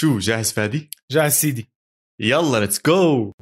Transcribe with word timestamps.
شو 0.00 0.18
جاهز 0.18 0.52
فادي؟ 0.52 0.90
جاهز 1.10 1.32
سيدي 1.32 1.70
يلا 2.20 2.60
let's 2.60 2.80
go 2.86 3.32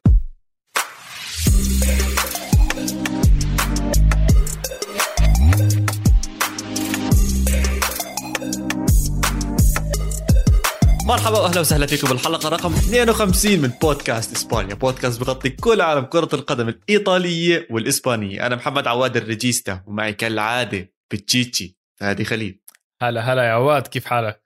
مرحبا 11.06 11.38
وأهلا 11.38 11.60
وسهلا 11.60 11.87
فيكم 11.87 12.08
بالحلقة 12.08 12.49
رقم 12.49 12.73
52 12.73 13.59
من 13.59 13.68
بودكاست 13.68 14.32
إسبانيا، 14.32 14.74
بودكاست 14.74 15.21
بغطي 15.21 15.50
كل 15.50 15.81
عالم 15.81 16.04
كرة 16.04 16.34
القدم 16.34 16.68
الإيطالية 16.68 17.66
والإسبانية، 17.70 18.46
أنا 18.46 18.56
محمد 18.56 18.86
عواد 18.86 19.16
الريجيستا 19.16 19.84
ومعي 19.86 20.12
كالعادة 20.12 20.92
بتشيتشي 21.12 21.77
فادي 22.00 22.24
خليل. 22.24 22.60
هلا 23.02 23.20
هلا 23.20 23.42
يا 23.42 23.52
عواد 23.52 23.86
كيف 23.86 24.04
حالك؟ 24.04 24.45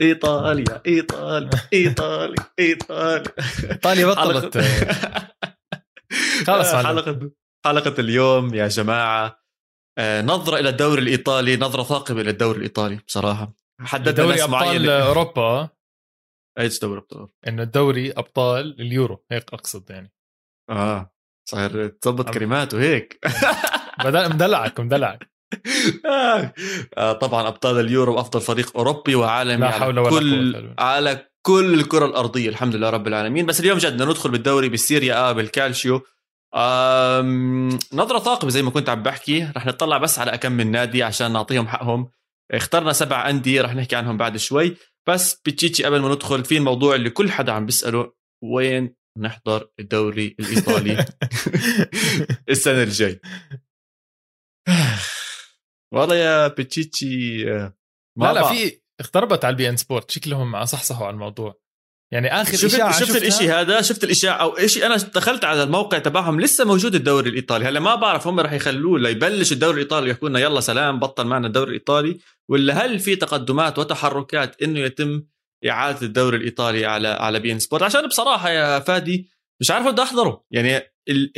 إيطاليا 0.00 0.82
إيطاليا 0.86 1.50
إيطاليا 1.72 2.34
إيطاليا. 2.58 3.32
إيطاليا 3.70 4.06
بطلت. 4.06 4.58
خلص 6.46 6.74
حلقه 6.74 7.30
حلقة 7.66 8.00
اليوم 8.00 8.54
يا 8.54 8.68
جماعة. 8.68 9.42
آه، 9.98 10.22
نظرة 10.22 10.58
إلى 10.58 10.68
الدوري 10.68 11.02
الإيطالي 11.02 11.56
نظرة 11.56 11.82
ثاقبة 11.82 12.20
إلى 12.20 12.30
الدوري 12.30 12.58
الإيطالي 12.58 12.96
بصراحة. 12.96 13.54
حددنا 13.80 14.12
دوري 14.12 14.42
أبطال 14.44 14.90
أوروبا. 14.90 15.68
إيش 16.58 16.80
دوري 16.80 16.98
أبطال 17.00 17.28
إنه 17.48 17.62
الدوري 17.62 18.10
أبطال 18.12 18.80
اليورو 18.80 19.24
هيك 19.30 19.54
أقصد 19.54 19.90
يعني. 19.90 20.12
آه 20.70 21.14
صاير 21.48 21.88
تظبط 21.88 22.30
كلمات 22.30 22.74
وهيك 22.74 23.20
مدلعك 24.04 24.80
مدلعك. 24.80 25.22
آه 25.22 25.35
طبعا 27.20 27.48
أبطال 27.48 27.80
اليورو 27.80 28.20
افضل 28.20 28.40
فريق 28.40 28.76
أوروبي 28.76 29.14
وعالمي 29.14 29.66
لا 29.66 29.70
حول 29.70 29.98
ولا 29.98 30.10
كل 30.10 30.74
على 30.78 31.28
كل 31.46 31.74
الكرة 31.74 32.06
الأرضية 32.06 32.48
الحمد 32.48 32.74
لله 32.76 32.90
رب 32.90 33.06
العالمين. 33.06 33.46
بس 33.46 33.60
اليوم 33.60 33.78
جد 33.78 33.92
بدنا 33.92 34.04
ندخل 34.04 34.30
بالدوري 34.30 34.68
بالسيريا 34.68 35.30
آ 35.30 35.32
بالكالشيو. 35.32 36.02
نظرة 37.92 38.18
ثاقبة 38.18 38.50
زي 38.50 38.62
ما 38.62 38.70
كنت 38.70 38.88
عم 38.88 39.02
بحكي. 39.02 39.52
رح 39.56 39.66
نطلع 39.66 39.98
بس 39.98 40.18
على 40.18 40.34
أكم 40.34 40.52
من 40.52 40.70
نادي 40.70 41.02
عشان 41.02 41.32
نعطيهم 41.32 41.68
حقهم. 41.68 42.10
اخترنا 42.52 42.92
سبع 42.92 43.30
أندية 43.30 43.62
رح 43.62 43.74
نحكي 43.74 43.96
عنهم 43.96 44.16
بعد 44.16 44.36
شوي. 44.36 44.76
بس 45.08 45.34
بتشيتشي 45.46 45.84
قبل 45.84 46.00
ما 46.00 46.08
ندخل 46.08 46.44
في 46.44 46.56
الموضوع 46.56 46.94
اللي 46.94 47.10
كل 47.10 47.30
حدا 47.30 47.52
عم 47.52 47.66
بيسأله 47.66 48.12
وين 48.44 48.94
نحضر 49.18 49.68
الدوري 49.80 50.36
الإيطالي 50.40 51.04
السنة 52.48 52.82
الجاي؟ 52.82 53.20
والله 55.94 56.14
يا 56.16 56.48
بتشيتشي 56.48 57.52
آه، 57.52 57.74
لا 58.16 58.32
لا 58.32 58.42
في 58.48 58.80
اختربت 59.00 59.44
على 59.44 59.52
ال 59.52 59.68
beIN 59.68 59.76
Sport 59.76 60.10
شكلهم 60.10 60.64
صحصحوا 60.64 61.06
على 61.06 61.14
الموضوع. 61.14 61.60
يعني 62.12 62.28
آخر 62.28 62.56
شفت 62.56 62.74
إشاعة 62.74 63.00
شفت 63.00 63.16
الإشي 63.16 63.48
هذا؟ 63.50 63.82
شفت 63.82 64.04
الإشاعة؟ 64.04 64.36
أو 64.36 64.66
شيء 64.66 64.86
أنا 64.86 64.96
دخلت 64.96 65.44
على 65.44 65.62
الموقع 65.62 65.98
تبعهم 65.98 66.40
لسه 66.40 66.64
موجود 66.64 66.94
الدوري 66.94 67.30
الإيطالي. 67.30 67.64
هلأ 67.64 67.80
ما 67.80 67.94
بعرف 67.94 68.26
هم 68.26 68.40
رح 68.40 68.52
يخلوه 68.52 68.98
ليبلش 68.98 69.52
الدوري 69.52 69.74
الإيطالي 69.74 70.10
يحكوا 70.10 70.28
لنا 70.28 70.38
يلا 70.38 70.60
سلام 70.60 70.98
بطل 70.98 71.26
معنا 71.26 71.46
الدوري 71.46 71.68
الإيطالي 71.68 72.18
ولا 72.50 72.74
هل 72.74 72.98
في 72.98 73.16
تقدمات 73.16 73.78
وتحركات 73.78 74.62
إنه 74.62 74.80
يتم 74.80 75.22
إعادة 75.68 76.02
الدوري 76.02 76.36
الإيطالي 76.36 76.86
على 76.86 77.08
على 77.08 77.40
beIN 77.40 77.58
Sport؟ 77.58 77.82
عشان 77.82 78.06
بصراحة 78.06 78.50
يا 78.50 78.78
فادي 78.78 79.28
مش 79.60 79.70
عارف 79.70 79.86
بدي 79.86 80.02
أحضره. 80.02 80.44
يعني 80.50 80.82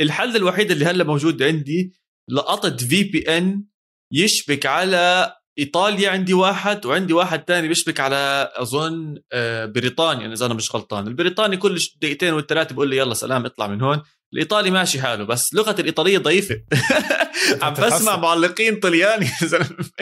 الحل 0.01 0.35
الوحيد 0.35 0.71
اللي 0.71 0.85
هلأ 0.85 1.03
موجود 1.03 1.43
عندي 1.43 1.93
لقطة 2.29 2.77
في 2.77 3.03
بي 3.03 3.37
ان 3.37 3.63
يشبك 4.11 4.65
على 4.65 5.33
إيطاليا 5.59 6.09
عندي 6.09 6.33
واحد 6.33 6.85
وعندي 6.85 7.13
واحد 7.13 7.39
تاني 7.39 7.67
بيشبك 7.67 7.99
على 7.99 8.51
أظن 8.55 9.15
آه، 9.33 9.65
بريطانيا 9.65 10.33
إذا 10.33 10.45
أنا 10.45 10.53
مش 10.53 10.75
غلطان. 10.75 11.07
البريطاني 11.07 11.57
كل 11.57 11.79
دقيقتين 12.01 12.33
والثلاثه 12.33 12.75
بقول 12.75 12.89
لي 12.89 12.97
يلا 12.97 13.13
سلام 13.13 13.45
اطلع 13.45 13.67
من 13.67 13.81
هون. 13.81 14.01
الإيطالي 14.33 14.71
ماشي 14.71 15.01
حاله 15.01 15.23
بس 15.23 15.53
لغة 15.53 15.75
الإيطالية 15.79 16.17
ضعيفة. 16.17 16.61
عم 17.61 17.73
بسمع 17.73 18.17
معلقين 18.17 18.79
طلياني. 18.79 19.27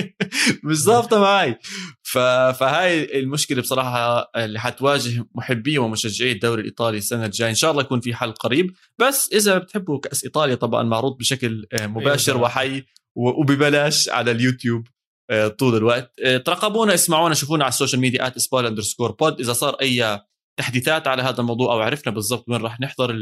مش 0.63 0.77
ظابطه 0.77 1.19
معي. 1.19 1.59
ف... 2.03 2.17
فهاي 2.59 3.19
المشكلة 3.19 3.61
بصراحة 3.61 4.31
اللي 4.35 4.59
حتواجه 4.59 5.25
محبي 5.35 5.77
ومشجعي 5.77 6.31
الدوري 6.31 6.61
الإيطالي 6.61 6.97
السنة 6.97 7.25
الجاية. 7.25 7.49
إن 7.49 7.55
شاء 7.55 7.71
الله 7.71 7.81
يكون 7.81 7.99
في 7.99 8.15
حل 8.15 8.31
قريب. 8.31 8.73
بس 8.99 9.29
إذا 9.33 9.57
بتحبوا 9.57 9.99
كأس 9.99 10.23
إيطاليا 10.23 10.55
طبعا 10.55 10.83
معروض 10.83 11.17
بشكل 11.17 11.65
آه، 11.73 11.87
مباشر 11.87 12.31
أيوة. 12.31 12.43
وحي. 12.43 12.83
وببلاش 13.17 14.09
على 14.09 14.31
اليوتيوب 14.31 14.87
آه، 15.29 15.47
طول 15.47 15.75
الوقت. 15.75 16.13
آه، 16.25 16.37
ترقبونا 16.37 16.93
اسمعونا 16.93 17.33
شوفونا 17.33 17.63
على 17.63 17.71
ال 17.71 17.76
social 17.76 18.01
media 18.01 18.27
at 18.27 18.35
اسبال 18.35 18.65
underscore 18.65 19.11
pod 19.11 19.39
إذا 19.39 19.53
صار 19.53 19.73
أي 19.73 20.21
تحديثات 20.59 21.07
على 21.07 21.23
هذا 21.23 21.41
الموضوع 21.41 21.73
أو 21.73 21.79
عرفنا 21.79 22.13
بالضبط 22.13 22.49
وين 22.49 22.61
راح 22.61 22.79
نحضر 22.79 23.15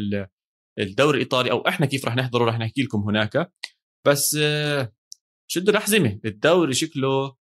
الدوري 0.80 1.18
الإيطالي 1.18 1.52
أو 1.52 1.68
إحنا 1.68 1.86
كيف 1.86 2.06
راح 2.06 2.16
نحضره 2.16 2.46
راح 2.46 2.60
نحكي 2.60 2.84
لكم 2.84 3.00
هناك. 3.00 3.52
بس 4.08 4.38
آه، 4.42 4.94
شدوا 5.52 5.74
الأحزمة. 5.74 6.20
الدوري 6.26 6.74
شكله 6.74 7.36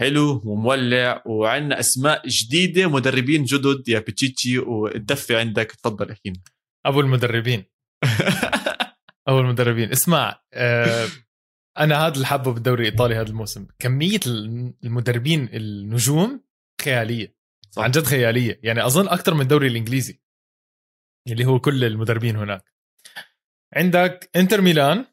حلو 0.00 0.42
ومولع 0.44 1.22
وعندنا 1.26 1.80
أسماء 1.80 2.28
جديدة 2.28 2.86
مدربين 2.86 3.44
جدد. 3.44 3.88
يا 3.88 3.98
بتشيتشي 3.98 4.58
والدفة 4.58 5.38
عندك. 5.38 5.72
تفضل 5.72 6.10
احكي 6.10 6.32
أبو 6.86 7.00
المدربين. 7.00 7.64
أبو 9.28 9.40
المدربين. 9.40 9.90
اسمع 9.90 10.40
آه 10.54 11.08
أنا 11.78 12.06
هذا 12.06 12.14
اللي 12.14 12.26
حابه 12.26 12.52
بالدوري 12.52 12.88
الإيطالي 12.88 13.14
هذا 13.14 13.28
الموسم. 13.28 13.66
كمية 13.78 14.20
المدربين 14.84 15.48
النجوم 15.52 16.44
خيالية. 16.82 17.36
صح. 17.70 17.82
عن 17.82 17.90
جد 17.90 18.02
خيالية. 18.04 18.60
يعني 18.62 18.86
أظن 18.86 19.08
أكثر 19.08 19.34
من 19.34 19.40
الدوري 19.40 19.66
الإنجليزي. 19.66 20.20
اللي 21.28 21.44
هو 21.44 21.60
كل 21.60 21.84
المدربين 21.84 22.36
هناك. 22.36 22.72
عندك 23.76 24.30
إنتر 24.36 24.60
ميلان 24.60 25.04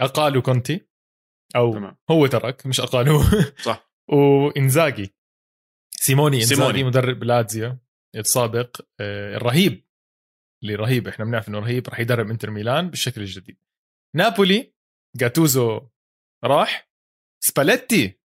اقالوا 0.00 0.42
كونتي 0.42 0.88
أو 1.56 1.72
تمام. 1.72 1.96
هو 2.10 2.26
ترك 2.26 2.66
مش 2.66 2.80
اقالوه 2.80 3.24
صح. 3.68 3.92
وانزاجي 4.08 5.14
سيموني 5.90 6.36
إنزاجي 6.36 6.54
سيموني. 6.54 6.84
مدرب 6.84 7.24
لاتزيو 7.24 7.78
السابق 8.16 8.80
آه، 9.00 9.36
الرهيب. 9.36 9.86
اللي 10.62 10.74
رهيب 10.74 11.08
إحنا 11.08 11.24
بنعرف 11.24 11.48
إنه 11.48 11.58
رهيب 11.58 11.88
راح 11.88 12.00
يدرب 12.00 12.30
إنتر 12.30 12.50
ميلان 12.50 12.90
بالشكل 12.90 13.20
الجديد. 13.20 13.58
نابولي 14.16 14.71
جاتوزو 15.16 15.80
راح 16.44 16.90
سباليتي 17.44 18.18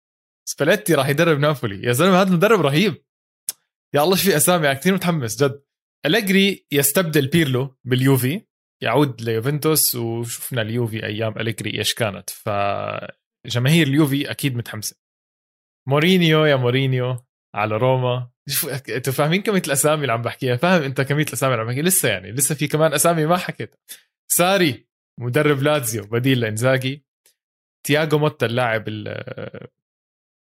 سباليتي 0.49 0.93
راح 0.93 1.07
يدرب 1.09 1.39
نابولي. 1.39 1.87
يا 1.87 1.91
زلمة 1.91 2.21
هذا 2.21 2.31
مدرب 2.31 2.61
رهيب. 2.61 3.05
يا 3.93 4.03
الله 4.03 4.15
في 4.15 4.37
أسامي؟ 4.37 4.75
كثير 4.75 4.93
متحمس 4.93 5.43
جد. 5.43 5.63
أليجري 6.05 6.67
يستبدل 6.71 7.27
بيرلو 7.27 7.77
باليوفي 7.83 8.41
يعود 8.83 9.21
ليوفنتوس 9.21 9.95
وشفنا 9.95 10.61
اليوفي 10.61 11.05
أيام 11.05 11.39
أليجري 11.39 11.79
إيش 11.79 11.93
كانت. 11.93 12.29
فجماهير 12.29 13.87
اليوفي 13.87 14.31
أكيد 14.31 14.55
متحمسة. 14.55 14.95
مورينيو 15.87 16.45
يا 16.45 16.55
مورينيو 16.55 17.25
على 17.55 17.77
روما. 17.77 18.31
أنتوا 18.89 19.13
فاهمين 19.13 19.41
كمية 19.41 19.61
الأسامي 19.67 20.01
اللي 20.01 20.13
عم 20.13 20.21
بحكيها؟ 20.21 20.55
فاهم 20.55 20.81
أنت 20.81 21.01
كمية 21.01 21.23
الأسامي 21.23 21.53
اللي 21.53 21.61
عم 21.61 21.67
بحكيها؟ 21.67 21.83
لسه 21.83 22.09
يعني 22.09 22.31
لسه 22.31 22.55
في 22.55 22.67
كمان 22.67 22.93
أسامي 22.93 23.25
ما 23.25 23.37
حكيت 23.37 23.75
ساري 24.31 24.86
مدرب 25.19 25.61
لاتزيو 25.61 26.03
بديل 26.03 26.39
لإنزاجي. 26.39 27.05
تياغو 27.83 28.17
موتا 28.19 28.45
اللاعب 28.45 28.83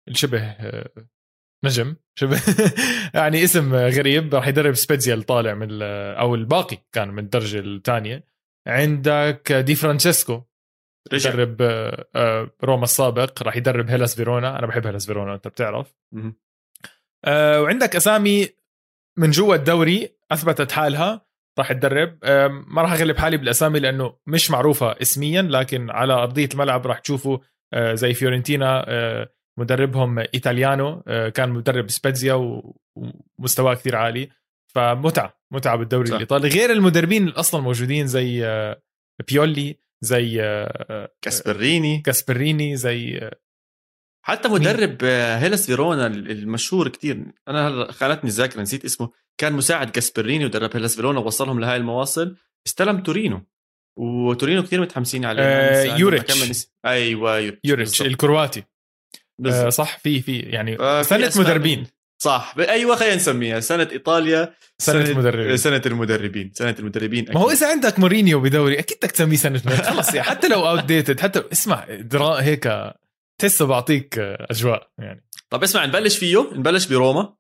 الشبه 0.08 0.56
نجم 1.66 1.96
شبه 2.16 2.42
يعني 3.20 3.44
اسم 3.44 3.76
غريب 3.76 4.36
راح 4.36 4.48
يدرب 4.48 4.74
سبيتزيا 4.74 5.14
الطالع 5.14 5.54
من 5.54 5.82
أو 6.20 6.36
الباقي 6.36 6.78
كان 6.92 7.10
من 7.10 7.24
الدرجة 7.24 7.60
الثانية. 7.60 8.28
عندك 8.68 9.52
دي 9.52 9.76
فرانشيسكو 9.76 10.44
يدرب 11.14 11.58
آه، 12.16 12.52
روما 12.64 12.84
السابق 12.84 13.44
راح 13.44 13.56
يدرب 13.56 13.90
هيلاس 13.90 14.16
فيرونا. 14.16 14.60
أنا 14.60 14.68
بحب 14.68 14.86
هيلاس 14.86 15.06
فيرونا 15.06 15.34
أنت 15.36 15.48
بتعرف. 15.48 15.96
آه، 17.26 17.62
وعندك 17.62 17.96
أسامي 17.96 18.48
من 19.18 19.32
جوا 19.32 19.56
الدوري 19.56 20.18
أثبتت 20.32 20.72
حالها. 20.72 21.26
راح 21.60 21.72
تدرب 21.72 22.18
ما 22.68 22.82
راح 22.82 22.94
اغلب 22.94 23.18
حالي 23.18 23.38
بالاسامي 23.38 23.80
لأنه 23.80 24.18
مش 24.28 24.52
معروفة 24.52 24.92
اسميا 25.02 25.42
لكن 25.42 25.90
على 25.90 26.14
ارضية 26.14 26.50
الملعب 26.54 26.88
راح 26.88 27.00
تشوفوا 27.00 27.38
آه، 27.74 27.94
زي 27.94 28.14
فيورنتينا 28.14 28.86
آه، 28.88 29.30
مدربهم 29.60 30.20
إيطاليانو 30.20 31.04
آه، 31.08 31.30
كان 31.30 31.50
مدرب 31.50 31.90
سبيتزيا 31.90 32.62
ومستواه 33.40 33.74
كثير 33.74 33.96
عالي. 33.96 34.30
فمتعة 34.76 35.40
متعة 35.54 35.76
بالدوري 35.76 36.08
صح. 36.08 36.14
الإيطالي. 36.14 36.50
غير 36.50 36.72
المدربين 36.72 37.30
أصلا 37.30 37.62
موجودين 37.62 38.08
زي 38.08 38.46
بيولي 39.28 39.78
زي 40.02 40.38
كاسبريني. 41.22 42.00
كاسبريني 42.00 42.76
زي 42.76 43.30
حتى 44.26 44.50
مدرب 44.50 45.04
هيلاس 45.04 45.66
فيرونا 45.66 46.08
المشهور 46.08 46.88
كتير. 46.88 47.26
أنا 47.48 47.92
خانتني 47.92 48.30
الذاكره 48.30 48.62
نسيت 48.62 48.86
اسمه. 48.86 49.10
كان 49.38 49.54
مساعد 49.54 49.90
كاسبريني 49.90 50.46
ودرب 50.46 50.70
هيلاس 50.74 50.96
فيرونا 50.96 51.20
ووصلهم 51.20 51.60
لهاي 51.60 51.78
المواصل. 51.78 52.36
استلم 52.68 53.00
تورينو. 53.00 53.46
وتورينو 54.00 54.64
كثير 54.64 54.82
متحمسين 54.82 55.26
عليه. 55.26 55.44
آه 55.44 55.98
يوريتش. 55.98 56.50
نس... 56.50 56.72
أيوه 56.86 57.38
يوريتش, 57.38 57.60
يوريتش 57.64 58.02
الكرواتي. 58.02 58.64
آه 59.46 59.70
صح 59.70 60.00
في 60.00 60.22
في 60.22 60.40
يعني 60.40 60.80
آه 60.80 61.02
سنة 61.02 61.32
مدربين. 61.38 61.88
صح. 62.22 62.56
أيوه 62.60 62.96
خلينا 62.96 63.16
نسميها. 63.16 63.60
سنة 63.60 63.88
إيطاليا 63.92 64.54
سنة, 64.78 65.06
سنة 65.06 65.12
المدربين. 65.12 65.58
سنة 65.58 65.82
المدربين. 65.86 66.52
سنة 66.54 66.76
المدربين 66.80 67.24
أكيد. 67.24 67.36
ما 67.36 67.42
هو 67.42 67.52
إذا 67.52 67.72
عندك 67.72 68.00
مورينيو 68.00 68.40
بدوري 68.40 68.80
أكيد 68.80 68.98
بدك 68.98 69.12
تسميه 69.12 69.38
سنة 69.38 69.60
خلص 69.60 70.14
يعني 70.14 70.30
حتى 70.30 70.48
لو 70.48 70.70
outdated 70.70 71.20
حتى 71.20 71.44
اسمع 71.52 71.86
دراما 71.90 72.42
هيك 72.42 72.94
تحسه 73.42 73.66
بعطيك 73.66 74.20
أجواء 74.20 74.92
يعني. 75.00 75.26
طب 75.50 75.64
اسمع 75.64 75.86
نبلش 75.86 76.18
فيه 76.18 76.50
نبلش 76.54 76.88
بروما. 76.88 77.36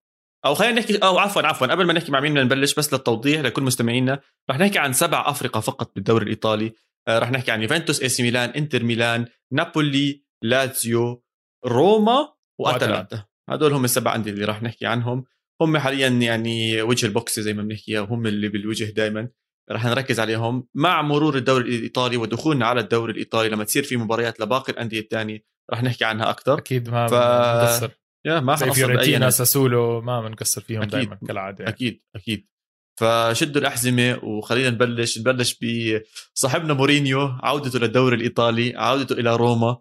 أو 0.45 0.55
خلينا 0.55 0.79
نحكي 0.79 0.97
أو 0.97 1.17
عفوا 1.17 1.41
عفوا 1.41 1.67
قبل 1.67 1.85
ما 1.85 1.93
نحكي 1.93 2.11
مع 2.11 2.19
مين 2.19 2.31
بدنا 2.33 2.43
نبلش 2.43 2.73
بس 2.73 2.93
للتوضيح 2.93 3.41
لكل 3.41 3.63
مستمعينا 3.63 4.19
رح 4.49 4.59
نحكي 4.59 4.79
عن 4.79 4.93
سبع 4.93 5.29
افرقه 5.29 5.59
فقط 5.59 5.95
بالدوري 5.95 6.23
الإيطالي. 6.23 6.73
آه، 7.07 7.19
رح 7.19 7.31
نحكي 7.31 7.51
عن 7.51 7.61
يوفنتوس 7.61 8.01
إي 8.01 8.09
سي 8.09 8.23
ميلان 8.23 8.49
إنتر 8.49 8.83
ميلان 8.83 9.25
نابولي 9.51 10.23
لاتسيو 10.43 11.23
روما 11.65 12.33
وأتلانتا. 12.59 13.25
هدول 13.49 13.73
هم 13.73 13.85
السبع 13.85 14.15
أندية 14.15 14.31
اللي 14.31 14.45
راح 14.45 14.63
نحكي 14.63 14.85
عنهم. 14.85 15.25
هم 15.61 15.77
حاليا 15.77 16.07
يعني 16.07 16.81
وجه 16.81 17.05
البوكس 17.05 17.39
زي 17.39 17.53
ما 17.53 17.63
بنحكي 17.63 17.99
وهم 17.99 18.27
اللي 18.27 18.47
بالوجه 18.47 18.83
دائما 18.83 19.29
راح 19.71 19.85
نركز 19.85 20.19
عليهم 20.19 20.67
مع 20.75 21.01
مرور 21.01 21.37
الدوري 21.37 21.75
الإيطالي 21.75 22.17
ودخولنا 22.17 22.65
على 22.65 22.81
الدوري 22.81 23.11
الإيطالي 23.11 23.49
لما 23.49 23.63
تصير 23.63 23.83
في 23.83 23.97
مباريات 23.97 24.39
لباقي 24.39 24.73
الأندية 24.73 24.99
الثانية. 24.99 25.52
راح 25.71 25.83
نحكي 25.83 26.05
عنها 26.05 26.29
أكثر. 26.29 26.57
أكيد 26.57 26.89
ما 26.89 27.07
ف... 27.07 27.13
مقصر 27.13 27.89
يا 28.25 28.39
ما 28.39 28.55
فيورنتينا 28.55 29.29
ساسولو 29.29 30.01
ما 30.01 30.21
بنقصر 30.21 30.61
فيهم. 30.61 30.83
دائما 30.83 31.19
كالعادة. 31.27 31.63
يعني. 31.63 31.75
أكيد 31.75 32.01
أكيد. 32.15 32.47
فشدوا 32.99 33.61
الأحزمة 33.61 34.19
وخلينا 34.23 34.69
نبلش 34.69 35.19
نبلش 35.19 35.59
بصاحبنا 36.35 36.73
مورينيو 36.73 37.19
عودته 37.19 37.79
للدوري 37.79 38.15
الإيطالي 38.15 38.73
عودته 38.75 39.13
إلى 39.13 39.35
روما. 39.35 39.77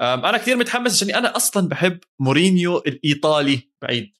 أنا 0.00 0.38
كثير 0.38 0.56
متحمس 0.56 0.94
عشان 0.94 1.14
أنا 1.14 1.36
أصلا 1.36 1.68
بحب 1.68 1.98
مورينيو 2.20 2.78
الإيطالي 2.78 3.70
بعيد. 3.82 4.12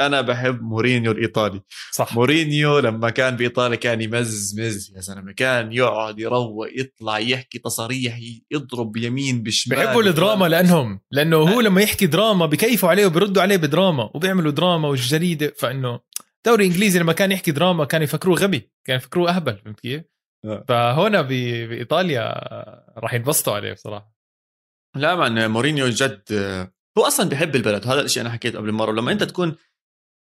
أنا 0.00 0.20
بحب 0.20 0.62
مورينيو 0.62 1.12
الإيطالي. 1.12 1.60
صح. 1.92 2.14
مورينيو 2.14 2.78
لما 2.78 3.10
كان 3.10 3.36
بإيطاليا 3.36 3.76
كان 3.76 4.00
يمزمز 4.00 4.92
يا 4.96 5.00
زلمه 5.00 5.32
كان 5.32 5.72
يقعد 5.72 6.18
يروق 6.18 6.66
يطلع 6.72 7.18
يحكي 7.18 7.58
تصاريح 7.58 8.18
يضرب 8.50 8.96
يمين 8.96 9.42
بشمال. 9.42 9.78
بحبوا 9.78 10.02
الدراما 10.02 10.46
لأنهم 10.46 11.00
لأنه 11.10 11.36
هو 11.36 11.60
لما 11.60 11.80
يحكي 11.80 12.06
دراما 12.06 12.46
بكيفوا 12.46 12.88
عليه 12.88 13.06
وبيردوا 13.06 13.42
عليه 13.42 13.56
بدراما 13.56 14.10
وبيعملوا 14.14 14.52
دراما 14.52 14.88
والجريده 14.88 15.54
فإنه 15.58 16.00
دوري 16.46 16.66
إنجليزي 16.66 16.98
لما 16.98 17.12
كان 17.12 17.32
يحكي 17.32 17.50
دراما 17.50 17.84
كان 17.84 18.02
يفكروه 18.02 18.36
غبي 18.36 18.70
كان 18.84 18.96
يفكروه 18.96 19.30
أهبل 19.30 19.58
فهمت 19.64 19.80
كيف؟ 19.80 20.02
آه. 20.44 20.64
فهنا 20.68 21.22
بإيطاليا 21.22 22.22
راح 22.98 23.14
ينبسطوا 23.14 23.52
عليه 23.52 23.72
بصراحة. 23.72 24.12
لا 24.96 25.28
من 25.28 25.46
مورينيو 25.46 25.88
جد 25.88 26.22
هو 26.98 27.02
أصلا 27.02 27.28
بحب 27.28 27.56
البلد. 27.56 27.86
وهذا 27.86 28.00
الشيء 28.00 28.22
أنا 28.22 28.30
حكيته 28.30 28.58
قبل 28.58 28.72
مرة. 28.72 28.92
لما 28.92 29.12
أنت 29.12 29.22
تكون 29.22 29.56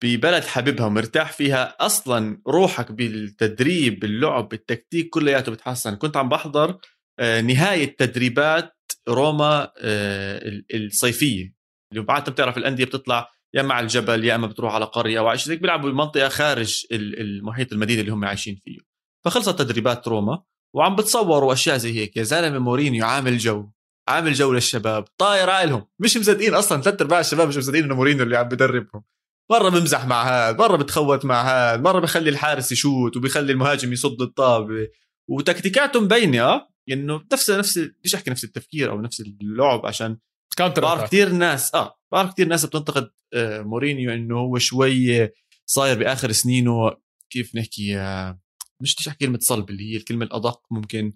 ببلد 0.02 0.44
حبيبها 0.44 0.86
ومرتاح 0.86 1.32
فيها 1.32 1.76
أصلا 1.80 2.42
روحك 2.48 2.92
بالتدريب 2.92 4.00
باللعب 4.00 4.48
بالتكتيك 4.48 5.08
كلياته 5.08 5.52
بتحسن. 5.52 5.94
كنت 5.94 6.16
عم 6.16 6.28
بحضر 6.28 6.78
آه، 7.18 7.40
نهاية 7.40 7.96
تدريبات 7.96 8.72
روما 9.08 9.72
آه، 9.78 10.62
الصيفية. 10.74 11.54
اللي 11.92 12.04
بعد 12.04 12.30
بتعرف 12.30 12.58
الأندية 12.58 12.84
بتطلع 12.84 13.30
يا 13.54 13.62
مع 13.62 13.80
الجبل 13.80 14.24
يا 14.24 14.34
إما 14.34 14.46
بتروح 14.46 14.74
على 14.74 14.84
قرية 14.84 15.18
أو 15.18 15.36
شيء 15.36 15.56
بيلعبوا 15.56 15.90
بمنطقة 15.90 16.28
خارج 16.28 16.86
المحيط 16.92 17.72
المدينة 17.72 18.00
اللي 18.00 18.12
هم 18.12 18.24
عايشين 18.24 18.60
فيه. 18.64 18.78
فخلصت 19.24 19.58
تدريبات 19.58 20.08
روما 20.08 20.42
وعم 20.74 20.96
بتصوروا 20.96 21.52
أشياء 21.52 21.76
زي 21.76 21.92
هيك. 22.00 22.16
يا 22.16 22.22
زلمة 22.22 22.58
مورينيو 22.58 23.04
عامل 23.04 23.38
جو 23.38 23.70
عامل 24.08 24.32
جو 24.32 24.52
للشباب 24.52 25.04
طاير 25.18 25.50
عقلهم. 25.50 25.86
مش 25.98 26.16
مصدقين 26.16 26.54
أصلا 26.54 26.82
ثلاث 26.82 27.00
أرباع 27.00 27.20
الشباب 27.20 27.48
مش 27.48 27.56
مصدقين 27.56 27.84
إنه 27.84 27.94
مورينيو 27.94 28.22
اللي 28.22 28.36
عم 28.36 28.48
بدربهم. 28.48 29.02
مرة 29.50 29.68
بمزح 29.68 30.06
مع 30.06 30.22
هذا 30.22 30.56
مرة 30.56 30.76
بتخوت 30.76 31.24
مع 31.24 31.42
هذا 31.42 31.82
مرة 31.82 32.00
بخلي 32.00 32.30
الحارس 32.30 32.72
يشوت 32.72 33.16
وبيخلي 33.16 33.52
المهاجم 33.52 33.92
يصد 33.92 34.22
الطابة. 34.22 34.88
وتكتيكاته 35.28 36.00
مبينه 36.00 36.42
آه 36.42 36.68
إنه 36.90 37.24
نفس 37.32 37.50
نفس 37.50 37.78
بديش 37.78 38.14
أحكي 38.14 38.30
نفس 38.30 38.44
التفكير 38.44 38.90
أو 38.90 39.00
نفس 39.00 39.20
اللعب 39.20 39.86
عشان 39.86 40.18
counter 40.56 40.82
بعرف 40.82 41.04
كثير 41.04 41.28
ناس 41.28 41.74
آه 41.74 41.98
بعرف 42.12 42.32
كثير 42.32 42.48
ناس 42.48 42.66
بتنتقد 42.66 43.10
آه 43.34 43.62
مورينيو 43.62 44.12
إنه 44.12 44.38
هو 44.38 44.58
شوي 44.58 45.28
صاير 45.66 45.98
بآخر 45.98 46.32
سنينه 46.32 46.90
كيف 47.30 47.56
نحكي 47.56 47.98
آه 47.98 48.40
مش 48.80 48.94
بديش 48.94 49.08
أحكي 49.08 49.26
كلمة 49.26 49.38
صلب 49.38 49.70
اللي 49.70 49.92
هي 49.92 49.96
الكلمة 49.96 50.24
الأدق 50.24 50.62
ممكن 50.70 51.12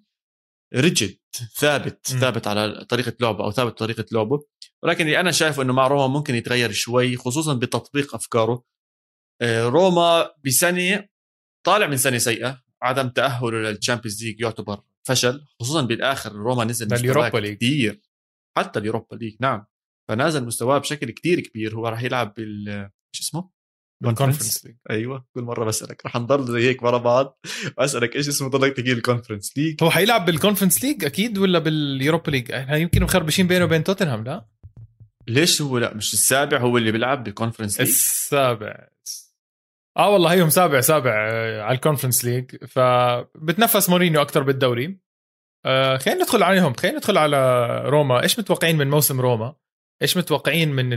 rigid 0.74 1.16
ثابت 1.56 2.12
م. 2.14 2.18
ثابت 2.18 2.46
على 2.46 2.84
طريقة 2.88 3.12
لعبه 3.20 3.44
أو 3.44 3.50
ثابت 3.50 3.78
طريقة 3.78 4.04
لعبه. 4.12 4.44
ولكن 4.84 5.04
اللي 5.06 5.20
أنا 5.20 5.30
شايفه 5.30 5.62
إنه 5.62 5.72
مع 5.72 5.86
روما 5.86 6.06
ممكن 6.06 6.34
يتغير 6.34 6.72
شوي 6.72 7.16
خصوصا 7.16 7.54
بتطبيق 7.54 8.14
أفكاره. 8.14 8.64
آه، 9.42 9.64
روما 9.64 10.30
بسنه 10.44 11.08
طالع 11.66 11.86
من 11.86 11.96
سنه 11.96 12.18
سيئة 12.18 12.62
عدم 12.82 13.08
تاهله 13.08 13.50
لل 13.50 13.64
Champions 13.64 14.24
League 14.24 14.40
يعتبر 14.40 14.82
فشل 15.06 15.44
خصوصا 15.60 15.82
بالآخر 15.82 16.32
روما 16.32 16.64
نزل 16.64 16.92
مستواه 16.92 17.28
كثير 17.28 18.00
حتى 18.58 18.78
ال 18.78 18.83
Europa 18.83 19.16
League 19.16 19.36
نعم. 19.40 19.66
فنازل 20.08 20.44
مستواه 20.44 20.78
بشكل 20.78 21.10
كتير 21.10 21.40
كبير 21.40 21.74
هو 21.74 21.88
راح 21.88 22.02
يلعب 22.02 22.34
بال 22.34 22.90
شو 23.12 23.22
اسمه؟ 23.22 23.50
ال 24.04 24.10
Conference 24.10 24.66
League 24.66 24.76
أيوه 24.90 25.26
كل 25.34 25.42
مرة 25.42 25.64
بسألك. 25.64 26.06
رح 26.06 26.16
نضل 26.16 26.52
زي 26.52 26.68
هيك 26.68 26.82
ورا 26.82 26.98
بعض 26.98 27.40
وأسألك 27.78 28.16
إيش 28.16 28.28
اسمه 28.28 28.48
ضلك 28.48 28.76
تحكي 28.76 28.92
ال 28.92 28.98
Conference 28.98 29.58
League 29.58 29.82
هو 29.82 29.90
حيلعب 29.90 30.26
بال 30.26 30.36
Conference 30.36 30.84
League 30.84 31.04
أكيد 31.04 31.38
ولا 31.38 31.58
بال 31.58 31.76
Europa 31.76 32.30
League؟ 32.30 32.52
إحنا 32.52 32.76
يمكن 32.76 33.02
مخربشين 33.02 33.46
بينه 33.46 33.64
وبين 33.64 33.84
توتنهام 33.84 34.24
لا؟ 34.24 34.46
ليش 35.28 35.62
هو 35.62 35.78
لا 35.78 35.94
مش 35.94 36.12
السابع 36.12 36.58
هو 36.58 36.78
اللي 36.78 36.92
بيلعب 36.92 37.24
بال 37.24 37.33
Conference 37.33 37.80
League 37.80 37.88
السابع. 37.88 38.88
آه 39.96 40.10
والله 40.10 40.32
هيهم 40.32 40.48
سابع 40.48 40.80
سابع 40.80 41.28
آه، 41.30 41.62
على 41.62 41.74
ال 41.74 41.79
Conference 41.79 42.24
League 42.24 42.56
فبتنفس 42.66 43.88
مورينيو 43.88 44.22
أكثر 44.22 44.42
بالدوري. 44.42 44.98
آه 45.66 45.96
خلينا 45.96 46.22
ندخل 46.22 46.42
عليهم 46.42 46.74
خلينا 46.74 46.96
ندخل 46.96 47.18
على 47.18 47.66
روما. 47.86 48.22
إيش 48.22 48.38
متوقعين 48.38 48.76
من 48.76 48.90
موسم 48.90 49.20
روما؟ 49.20 49.54
إيش 50.02 50.16
متوقعين 50.16 50.72
من 50.72 50.88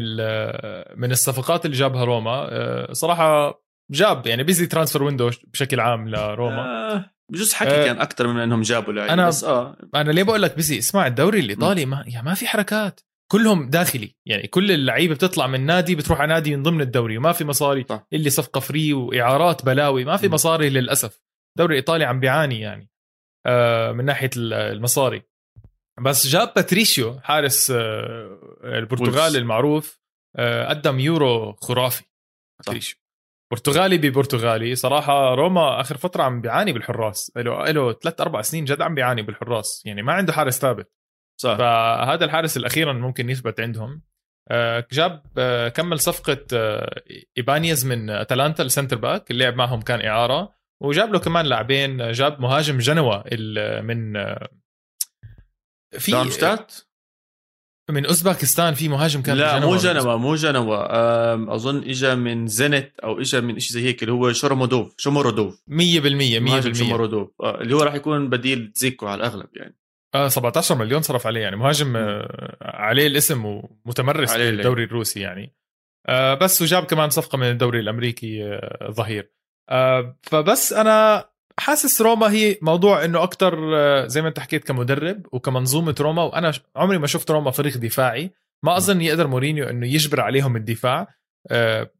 من 1.00 1.12
الصفقات 1.12 1.66
اللي 1.66 1.78
جابها 1.78 2.04
روما؟ 2.04 2.48
آه، 2.52 2.94
صراحة 2.94 3.62
جاب 3.92 4.28
يعني 4.28 4.44
busy 4.44 4.66
transfer 4.66 5.04
window 5.04 5.32
بشكل 5.48 5.80
عام 5.80 6.10
لروما. 6.10 6.62
آه 6.62 7.12
بجوز 7.32 7.54
حكي 7.54 7.70
آه 7.70 7.86
كان 7.86 8.02
أكثر 8.02 8.28
من 8.28 8.40
إنهم 8.40 8.62
جابوا 8.62 8.94
لعيبة 8.94 9.14
أنا 9.14 9.28
بس 9.28 9.44
آه. 9.44 9.78
أنا 9.96 10.12
ليه 10.12 10.24
بقول 10.24 10.42
لك 10.42 10.56
busy 10.56 10.78
اسمع 10.78 11.08
الدوري 11.08 11.40
الإيطالي 11.40 11.86
ما 11.86 12.04
يعني 12.08 12.26
ما 12.26 12.34
في 12.34 12.48
حركات. 12.48 13.00
كلهم 13.32 13.70
داخلي. 13.70 14.16
يعني 14.26 14.48
كل 14.48 14.72
اللعيبة 14.72 15.14
بتطلع 15.14 15.48
من 15.48 15.66
نادي 15.66 15.96
بتروح 15.96 16.22
على 16.22 16.34
نادي 16.34 16.56
من 16.56 16.64
ضمن 16.64 16.82
الدوري. 16.82 17.18
وما 17.18 17.32
في 17.32 17.46
مصاري 17.46 17.86
صح. 17.90 18.08
اللي 18.14 18.30
صفقة 18.30 18.60
free 18.60 18.94
وإعارات 18.94 19.66
بلاوي. 19.66 20.06
ما 20.06 20.18
في 20.18 20.30
مصاري 20.30 20.70
للأسف. 20.70 21.22
الدوري 21.58 21.74
الايطالي 21.74 22.06
عم 22.06 22.20
بيعاني 22.20 22.60
يعني. 22.60 22.90
آه 23.46 23.92
من 23.92 24.06
ناحية 24.06 24.30
المصاري. 24.38 25.22
بس 26.02 26.28
جاب 26.28 26.54
باتريشيو 26.56 27.20
حارس 27.20 27.72
آه، 27.72 28.60
البرتغال 28.64 29.36
المعروف 29.36 30.00
آه، 30.36 30.70
قدم 30.70 31.00
يورو 31.00 31.54
خرافي. 31.54 32.04
باتريشيو. 32.60 32.98
برتغالي 33.52 33.98
ببرتغالي. 33.98 34.76
صراحة 34.76 35.36
روما 35.36 35.82
آخر 35.82 35.98
فترة 35.98 36.24
عم 36.24 36.42
بيعاني 36.42 36.74
بالحراس. 36.74 37.32
له 37.36 37.72
له 37.72 37.94
ثلاث 37.94 38.22
أربع 38.22 38.42
سنين 38.42 38.66
جد 38.66 38.82
عم 38.82 38.96
بيعاني 38.96 39.22
بالحراس. 39.22 39.82
يعني 39.86 40.02
ما 40.02 40.14
عنده 40.14 40.34
حارس 40.34 40.60
ثابت. 40.60 40.99
صح. 41.42 41.58
فهذا 41.58 42.26
الحارس 42.26 42.58
الاخيرا 42.58 42.94
ممكن 42.94 43.30
يثبت 43.30 43.60
عندهم. 43.60 44.02
آه، 44.52 44.88
جاب 44.92 45.24
كمل 45.76 46.00
صفقة 46.00 46.46
إيبانيز 47.38 47.86
من 47.86 48.10
أتلانتا 48.10 48.64
ال 48.64 48.69
centre 48.69 48.98
back 48.98 49.32
اللي 49.32 49.44
لعب 49.44 49.56
معهم 49.56 49.82
كان 49.82 50.06
إعارة. 50.06 50.60
وجاب 50.82 51.14
له 51.14 51.20
كمان 51.20 51.46
لاعبين 51.46 52.12
جاب 52.12 52.42
مهاجم 52.42 52.78
جنوا 52.78 53.36
من 53.82 54.14
في 56.00 56.12
دارمشتات 56.12 56.76
من 57.90 58.06
أوزباكستان 58.06 58.74
في 58.74 58.90
مهاجم 58.90 59.22
كان 59.22 59.38
لا 59.38 59.60
مو 59.60 59.76
جنوا 59.76 60.16
مو 60.16 60.36
جنوا. 60.36 61.56
أظن 61.56 61.78
اجى 61.78 62.16
من 62.16 62.48
زنت 62.48 63.00
أو 63.00 63.20
اجى 63.20 63.42
من 63.42 63.60
شيء 63.60 63.72
زي 63.74 63.86
هيك 63.86 64.04
اللي 64.04 64.14
هو 64.14 64.32
شرمودوف 64.32 64.96
شمرودوف 64.98 65.64
100% 65.68 65.72
100% 65.72 66.74
شمرودوف 66.74 67.32
آه 67.42 67.62
اللي 67.62 67.76
هو 67.76 67.82
راح 67.82 67.94
يكون 67.94 68.30
بديل 68.30 68.72
زيكو 68.76 69.08
على 69.08 69.20
الأغلب 69.20 69.50
يعني. 69.56 69.76
آه 70.16 70.28
17 70.28 70.76
مليون 70.76 71.02
صرف 71.02 71.28
عليه 71.28 71.42
يعني. 71.42 71.56
مهاجم 71.56 71.96
آه 71.98 72.58
عليه 72.62 73.08
الاسم 73.08 73.46
ومتمرس 73.46 74.34
في 74.34 74.50
الدوري 74.50 74.84
الروسي 74.84 75.20
يعني. 75.20 75.56
آه 76.08 76.34
بس 76.34 76.62
وجاب 76.62 76.84
كمان 76.84 77.10
صفقة 77.10 77.38
من 77.38 77.50
الدوري 77.50 77.80
الأمريكي 77.80 78.44
آه 78.46 78.92
ظهير. 78.92 79.32
آه 79.70 80.18
فبس 80.24 80.74
أنا 80.74 81.30
حاسس 81.60 82.02
روما 82.02 82.32
هي 82.32 82.58
موضوع 82.62 83.06
إنه 83.06 83.24
أكثر 83.24 83.78
آه، 83.78 84.08
زي 84.08 84.22
ما 84.22 84.28
أنت 84.28 84.40
حكيت 84.40 84.64
كمدرب 84.64 85.26
وكمنظومة 85.32 85.96
روما. 86.00 86.24
وأنا 86.24 86.54
عمري 86.76 86.98
ما 86.98 87.08
شفت 87.08 87.32
روما 87.32 87.52
فريق 87.52 87.78
دفاعي. 87.78 88.32
ما 88.64 88.78
أظن 88.78 89.02
يقدر 89.02 89.28
مورينيو 89.28 89.66
إنه 89.70 89.88
يجبر 89.88 90.22
عليهم 90.22 90.56
الدفاع 90.56 91.08
آه، 91.52 91.92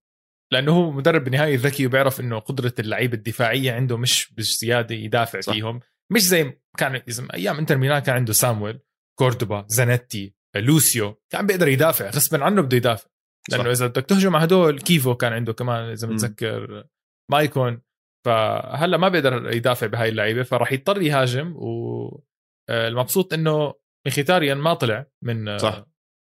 لأنه 0.52 0.72
هو 0.72 0.92
مدرب 0.92 1.24
بالنهايه 1.24 1.58
ذكي 1.58 1.86
وبيعرف 1.86 2.20
إنه 2.20 2.40
قدرة 2.40 2.74
اللعيبه 2.80 3.14
الدفاعية 3.14 3.72
عنده 3.72 3.98
مش 3.98 4.34
بزياده 4.34 4.96
يدافع 4.96 5.40
صح. 5.40 5.54
فيهم. 5.54 5.80
مش 6.12 6.22
زي 6.22 6.60
كان 6.78 7.02
أيام 7.34 7.58
إنتر 7.58 7.78
ميلان 7.78 8.00
كان 8.00 8.16
عنده 8.16 8.34
سامويل 8.34 8.80
كوردوبا 9.20 9.66
زانيتي 9.68 10.36
لوسيو 10.56 11.22
كان 11.30 11.48
بيقدر 11.48 11.68
يدافع 11.68 12.10
غصبا 12.10 12.44
عنه 12.44 12.62
بده 12.62 12.78
يدافع. 12.78 13.10
لأنه 13.52 13.72
إذا 13.72 13.88
بدك 13.88 14.06
تهجم 14.06 14.36
على 14.36 14.46
هدول 14.46 14.80
كيفو 14.80 15.16
كان 15.16 15.34
عنده 15.34 15.54
كمان 15.54 15.90
إذا. 15.90 16.08
متذكر 16.08 16.88
مايكون. 17.32 17.82
فهلأ 18.26 18.98
ما 18.98 19.10
بيقدر 19.10 19.52
يدافع 19.52 19.88
بهاي 19.88 20.10
اللعيبة 20.10 20.44
فراح 20.44 20.72
يضطر 20.72 21.02
يهاجم 21.02 21.56
والمبسوط 21.56 23.34
إنه 23.34 23.74
مخيتاريان 24.08 24.58
ما 24.58 24.74
طلع 24.74 25.06
من 25.24 25.58
صح. 25.58 25.86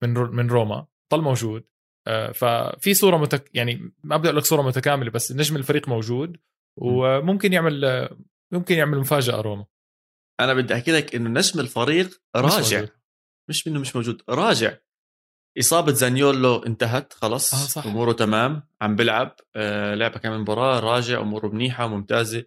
من 0.04 0.14
من 0.14 0.50
روما 0.50 0.88
ضل 1.14 1.22
موجود. 1.22 1.68
آه، 2.08 2.32
ففي 2.32 2.94
صورة 2.94 3.18
متك... 3.18 3.50
يعني 3.54 3.94
ما 4.04 4.18
بدي 4.18 4.28
أقول 4.28 4.38
لك 4.38 4.44
صورة 4.44 4.62
متكاملة 4.62 5.12
بس 5.12 5.32
نجم 5.32 5.56
الفريق 5.56 5.90
موجود. 5.90 6.38
وممكن 6.82 7.54
يعمل 7.54 8.10
ممكن 8.54 8.76
يعمل 8.76 8.98
مفاجأة 8.98 9.42
روما. 9.42 9.66
أنا 10.40 10.54
بدي 10.54 10.74
أحكي 10.74 10.92
لك 10.92 11.16
إنه 11.16 11.30
نجم 11.30 11.60
الفريق 11.60 12.08
مش 12.08 12.22
راجع. 12.36 12.78
موجود. 12.80 12.92
مش 13.50 13.68
منه 13.68 13.80
مش 13.80 13.96
موجود 13.96 14.22
راجع. 14.30 14.78
إصابة 15.60 15.92
زانيولو 15.92 16.56
انتهت 16.58 17.14
خلص 17.14 17.54
آه، 17.54 17.58
صح. 17.58 17.86
أموره 17.86 18.12
تمام 18.12 18.64
عم 18.82 18.96
بلعب 18.96 19.36
آه 19.56 19.96
لعبة 19.96 20.20
كمان 20.20 20.40
مباراة 20.40 20.80
راجع 20.80 21.22
أموره 21.22 21.48
منيحة 21.48 21.88
ممتازة. 21.88 22.46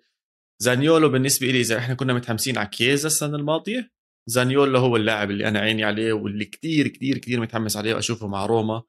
زانيولو 0.63 1.09
بالنسبة 1.09 1.47
لي 1.47 1.61
إذا 1.61 1.79
إحنا 1.79 1.95
كنا 1.95 2.13
متحمسين 2.15 2.59
على 2.59 2.69
كيزا 2.69 3.07
السنة 3.07 3.37
الماضية 3.37 3.91
زانيولو 4.27 4.79
هو 4.79 4.97
اللاعب 4.97 5.31
اللي 5.31 5.49
أنا 5.49 5.59
عيني 5.61 5.85
عليه 5.85 6.13
واللي 6.13 6.45
كتير 6.45 6.89
كتير 6.89 7.19
كتير 7.19 7.41
متحمس 7.41 7.77
عليه 7.77 7.95
وأشوفه 7.95 8.27
مع 8.27 8.47
روما. 8.47 8.83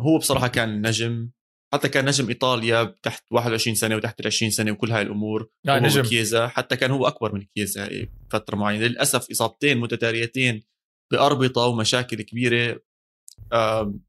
هو 0.00 0.18
بصراحة 0.18 0.48
كان 0.48 0.86
نجم. 0.86 1.30
حتى 1.72 1.88
كان 1.88 2.04
نجم 2.04 2.28
إيطاليا 2.28 2.84
تحت 3.02 3.24
21 3.30 3.74
سنة 3.74 3.96
وتحت 3.96 4.20
ال 4.20 4.26
20 4.26 4.50
سنة 4.50 4.72
وكل 4.72 4.90
هاي 4.92 5.02
الأمور. 5.02 5.50
هو 5.68 5.76
نجم. 5.76 6.02
كيزا 6.02 6.48
حتى 6.48 6.76
كان 6.76 6.90
هو 6.90 7.06
أكبر 7.06 7.34
من 7.34 7.46
كيزا 7.54 8.06
فترة 8.30 8.56
معينة. 8.56 8.86
للأسف 8.86 9.30
إصابتين 9.30 9.78
متتاليتين 9.78 10.62
بأربطة 11.12 11.66
ومشاكل 11.66 12.22
كبيرة 12.22 12.80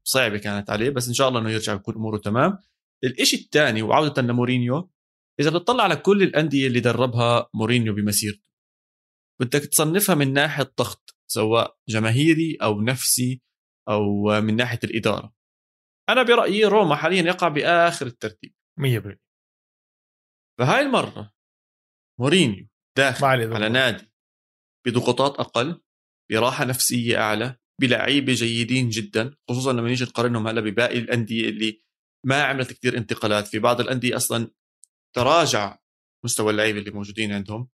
صعبة 0.04 0.38
كانت 0.38 0.70
عليه 0.70 0.90
بس 0.90 1.08
إن 1.08 1.14
شاء 1.14 1.28
الله 1.28 1.40
إنه 1.40 1.50
يرجع 1.50 1.74
يكون 1.74 1.94
أموره 1.94 2.18
تمام. 2.18 2.58
الإشي 3.04 3.36
الثاني 3.36 3.82
وعودة 3.82 4.22
لمورينيو 4.22 4.90
إذا 5.40 5.50
بتطلع 5.50 5.84
على 5.84 5.96
كل 5.96 6.22
الأندية 6.22 6.66
اللي 6.66 6.80
دربها 6.80 7.50
مورينيو 7.54 7.94
بمسيرته 7.94 8.50
بدك 9.40 9.60
تصنفها 9.60 10.14
من 10.14 10.32
ناحية 10.32 10.72
ضغط 10.78 11.16
سواء 11.30 11.76
جماهيري 11.88 12.58
أو 12.62 12.80
نفسي 12.80 13.42
أو 13.88 14.40
من 14.40 14.56
ناحية 14.56 14.80
الإدارة. 14.84 15.39
أنا 16.12 16.22
برأيي 16.22 16.64
روما 16.64 16.96
حاليا 16.96 17.22
يقع 17.22 17.48
بآخر 17.48 18.06
الترتيب. 18.06 18.54
100% 18.80 19.18
فهاي 20.58 20.80
المرة 20.80 21.32
مورينيو 22.20 22.66
داخل 22.96 23.26
على 23.26 23.68
نادي 23.68 24.12
بضغوطات 24.86 25.40
أقل 25.40 25.80
براحة 26.30 26.64
نفسية 26.64 27.18
أعلى 27.18 27.56
بلعيبة 27.80 28.32
جيدين 28.32 28.88
جدا 28.88 29.36
خصوصا 29.48 29.72
لما 29.72 29.88
نيجي 29.88 30.04
نقارنهم 30.04 30.46
هلأ 30.48 30.60
بباقي 30.60 30.98
الأندية 30.98 31.48
اللي 31.48 31.82
ما 32.26 32.42
عملت 32.42 32.72
كثير 32.72 32.96
انتقالات. 32.96 33.46
في 33.46 33.58
بعض 33.58 33.80
الأندية 33.80 34.16
أصلا 34.16 34.50
تراجع 35.16 35.78
مستوى 36.24 36.50
اللعيبة 36.50 36.78
اللي 36.78 36.90
موجودين 36.90 37.32
عندهم. 37.32 37.68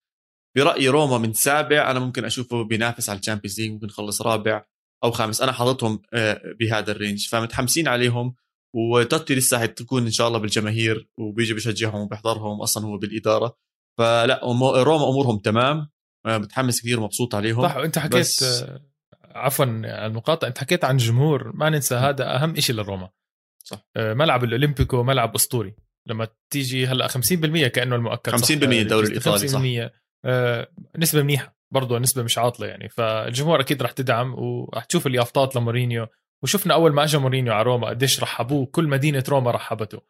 برأيي 0.55 0.89
روما 0.89 1.17
من 1.17 1.33
سابع 1.33 1.91
أنا 1.91 1.99
ممكن 1.99 2.25
أشوفه 2.25 2.63
بينافس 2.63 3.09
على 3.09 3.19
ال 3.19 3.24
Champions 3.24 3.62
League 3.62 3.71
ممكن 3.71 3.87
يخلص 3.87 4.21
رابع. 4.21 4.65
أو 5.05 5.12
خامس. 5.12 5.41
أنا 5.41 5.51
حاططهم 5.51 6.01
آه، 6.13 6.41
بهذا 6.59 6.91
ال 6.91 6.97
range. 6.97 7.27
فمتحمسين 7.27 7.88
عليهم 7.88 8.35
وتوتي 8.75 9.35
لسه 9.35 9.59
حتكون 9.59 10.03
إن 10.05 10.12
شاء 10.12 10.27
الله 10.27 10.39
بالجماهير 10.39 11.09
وبيجي 11.19 11.53
بشجعهم 11.53 12.01
وبيحضرهم 12.01 12.62
أصلا 12.62 12.85
هو 12.85 12.97
بالإدارة. 12.97 13.57
فلا 13.97 14.39
روما 14.83 15.09
أمورهم 15.09 15.38
تمام. 15.38 15.89
آه، 16.25 16.38
متحمس 16.38 16.81
كثير 16.81 17.00
ومبسوط 17.00 17.35
عليهم. 17.35 17.63
صح 17.63 17.77
وأنت 17.77 18.00
حكيت 18.00 18.15
بس- 18.19 18.43
آه، 18.43 18.81
عفوا 19.35 19.65
على 19.65 20.05
المقاطعة 20.05 20.47
أنت 20.47 20.57
حكيت 20.57 20.85
عن 20.85 20.97
جمهور 20.97 21.51
ما 21.55 21.69
ننسى 21.69 21.95
هذا 21.95 22.35
أهم 22.35 22.59
شيء 22.59 22.75
للروما. 22.75 23.09
صح. 23.63 23.85
ملعب 23.97 24.43
الأولمبيكو 24.43 25.03
ملعب 25.03 25.35
أسطوري. 25.35 25.75
لما 26.07 26.27
تيجي 26.53 26.88
هلأ 26.88 27.07
50% 27.07 27.67
كأنه 27.67 27.95
المؤكد 27.95 28.31
50% 28.31 28.81
الدوري 28.81 29.07
الإيطالي، 29.07 29.47
صح. 29.47 29.59
50% 29.59 29.93
آه، 30.25 30.67
نسبة 30.97 31.21
منيحة. 31.24 31.57
برضه 31.75 32.00
نسبة 32.00 32.24
مش 32.24 32.38
عاطلة 32.38 32.67
يعني. 32.67 32.89
فالجمهور 32.89 33.60
أكيد 33.60 33.84
رح 33.84 33.91
تدعم 33.91 34.34
ورح 34.34 34.84
تشوف 34.84 35.08
اليافطات 35.08 35.55
لمورينيو. 35.55 36.08
وشفنا 36.44 36.74
أول 36.74 36.94
ما 36.94 37.03
اجى 37.03 37.17
مورينيو 37.17 37.53
على 37.53 37.63
روما 37.63 37.88
قديش 37.89 38.24
رحبوه 38.24 38.65
كل 38.65 38.88
مدينة 38.88 39.24
روما 39.29 39.51
رحبته 39.51 40.01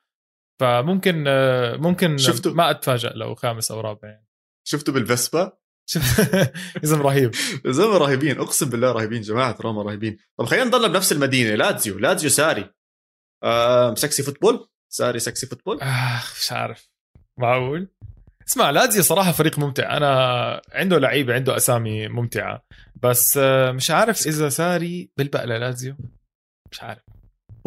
فممكن 0.60 1.26
آه، 1.28 1.76
ممكن 1.76 2.18
شفتوا؟ 2.18 2.54
ما 2.54 2.72
اتفاجئ 2.72 3.14
لو 3.14 3.36
خامس 3.36 3.72
أو 3.72 3.82
رابع 3.82 4.08
يعني. 4.08 4.28
شفتوا 4.68 4.94
بالفيسبا؟ 4.94 5.58
اسم 6.84 7.02
رهيب. 7.02 7.32
زلمه 7.78 7.98
رهيبين. 7.98 8.40
أقسم 8.40 8.70
بالله 8.70 8.92
رهيبين 8.92 9.22
جماعة 9.22 9.58
روما 9.62 9.82
رهيبين. 9.82 10.18
طب 10.38 10.46
خلينا 10.46 10.66
نضل 10.66 10.90
بنفس 10.90 11.12
المدينة 11.12 11.56
لاتزيو. 11.56 12.00
لاتزيو 12.00 12.30
ساري. 12.30 12.70
آه 13.44 13.96
sexy 13.96 14.24
football؟ 14.24 14.68
ساري 14.94 15.20
sexy 15.20 15.48
football؟ 15.48 15.80
آخ 15.82 16.38
مش 16.40 16.52
عارف. 16.52 16.90
معقول؟ 17.40 17.88
اسمع 18.48 18.70
لازيو 18.70 19.04
صراحة 19.04 19.32
فريق 19.32 19.60
ممتع. 19.60 19.98
أنا 19.98 20.62
عنده 20.74 20.98
لعيبة 20.98 21.34
عنده 21.34 21.56
أسامي 21.56 22.08
ممتعة. 22.08 22.64
بس 23.04 23.40
آه، 23.42 23.72
مش 23.72 23.92
عارف 23.92 24.28
إذا 24.28 24.50
ساري 24.50 25.10
بلبق 25.18 25.44
للازيو 25.44 25.96
مش 26.72 26.84
عارف. 26.84 27.02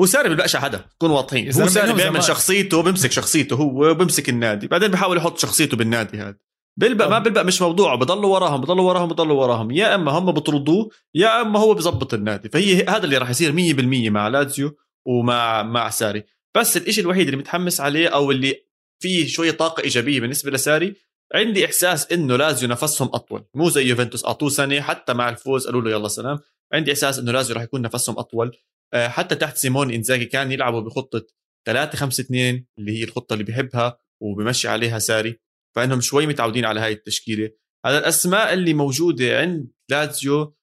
هو 0.01 0.07
ساري 0.07 0.29
بيبقاش 0.29 0.57
حدا 0.57 0.85
كون 0.99 1.11
واضحين. 1.11 1.53
هو 1.53 1.67
ساري 1.67 1.93
بيعمل 1.93 2.23
شخصيته 2.23 2.83
بيمسك 2.83 3.13
شخصيته 3.13 3.57
هو 3.57 3.95
بيمسك 3.95 4.29
النادي. 4.29 4.67
بعدين 4.67 4.91
بيحاول 4.91 5.17
يحط 5.17 5.39
شخصيته 5.39 5.77
بالنادي 5.77 6.19
هذا. 6.19 6.37
بيلبق 6.77 7.09
ما 7.09 7.19
طب. 7.19 7.25
بيلبق 7.25 7.43
مش 7.43 7.63
موضوعه. 7.63 7.97
بضلوا 7.97 8.35
وراهم 8.35 8.61
بضلوا 8.61 8.89
وراهم 8.89 9.09
بضلوا 9.09 9.43
وراهم. 9.43 9.71
يا 9.71 9.95
إما 9.95 10.13
هم 10.13 10.33
بطردوه 10.33 10.91
يا 11.15 11.43
إما 11.43 11.59
هو 11.59 11.75
بزبط 11.75 12.15
النادي. 12.15 12.49
فهي 12.49 12.85
هذا 12.85 13.05
اللي 13.05 13.19
راح 13.19 13.31
يصير 13.31 13.53
100% 13.53 14.11
مع 14.11 14.29
لاتسيو 14.29 14.77
ومع 15.07 15.63
مع 15.63 15.91
ساري. 15.91 16.25
بس 16.57 16.77
الإشي 16.77 17.01
الوحيد 17.01 17.25
اللي 17.25 17.37
متحمس 17.37 17.81
عليه 17.81 18.09
أو 18.09 18.31
اللي 18.31 18.68
فيه 19.03 19.27
شوية 19.27 19.51
طاقة 19.51 19.83
إيجابية 19.83 20.21
بالنسبة 20.21 20.51
لساري. 20.51 20.95
عندي 21.35 21.65
إحساس 21.65 22.13
إنه 22.13 22.37
لازيو 22.37 22.69
نفسهم 22.69 23.09
أطول. 23.15 23.45
مو 23.55 23.69
زي 23.69 23.87
يوفنتوس 23.87 24.25
أعطوه 24.25 24.49
سنة 24.49 24.81
حتى 24.81 25.15
مع 25.15 25.29
الفوز 25.29 25.67
قالوا 25.67 25.83
له 25.83 25.91
يلا 25.91 26.09
سلام. 26.09 26.39
عندي 26.73 26.93
إحساس 26.93 27.19
إنه 27.19 27.33
لازيو 27.33 27.55
راح 27.55 27.63
يكون 27.63 27.83
نفسهم 27.83 28.19
أطول. 28.19 28.57
آه، 28.95 29.09
حتى 29.09 29.35
تحت 29.35 29.57
سيمون 29.57 29.91
إنزاجي 29.91 30.25
كان 30.25 30.53
يلعبوا 30.53 30.81
بخطة 30.81 31.27
3 31.67 31.99
5 31.99 32.21
2 32.21 32.67
اللي 32.79 32.99
هي 32.99 33.05
الخطة 33.05 33.33
اللي 33.33 33.45
بيحبها 33.45 33.99
وبمشي 34.23 34.69
عليها 34.69 34.99
ساري. 34.99 35.41
فإنهم 35.77 36.01
شوي 36.01 36.27
متعودين 36.27 36.65
على 36.65 36.81
هاي 36.81 36.93
التشكيلة. 36.93 37.51
هذا 37.87 37.99
الأسماء 37.99 38.53
اللي 38.53 38.75
موجودة 38.75 39.39
عند 39.39 39.71
لازيو 39.91 40.57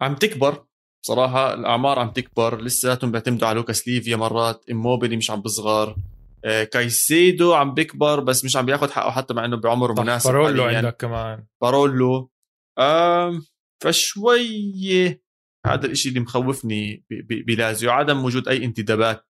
عم 0.00 0.14
تكبر. 0.14 0.64
صراحة 1.06 1.54
الأعمار 1.54 1.98
عم 1.98 2.10
تكبر. 2.10 2.62
لساتهم 2.62 3.10
بيعتمدوا 3.10 3.48
على 3.48 3.56
لوكاس 3.56 3.88
ليفا 3.88 4.16
مرات. 4.16 4.64
إموبيلي 4.70 5.16
مش 5.16 5.30
عم 5.30 5.40
بصغر. 5.40 5.96
كايسيدو 6.44 7.54
عم 7.54 7.74
بيكبر 7.74 8.20
بس 8.20 8.44
مش 8.44 8.56
عم 8.56 8.66
بياخذ 8.66 8.90
حقه 8.90 9.10
حتى 9.10 9.34
مع 9.34 9.44
إنه 9.44 9.56
بعمر 9.56 10.00
مناسب. 10.00 10.30
بارولو 10.30 10.62
حالياً. 10.64 10.76
عندك 10.78 10.96
كمان. 10.96 11.46
بارولو. 11.62 12.30
آم 12.78 13.42
فشوي 13.82 15.22
هذا 15.66 15.86
الإشي 15.86 16.08
اللي 16.08 16.20
مخوفني 16.20 17.04
بلازيو 17.46 17.90
عدم 17.90 18.24
وجود 18.24 18.48
أي 18.48 18.64
انتدابات 18.64 19.26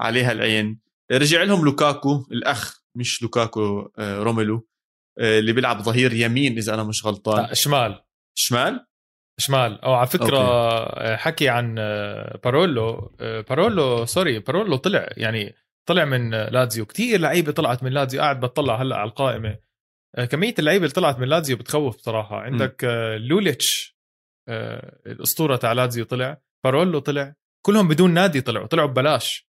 عليها 0.00 0.32
العين. 0.32 0.80
رجع 1.12 1.42
لهم 1.42 1.64
لوكاكو 1.64 2.26
الأخ 2.32 2.80
مش 2.96 3.22
لوكاكو 3.22 3.90
آه، 3.98 4.22
روميلو 4.22 4.68
آه، 5.18 5.38
اللي 5.38 5.52
بيلعب 5.52 5.82
ظهير 5.82 6.12
يمين 6.12 6.56
إذا 6.56 6.74
أنا 6.74 6.82
مش 6.82 7.06
غلطان. 7.06 7.44
لا 7.44 7.54
شمال. 7.54 8.02
شمال؟ 8.34 8.86
شمال. 9.40 9.80
أو 9.80 9.94
على 9.94 10.06
فكرة 10.06 10.38
آه، 10.38 11.16
حكي 11.16 11.48
عن 11.48 11.76
آه، 11.78 12.40
بارولو. 12.44 13.14
آه، 13.20 13.40
بارولو 13.40 14.04
sorry 14.06 14.38
بارولو 14.38 14.76
طلع. 14.76 15.08
يعني 15.16 15.54
طلع 15.88 16.04
من 16.04 16.30
لازيو. 16.30 16.86
كتير 16.86 17.20
لعيبة 17.20 17.52
طلعت 17.52 17.82
من 17.82 17.92
لازيو. 17.92 18.20
قاعد 18.20 18.40
بطلع 18.40 18.82
هلأ 18.82 18.96
على 18.96 19.08
القائمة. 19.08 19.58
آه، 20.16 20.24
كمية 20.24 20.54
اللعيبة 20.58 20.84
اللي 20.84 20.94
طلعت 20.94 21.18
من 21.18 21.28
لازيو 21.28 21.56
بتخوف 21.56 21.96
بصراحة. 21.96 22.40
عندك 22.40 22.84
آه، 22.84 23.16
لوليتش 23.16 23.98
آه، 24.48 25.00
الأسطورة 25.06 25.56
تاع 25.56 25.72
لازيو 25.72 26.04
طلع. 26.04 26.40
بارولو 26.64 26.98
طلع. 26.98 27.34
كلهم 27.66 27.88
بدون 27.88 28.14
نادي 28.14 28.40
طلعوا. 28.40 28.66
طلعوا 28.66 28.88
ببلاش. 28.88 29.48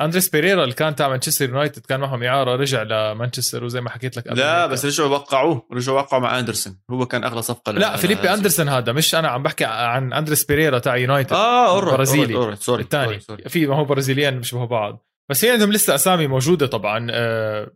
أندريس 0.00 0.28
بيريرا 0.28 0.62
اللي 0.64 0.74
كان 0.74 0.94
تاع 0.94 1.08
مانشستر 1.08 1.48
يونايتد 1.48 1.86
كان 1.86 2.00
معهم 2.00 2.22
إعارة 2.22 2.56
رجع 2.56 2.82
لمانشستر 2.82 3.64
وزي 3.64 3.80
ما 3.80 3.90
حكيت 3.90 4.16
لك 4.16 4.28
قبل 4.28 4.38
لا. 4.38 4.66
بس 4.66 4.84
رجعوا 4.84 5.08
وقعوه 5.08 5.66
رجعوا 5.72 6.00
وقعوا 6.00 6.22
مع 6.22 6.38
أندرسون 6.38 6.78
هو 6.90 7.06
كان 7.06 7.24
أغلى 7.24 7.42
صفقة 7.42 7.72
لا 7.72 7.96
فيليبي. 7.96 8.30
أندرسون 8.34 8.68
هذا 8.68 8.92
مش 8.92 9.14
أنا 9.14 9.28
عم 9.28 9.42
بحكي 9.42 9.64
عن 9.64 10.12
أندريس 10.12 10.44
بيريرا 10.44 10.78
تاع 10.78 10.96
يونايتد 10.96 11.32
آه 11.32 11.68
alright 11.70 11.94
برازيلي. 11.94 12.56
sorry 12.56 12.82
الثاني. 12.82 13.20
في 13.48 13.66
ما 13.66 13.76
هو 13.76 13.84
Brazilian 13.84 14.38
بيشبهوا 14.38 14.66
بعض 14.66 15.06
بس 15.30 15.40
في 15.40 15.50
عندهم 15.50 15.72
لسه 15.72 15.94
أسامي 15.94 16.26
موجودة 16.26 16.66
طبعا 16.66 17.06
آه، 17.10 17.70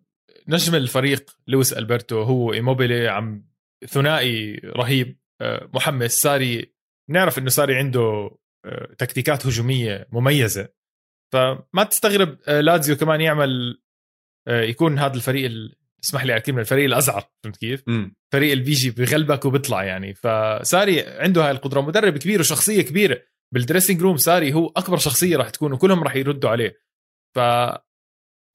نجم 0.48 0.74
الفريق 0.74 1.30
لويس 1.46 1.72
ألبرتو 1.72 2.22
هو 2.22 2.52
إيموبيلي 2.52 3.08
عم 3.08 3.50
ثنائي 3.88 4.60
رهيب 4.76 5.18
آه، 5.40 5.68
محمس 5.74 6.12
ساري 6.12 6.74
نعرف 7.10 7.38
إنه 7.38 7.50
ساري 7.50 7.76
عنده 7.78 8.30
آه، 8.64 8.88
تكتيكات 8.98 9.46
هجومية 9.46 10.08
مميزة 10.12 10.68
فما 11.32 11.84
تستغرب 11.90 12.38
آه، 12.48 12.60
لازيو 12.60 12.96
كمان 12.96 13.20
يعمل 13.20 13.80
آه، 14.48 14.62
يكون 14.62 14.98
هذا 14.98 15.14
الفريق 15.14 15.44
ال- 15.46 15.76
اسمح 16.04 16.24
لي 16.24 16.32
على 16.32 16.38
الكلمة 16.38 16.60
الفريق 16.60 16.84
الازعر 16.84 17.30
فهمت 17.44 17.56
كيف؟ 17.56 17.82
مم. 17.86 18.16
فريق 18.32 18.52
اللي 18.52 18.64
بيجي 18.64 18.90
بغلبك 18.90 19.44
وبيطلع 19.44 19.84
يعني. 19.84 20.14
فساري 20.14 21.02
عنده 21.06 21.44
هاي 21.44 21.50
القدرة 21.50 21.80
مدرب 21.80 22.18
كبير 22.18 22.40
وشخصية 22.40 22.82
كبيرة 22.82 23.22
بال 23.54 23.64
dressing 23.64 24.02
room 24.02 24.16
ساري 24.16 24.52
هو 24.54 24.66
أكبر 24.76 24.96
شخصية 24.96 25.36
راح 25.36 25.50
تكون 25.50 25.72
وكلهم 25.72 26.02
راح 26.02 26.16
يردوا 26.16 26.50
عليه. 26.50 26.80
ف 27.34 27.38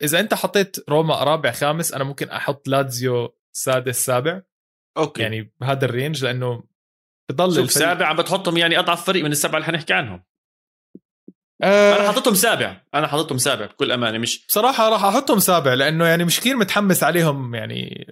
إذا 0.03 0.19
أنت 0.19 0.33
حطيت 0.33 0.89
روما 0.89 1.23
رابع 1.23 1.51
خامس 1.51 1.93
أنا 1.93 2.03
ممكن 2.03 2.29
أحط 2.29 2.67
لاتسيو 2.67 3.37
سادس 3.55 4.05
سابع. 4.05 4.41
أوكي. 4.97 5.21
يعني 5.21 5.53
بهذا 5.61 5.85
ال 5.85 5.92
range 5.92 6.23
لأنه 6.23 6.63
بضل 7.31 7.55
شوف 7.55 7.71
سابع 7.71 8.05
عم 8.05 8.15
بتحطهم 8.17 8.57
يعني 8.57 8.79
أضعف 8.79 9.05
فريق 9.05 9.23
من 9.23 9.31
السبعة 9.31 9.55
اللي 9.55 9.65
حنحكي 9.65 9.93
عنهم. 9.93 10.23
أه 11.61 11.95
أنا 11.99 12.07
حاططهم 12.07 12.33
سابع. 12.33 12.81
أنا 12.93 13.07
حاططهم 13.07 13.37
سابع 13.37 13.65
بكل 13.65 13.91
أمانة. 13.91 14.17
مش 14.17 14.45
بصراحة 14.47 14.89
راح 14.89 15.03
أحطهم 15.03 15.39
سابع 15.39 15.73
لأنه 15.73 16.05
يعني 16.05 16.23
مش 16.23 16.39
كثير 16.39 16.57
متحمس 16.57 17.03
عليهم 17.03 17.55
يعني. 17.55 18.07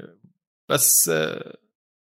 بس 0.70 1.10
أه 1.14 1.58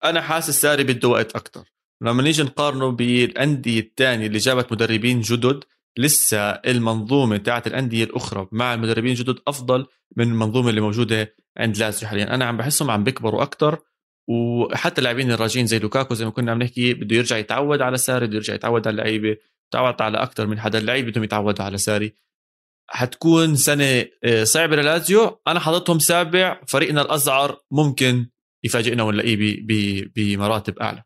أنا 0.04 0.20
حاسس 0.20 0.60
ساري 0.60 0.84
بده 0.84 1.08
وقت 1.08 1.36
أكثر 1.36 1.64
لما 2.02 2.22
نيجي 2.22 2.42
نقارنه 2.42 2.90
بالأندية 2.90 3.80
الثانية 3.80 4.26
اللي 4.26 4.38
جابت 4.38 4.72
مدربين 4.72 5.20
جدد 5.20 5.64
لسه 5.98 6.38
المنظومة 6.50 7.36
تاعت 7.36 7.66
الأندية 7.66 8.04
الأخرى 8.04 8.48
مع 8.52 8.74
المدربين 8.74 9.10
الجدد 9.10 9.38
أفضل 9.48 9.86
من 10.16 10.28
المنظومة 10.28 10.70
اللي 10.70 10.80
موجودة 10.80 11.34
عند 11.56 11.76
لازيو 11.76 12.08
حاليا. 12.08 12.34
أنا 12.34 12.44
عم 12.44 12.56
بحسهم 12.56 12.90
عم 12.90 13.04
بيكبروا 13.04 13.42
أكثر 13.42 13.78
وحتى 14.28 14.98
اللاعبين 14.98 15.32
الراجين 15.32 15.66
زي 15.66 15.78
لوكاكو 15.78 16.14
زي 16.14 16.24
ما 16.24 16.30
كنا 16.30 16.52
عم 16.52 16.62
نحكي 16.62 16.94
بده 16.94 17.16
يرجع 17.16 17.36
يتعود 17.36 17.80
على 17.80 17.96
ساري 17.96 18.26
بده 18.26 18.36
يرجع 18.36 18.54
يتعود 18.54 18.86
على 18.86 18.94
اللعيبة. 18.94 19.36
يتعود 19.74 20.02
على 20.02 20.18
أكثر 20.18 20.46
من 20.46 20.60
حدا 20.60 20.78
اللعيبه 20.78 21.10
بدهم 21.10 21.24
يتعودوا 21.24 21.64
على 21.64 21.78
ساري. 21.78 22.14
حتكون 22.90 23.56
سنة 23.56 24.06
آه، 24.24 24.44
صعبة 24.44 24.76
للأزيو. 24.76 25.40
أنا 25.46 25.60
حاططهم 25.60 25.98
سابع 25.98 26.60
فريقنا 26.68 27.02
الاصغر 27.02 27.60
ممكن 27.70 28.26
يفاجئنا 28.64 29.02
ونلاقيه 29.02 29.36
بمراتب 30.16 30.78
أعلى. 30.78 31.02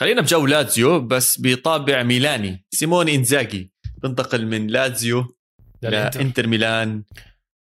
خلينا 0.00 0.20
بجو 0.20 0.46
لازيو 0.46 1.00
بس 1.00 1.40
بطابع 1.40 2.02
ميلاني. 2.02 2.66
سيموني 2.70 3.14
إنزاجي 3.14 3.72
بنتقل 4.02 4.46
من 4.46 4.66
لازيو 4.66 5.36
لإنتر 5.82 6.46
ميلان. 6.46 7.04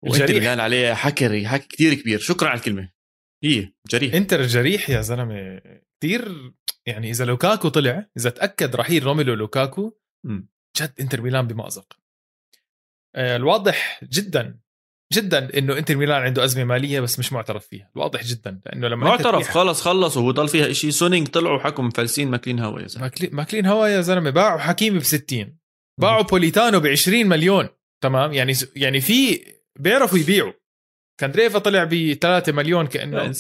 وإنتر 0.03 0.35
ميلان 0.35 0.61
عليه 0.61 0.95
حكري 0.95 1.49
حكي 1.49 1.69
كثير 1.69 1.95
كبير. 1.95 2.19
شكرا 2.19 2.49
على 2.49 2.59
الكلمة. 2.59 2.93
هي 3.45 3.73
جريح. 3.91 4.15
إنتر 4.15 4.43
جريح 4.47 4.91
يا 4.91 5.01
زلمة. 5.01 5.61
كثير 6.01 6.53
يعني 6.87 7.11
إذا 7.11 7.25
لوكاكو 7.25 7.69
طلع 7.69 8.07
إذا 8.17 8.31
تأكد 8.31 8.77
رحيل 8.77 9.05
روميلو 9.05 9.35
لوكاكو 9.35 9.93
جد 10.81 10.93
إنتر 11.01 11.21
ميلان 11.21 11.47
بمأزق 11.47 11.99
آه، 13.17 13.37
الواضح 13.37 14.05
جدا 14.05 14.59
جدا 15.13 15.59
إنه 15.59 15.79
إنتر 15.79 15.97
ميلان 15.97 16.23
عنده 16.23 16.45
أزمة 16.45 16.65
مالية 16.65 17.01
بس 17.01 17.19
مش 17.19 17.33
معترف 17.33 17.67
فيها. 17.67 17.91
الواضح 17.97 18.25
جدا 18.25 18.61
لأنه 18.67 18.89
لما 18.89 19.05
معترف 19.05 19.49
خلص 19.51 19.81
خلص 19.81 20.17
وهو 20.17 20.31
ضل 20.31 20.49
فيها 20.49 20.73
شيء 20.73 20.91
سونينغ 20.91 21.29
طلعوا 21.29 21.57
وحكوا 21.57 21.85
مفلسين 21.85 22.31
ماكلين 22.31 22.61
هوا 22.61 22.81
يا 22.81 22.87
زلمة. 22.87 23.13
ماكلين 23.33 23.67
هوا 23.67 23.87
يا 23.87 24.01
زلمة. 24.01 24.31
باعوا 24.31 24.59
حكيمي 24.59 24.99
ب 24.99 25.03
60 25.03 25.59
باعوا 26.01 26.23
بوليتانو 26.23 26.81
ب 26.81 26.87
20 26.87 27.27
مليون. 27.27 27.69
تمام؟ 28.03 28.33
يعني 28.33 28.53
يعني 28.77 29.01
في 29.01 29.45
بيعرفوا 29.79 30.19
يبيعوا. 30.19 30.53
كاندريفا 31.21 31.59
طلع 31.59 31.85
ب 31.85 32.13
3 32.13 32.53
مليون 32.53 32.87
كأنه 32.87 33.33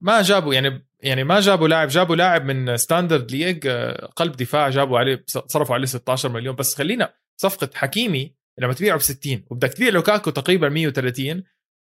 ما 0.00 0.22
جابوا 0.22 0.54
يعني 0.54 0.88
يعني 1.00 1.24
ما 1.24 1.40
جابوا 1.40 1.68
لاعب. 1.68 1.88
جابوا 1.88 2.16
لاعب 2.16 2.44
من 2.44 2.76
ستاندرد 2.76 3.30
لييج 3.32 3.66
آه 3.66 4.06
قلب 4.16 4.32
دفاع. 4.32 4.70
جابوا 4.70 4.98
عليه 4.98 5.24
صرفوا 5.26 5.74
عليه 5.74 5.86
16 5.86 6.28
مليون. 6.28 6.54
بس 6.54 6.74
خلينا 6.74 7.14
صفقة 7.40 7.70
حكيمي 7.74 8.34
لما 8.58 8.72
تبيعه 8.72 8.96
ب 8.98 9.00
60 9.00 9.44
وبدك 9.50 9.72
تبيع 9.72 9.88
لوكاكو 9.88 10.30
تقريبا 10.30 10.68
130 10.68 11.42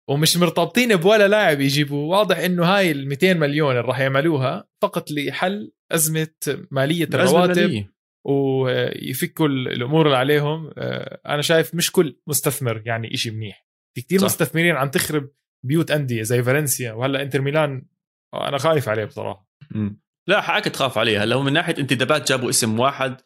ومش 0.09 0.37
مرتبطين 0.37 0.97
بولا 0.97 1.29
لاعب 1.29 1.61
يجيبوا 1.61 2.17
واضح 2.17 2.39
إنه 2.39 2.65
هاي 2.65 2.91
ال 2.91 3.09
200 3.09 3.35
مليون 3.35 3.71
اللي 3.71 3.81
راح 3.81 4.01
يعملوها 4.01 4.69
فقط 4.83 5.11
لحل 5.11 5.73
أزمة 5.93 6.29
مالية 6.71 7.05
الرواتب. 7.05 7.87
ويفكوا 8.27 9.47
الأمور 9.47 10.07
اللي 10.07 10.17
عليهم. 10.17 10.71
آه، 10.78 11.21
أنا 11.26 11.43
شايف 11.43 11.75
مش 11.75 11.93
كل 11.93 12.21
مستثمر 12.26 12.83
يعني 12.87 13.15
إشي 13.15 13.31
منيح. 13.31 13.67
في 13.95 14.02
كثير 14.02 14.25
مستثمرين 14.25 14.76
عم 14.76 14.91
تخرب 14.91 15.31
بيوت 15.67 15.91
انديه 15.91 16.23
زي 16.23 16.43
فالنسيا 16.43 16.93
وهلا 16.93 17.23
انتر 17.23 17.41
ميلان 17.41 17.87
أنا 18.35 18.59
خايف 18.59 18.89
عليه 18.89 19.05
بصراحة. 19.05 19.49
م. 19.71 19.91
لا 20.27 20.41
حقك 20.41 20.65
تخاف 20.65 20.99
عليه 20.99 21.23
هلا 21.23 21.43
من 21.43 21.53
ناحية 21.53 21.75
انتدابات 21.79 22.29
جابوا 22.29 22.51
اسم 22.51 22.81
واحد 22.81 23.17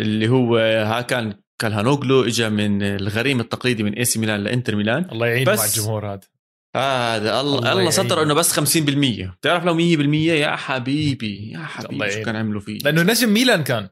اللي 0.00 0.28
هو 0.28 0.56
ها 0.58 1.00
كان 1.00 1.34
كالهانوغلو 1.60 2.24
اجى 2.24 2.48
من 2.48 2.82
الغريم 2.82 3.40
التقليدي 3.40 3.82
من 3.82 3.94
إيه 3.94 4.04
سي 4.04 4.18
ميلان 4.18 4.44
لإنتر 4.44 4.76
ميلان. 4.76 5.10
الله 5.12 5.26
يعين 5.26 5.46
مع 5.46 5.64
الجمهور 5.64 6.06
هذا. 6.06 6.20
هذا 6.76 7.40
الله 7.40 7.58
الله, 7.58 7.72
الله 7.72 7.90
ستر 7.90 8.22
إنه 8.22 8.34
بس 8.34 8.60
50% 8.60 9.32
بتعرف 9.40 9.64
لو 9.64 9.74
100% 9.74 9.80
يا 10.30 10.56
حبيبي 10.56 11.50
يا 11.52 11.58
حبيبي 11.58 12.10
شو 12.10 12.22
كان 12.22 12.36
عملوا 12.36 12.60
فيه؟ 12.60 12.78
لأنه 12.78 13.02
نجم 13.02 13.28
ميلان 13.28 13.62
كان. 13.62 13.88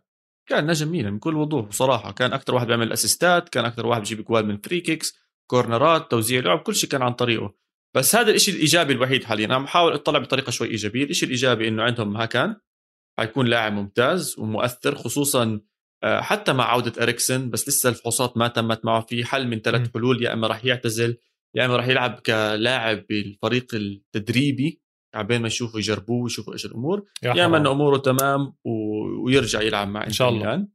كان 0.48 0.66
نجم 0.66 0.88
ميلان 0.88 1.16
بكل 1.16 1.36
وضوح 1.36 1.66
بصراحة. 1.66 2.12
كان 2.12 2.32
أكثر 2.32 2.54
واحد 2.54 2.66
بيعمل 2.66 2.92
assist 2.92 3.40
ات 3.40 3.48
كان 3.48 3.64
أكثر 3.64 3.86
واحد 3.86 4.00
بيجيب 4.00 4.24
جوال 4.24 4.46
من 4.46 4.58
free 4.58 4.80
kicks 4.80 5.18
كورنرات 5.50 6.10
توزيع 6.10 6.40
لعب 6.40 6.58
كل 6.58 6.74
شيء 6.74 6.90
كان 6.90 7.02
عن 7.02 7.12
طريقه. 7.12 7.54
بس 7.98 8.16
هذا 8.16 8.30
الشيء 8.30 8.54
الإيجابي 8.54 8.92
الوحيد 8.92 9.24
حاليا. 9.24 9.46
أنا 9.46 9.58
بحاول 9.58 9.92
أطلع 9.92 10.18
بطريقة 10.18 10.50
شوي 10.50 10.68
إيجابية. 10.68 11.04
الشيء 11.04 11.26
الإيجابي 11.26 11.68
إنه 11.68 11.82
عندهم 11.82 12.16
هاكان 12.16 12.56
حيكون 13.18 13.46
لاعب 13.46 13.72
ممتاز 13.72 14.38
ومؤثر 14.38 14.94
خصوصا 14.94 15.60
آه، 16.04 16.20
حتى 16.20 16.52
مع 16.52 16.64
عودة 16.64 17.02
إريكسن 17.02 17.50
بس 17.50 17.68
لسه 17.68 17.88
الفحوصات 17.88 18.36
ما 18.36 18.48
تمت 18.48 18.84
معه. 18.84 19.00
في 19.00 19.24
حل 19.24 19.48
من 19.48 19.60
ثلاث 19.60 19.92
حلول 19.94 20.22
يا 20.22 20.32
إما 20.32 20.46
راح 20.46 20.64
يعتزل 20.64 21.16
يا 21.54 21.66
إما 21.66 21.76
راح 21.76 21.88
يلعب 21.88 22.20
كلاعب 22.26 23.06
بالفريق 23.08 23.74
التدريبي 23.74 24.82
عبين 25.14 25.40
ما 25.40 25.46
يشوفوا 25.46 25.78
يجربوه 25.78 26.22
ويشوفوا 26.22 26.52
إيش 26.52 26.66
الأمور. 26.66 27.06
يا 27.22 27.46
إما 27.46 27.56
إنه 27.56 27.70
أموره 27.70 27.98
تمام 27.98 28.54
و... 28.64 28.70
ويرجع 29.24 29.60
يلعب 29.60 29.88
مع 29.88 30.06
إن 30.06 30.12
شاء 30.12 30.28
الله. 30.28 30.38
ميلان. 30.38 30.68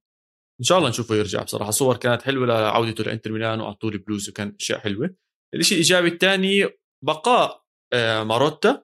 إن 0.59 0.65
شاء 0.65 0.77
الله 0.77 0.89
نشوفه 0.89 1.15
يرجع 1.15 1.43
بصراحة. 1.43 1.71
صور 1.71 1.97
كانت 1.97 2.21
حلوة 2.21 2.47
لعودته 2.47 3.03
لإنتر 3.03 3.31
ميلان 3.31 3.61
واعطوا 3.61 3.91
لي 3.91 3.97
بلوز 3.97 4.29
وكان 4.29 4.55
أشياء 4.59 4.79
حلوة. 4.79 5.15
الشيء 5.55 5.77
الإيجابي 5.77 6.07
الثاني 6.07 6.69
بقاء 7.03 7.63
آه، 7.93 8.23
ماروتا 8.23 8.83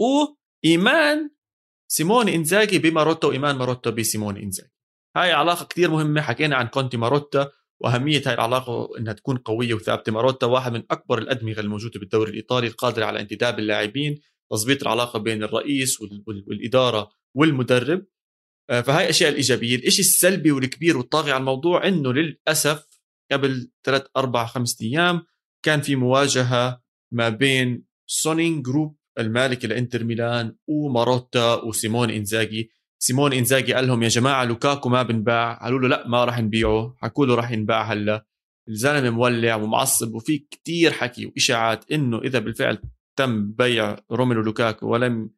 وايمان 0.00 1.30
سيموني 1.88 2.34
إنزاجي 2.34 2.78
بماروتا 2.78 3.28
وايمان 3.28 3.56
ماروتا 3.56 3.90
بسيموني 3.90 4.42
إنزاجي. 4.42 4.72
هاي 5.16 5.32
علاقة 5.32 5.64
كثير 5.64 5.90
مهمة 5.90 6.20
حكينا 6.20 6.56
عن 6.56 6.66
كونتي 6.66 6.96
ماروتا 6.96 7.50
وأهمية 7.80 8.22
هاي 8.26 8.34
العلاقة 8.34 8.98
إنها 8.98 9.12
تكون 9.12 9.36
قوية 9.36 9.74
وثابتة. 9.74 10.12
ماروتا 10.12 10.46
واحد 10.46 10.72
من 10.72 10.82
أكبر 10.90 11.18
الأدمغة 11.18 11.60
الموجودة 11.60 12.00
بالدوري 12.00 12.30
الإيطالي 12.30 12.66
القادره 12.66 13.04
على 13.04 13.20
انتداب 13.20 13.58
اللاعبين 13.58 14.20
تظبيط 14.52 14.82
العلاقة 14.82 15.18
بين 15.18 15.42
الرئيس 15.42 16.00
والإدارة 16.26 17.10
والمدرب. 17.36 18.06
آه، 18.70 18.80
فهاي 18.80 19.04
الاشياء 19.04 19.30
الإيجابية. 19.30 19.76
الشيء 19.76 20.04
السلبي 20.04 20.52
والكبير 20.52 20.96
والطاغي 20.96 21.32
على 21.32 21.40
الموضوع 21.40 21.88
إنه 21.88 22.12
للأسف 22.12 22.86
قبل 23.32 23.70
ثلاث 23.84 24.06
أربع 24.16 24.46
خمسة 24.46 24.86
أيام 24.86 25.26
كان 25.64 25.80
في 25.80 25.96
مواجهة 25.96 26.82
ما 27.12 27.28
بين 27.28 27.84
سونينغ 28.06 28.62
group 28.62 28.96
المالكي 29.18 29.66
لانتر 29.66 30.04
ميلان 30.04 30.56
وماروتا 30.66 31.54
وسيموني 31.54 32.10
إنزاجي. 32.10 32.70
سيموني 33.02 33.32
إنزاجي 33.32 33.74
قال 33.74 33.86
لهم 33.86 34.02
يا 34.02 34.08
جماعة 34.08 34.44
لوكاكو 34.44 34.88
ما 34.88 35.02
بنباع. 35.02 35.64
قالوا 35.64 35.78
له 35.78 35.88
لا 35.88 36.08
ما 36.08 36.24
راح 36.24 36.38
نبيعه. 36.38 36.94
حكوا 36.98 37.26
له 37.26 37.34
راح 37.34 37.50
ينباع 37.50 37.92
هلأ. 37.92 38.26
الزلمة 38.68 39.10
مولع 39.10 39.54
ومعصب 39.54 40.14
وفي 40.14 40.38
كتير 40.38 40.92
حكي 40.92 41.26
وإشاعات 41.26 41.90
إنه 41.92 42.18
إذا 42.18 42.38
بالفعل 42.38 42.78
تم 43.18 43.52
بيع 43.52 43.96
روميلو 44.10 44.42
لوكاكو 44.42 44.86
ولم 44.86 45.30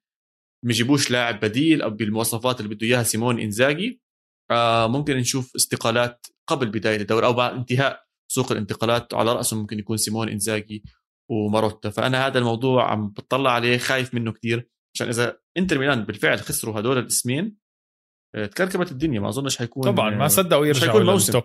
يجيبوش 0.64 1.10
لاعب 1.10 1.40
بديل 1.40 1.82
أو 1.82 1.90
بالمواصفات 1.90 2.60
اللي 2.60 2.74
بده 2.74 2.86
إياها 2.86 3.02
سيموني 3.02 3.40
إنزاجي 3.40 4.02
آه 4.50 4.86
ممكن 4.86 5.16
نشوف 5.16 5.56
استقالات 5.56 6.26
قبل 6.46 6.66
بداية 6.68 6.96
الدوري 6.96 7.26
أو 7.26 7.32
بعد 7.32 7.54
انتهاء 7.54 8.03
سوق 8.32 8.52
الانتقالات 8.52 9.14
على 9.14 9.32
راسهم 9.32 9.60
ممكن 9.60 9.78
يكون 9.78 9.96
سيموني 9.96 10.28
إنزاجي 10.28 10.84
وماروتا. 11.30 11.90
فأنا 11.90 12.26
هذا 12.26 12.38
الموضوع 12.38 12.90
عم 12.90 13.08
بطلع 13.08 13.50
عليه 13.52 13.78
خايف 13.78 14.14
منه 14.14 14.32
كثير 14.32 14.68
عشان 14.94 15.08
إذا 15.08 15.38
إنتر 15.56 15.78
ميلان 15.78 16.04
بالفعل 16.04 16.38
خسروا 16.38 16.80
هدول 16.80 16.98
الاسمين 16.98 17.56
آه، 18.34 18.46
تكركبت 18.46 18.92
الدنيا. 18.92 19.20
ما 19.20 19.28
أظنش 19.28 19.58
حيكون 19.58 19.82
طبعا 19.82 20.10
ما 20.10 20.28
صدقوا 20.28 20.66
يرجعوا 20.66 21.00
للتوب 21.00 21.44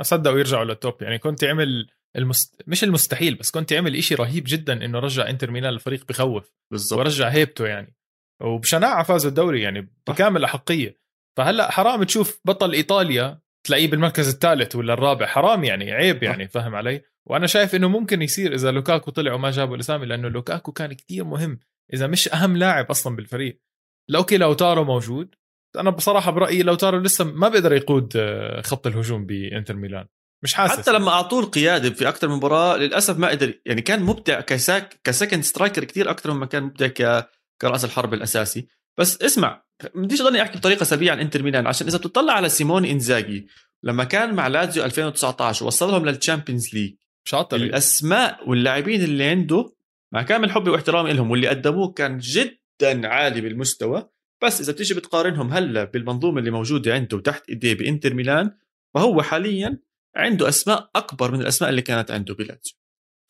صدقوا 0.00 0.38
يرجعوا 0.38 0.64
للتوب 0.64 1.02
يعني 1.02 1.18
كنت 1.18 1.44
عمل 1.44 1.88
المست... 2.16 2.62
مش 2.66 2.84
المستحيل 2.84 3.34
بس 3.34 3.50
كنت 3.50 3.72
عمل 3.72 3.96
إشي 3.96 4.14
رهيب 4.14 4.44
جدا 4.46 4.84
إنه 4.84 4.98
رجع 4.98 5.28
إنتر 5.28 5.50
ميلان 5.50 5.74
الفريق 5.74 6.06
بخوف 6.08 6.54
بالضبط. 6.72 6.98
ورجع 6.98 7.28
هيبته 7.28 7.66
يعني. 7.66 7.96
وبشناعة 8.42 9.02
فازوا 9.02 9.30
الدوري 9.30 9.62
يعني 9.62 9.92
بكامل 10.08 10.44
احقيه 10.44 11.00
فهلأ 11.36 11.70
حرام 11.70 12.02
تشوف 12.02 12.40
بطل 12.44 12.72
إيطاليا 12.72 13.40
تلاقيه 13.64 13.90
بالمركز 13.90 14.28
الثالث 14.28 14.76
ولا 14.76 14.92
الرابع. 14.92 15.26
حرام 15.26 15.64
يعني 15.64 15.92
عيب 15.92 16.22
يعني 16.22 16.48
فاهم 16.48 16.74
علي؟ 16.74 17.02
وأنا 17.26 17.46
شايف 17.46 17.74
إنه 17.74 17.88
ممكن 17.88 18.22
يصير 18.22 18.54
إذا 18.54 18.70
لوكاكو 18.70 19.10
طلع 19.10 19.32
وما 19.34 19.50
جابوا 19.50 19.74
الأسامي 19.74 20.06
لأنه 20.06 20.28
لوكاكو 20.28 20.72
كان 20.72 20.92
كتير 20.92 21.24
مهم. 21.24 21.58
إذا 21.94 22.06
مش 22.06 22.34
أهم 22.34 22.56
لاعب 22.56 22.90
أصلا 22.90 23.16
بالفريق. 23.16 23.60
لوكي 24.08 24.36
لوتارو 24.36 24.84
موجود 24.84 25.34
أنا 25.78 25.90
بصراحة 25.90 26.30
برأيي 26.30 26.62
لوتارو 26.62 26.98
لسه 26.98 27.24
ما 27.24 27.48
بيقدر 27.48 27.72
يقود 27.72 28.12
آه، 28.16 28.60
خط 28.60 28.86
الهجوم 28.86 29.26
بإنتر 29.26 29.76
ميلان. 29.76 30.06
مش 30.44 30.54
حاسس. 30.54 30.80
حتى 30.80 30.92
لما 30.92 31.10
أعطوه 31.10 31.40
القيادة 31.40 31.90
في 31.90 32.08
أكثر 32.08 32.28
من 32.28 32.34
مباراة 32.34 32.76
للأسف 32.76 33.18
ما 33.18 33.28
قدر 33.28 33.54
يعني 33.66 33.82
كان 33.82 34.02
مبدع 34.02 34.40
ك 34.40 34.49
second 34.49 35.00
ك 35.04 35.09
second 35.09 35.42
striker 35.42 35.84
كثير 35.84 36.10
أكثر 36.10 36.32
مما 36.32 36.46
كان 36.46 36.62
مبدع 36.62 36.86
ك 36.86 37.28
كرأس 37.60 37.84
الحرب 37.84 38.14
الأساسي. 38.14 38.66
بس 38.98 39.22
اسمع 39.22 39.62
بديش 39.94 40.22
ضلني 40.22 40.42
أحكي 40.42 40.58
بطريقة 40.58 40.84
سلبيه 40.84 41.12
عن 41.12 41.20
إنتر 41.20 41.42
ميلان 41.42 41.66
عشان 41.66 41.86
إذا 41.86 41.98
بتطلع 41.98 42.32
على 42.32 42.48
سيمون 42.48 42.84
إنزاجي 42.84 43.48
لما 43.82 44.04
كان 44.04 44.34
مع 44.34 44.46
لازيو 44.46 44.84
2019 44.84 45.64
ووصلهم 45.64 46.06
لل 46.06 46.18
Champions 46.18 46.74
League 46.74 46.94
شاطر 47.24 47.56
الأسماء 47.56 48.48
واللاعبين 48.48 49.02
اللي 49.02 49.24
عنده 49.24 49.74
مع 50.12 50.22
كامل 50.22 50.50
حبي 50.50 50.70
واحترامي 50.70 51.12
لهم 51.12 51.30
واللي 51.30 51.48
قدموه 51.48 51.92
كان 51.92 52.18
جدا 52.18 53.08
عالي 53.08 53.40
بالمستوى 53.40 54.08
بس 54.42 54.60
إذا 54.60 54.72
بتيجي 54.72 54.94
بتقارنهم 54.94 55.52
هلأ 55.52 55.84
بالمنظومة 55.84 56.38
اللي 56.38 56.50
موجودة 56.50 56.94
عنده 56.94 57.20
تحت 57.20 57.48
إيديه 57.48 57.74
بإنتر 57.74 58.14
ميلان 58.14 58.50
فهو 58.94 59.22
حاليا 59.22 59.78
عنده 60.16 60.48
أسماء 60.48 60.90
أكبر 60.96 61.30
من 61.30 61.40
الأسماء 61.40 61.70
اللي 61.70 61.82
كانت 61.82 62.10
عنده 62.10 62.34
بلاتسيو 62.34 62.78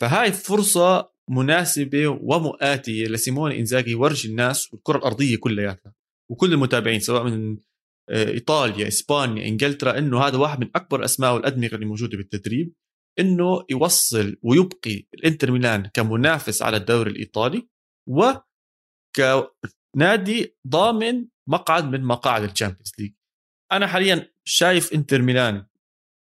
فهاي 0.01 0.33
فرصة 0.33 1.12
مناسبة 1.31 2.09
ومؤاتية 2.09 3.07
لسيمون 3.07 3.53
إنزاجي 3.53 3.91
يفرجي 3.91 4.29
الناس 4.29 4.73
والكرة 4.73 4.99
الأرضية 4.99 5.37
كلياتها. 5.37 5.95
وكل 6.31 6.53
المتابعين 6.53 7.01
سواء 7.01 7.25
من 7.25 7.59
آه، 8.11 8.29
إيطاليا 8.29 8.89
إسبانيا 8.89 9.49
إنجلترا 9.49 9.99
إنه 9.99 10.21
هذا 10.21 10.39
واحد 10.39 10.61
من 10.61 10.71
أكبر 10.75 11.01
الاسماء 11.01 11.35
والأدمغة 11.35 11.75
اللي 11.75 11.87
موجودة 11.87 12.17
بالتدريب 12.17 12.73
إنه 13.19 13.65
يوصل 13.71 14.37
ويبقي 14.43 15.07
الإنتر 15.15 15.51
ميلان 15.51 15.87
كمنافس 15.95 16.63
على 16.63 16.77
الدوري 16.77 17.11
الإيطالي 17.11 17.69
و 18.09 18.33
كنادي 19.17 20.57
ضامن 20.69 21.27
مقعد 21.49 21.85
من 21.85 22.05
مقاعد 22.05 22.43
ال 22.43 22.48
Champions 22.48 22.93
League. 22.99 23.13
أنا 23.73 23.87
حاليا 23.87 24.33
شايف 24.45 24.95
إنتر 24.95 25.23
ميلان 25.23 25.67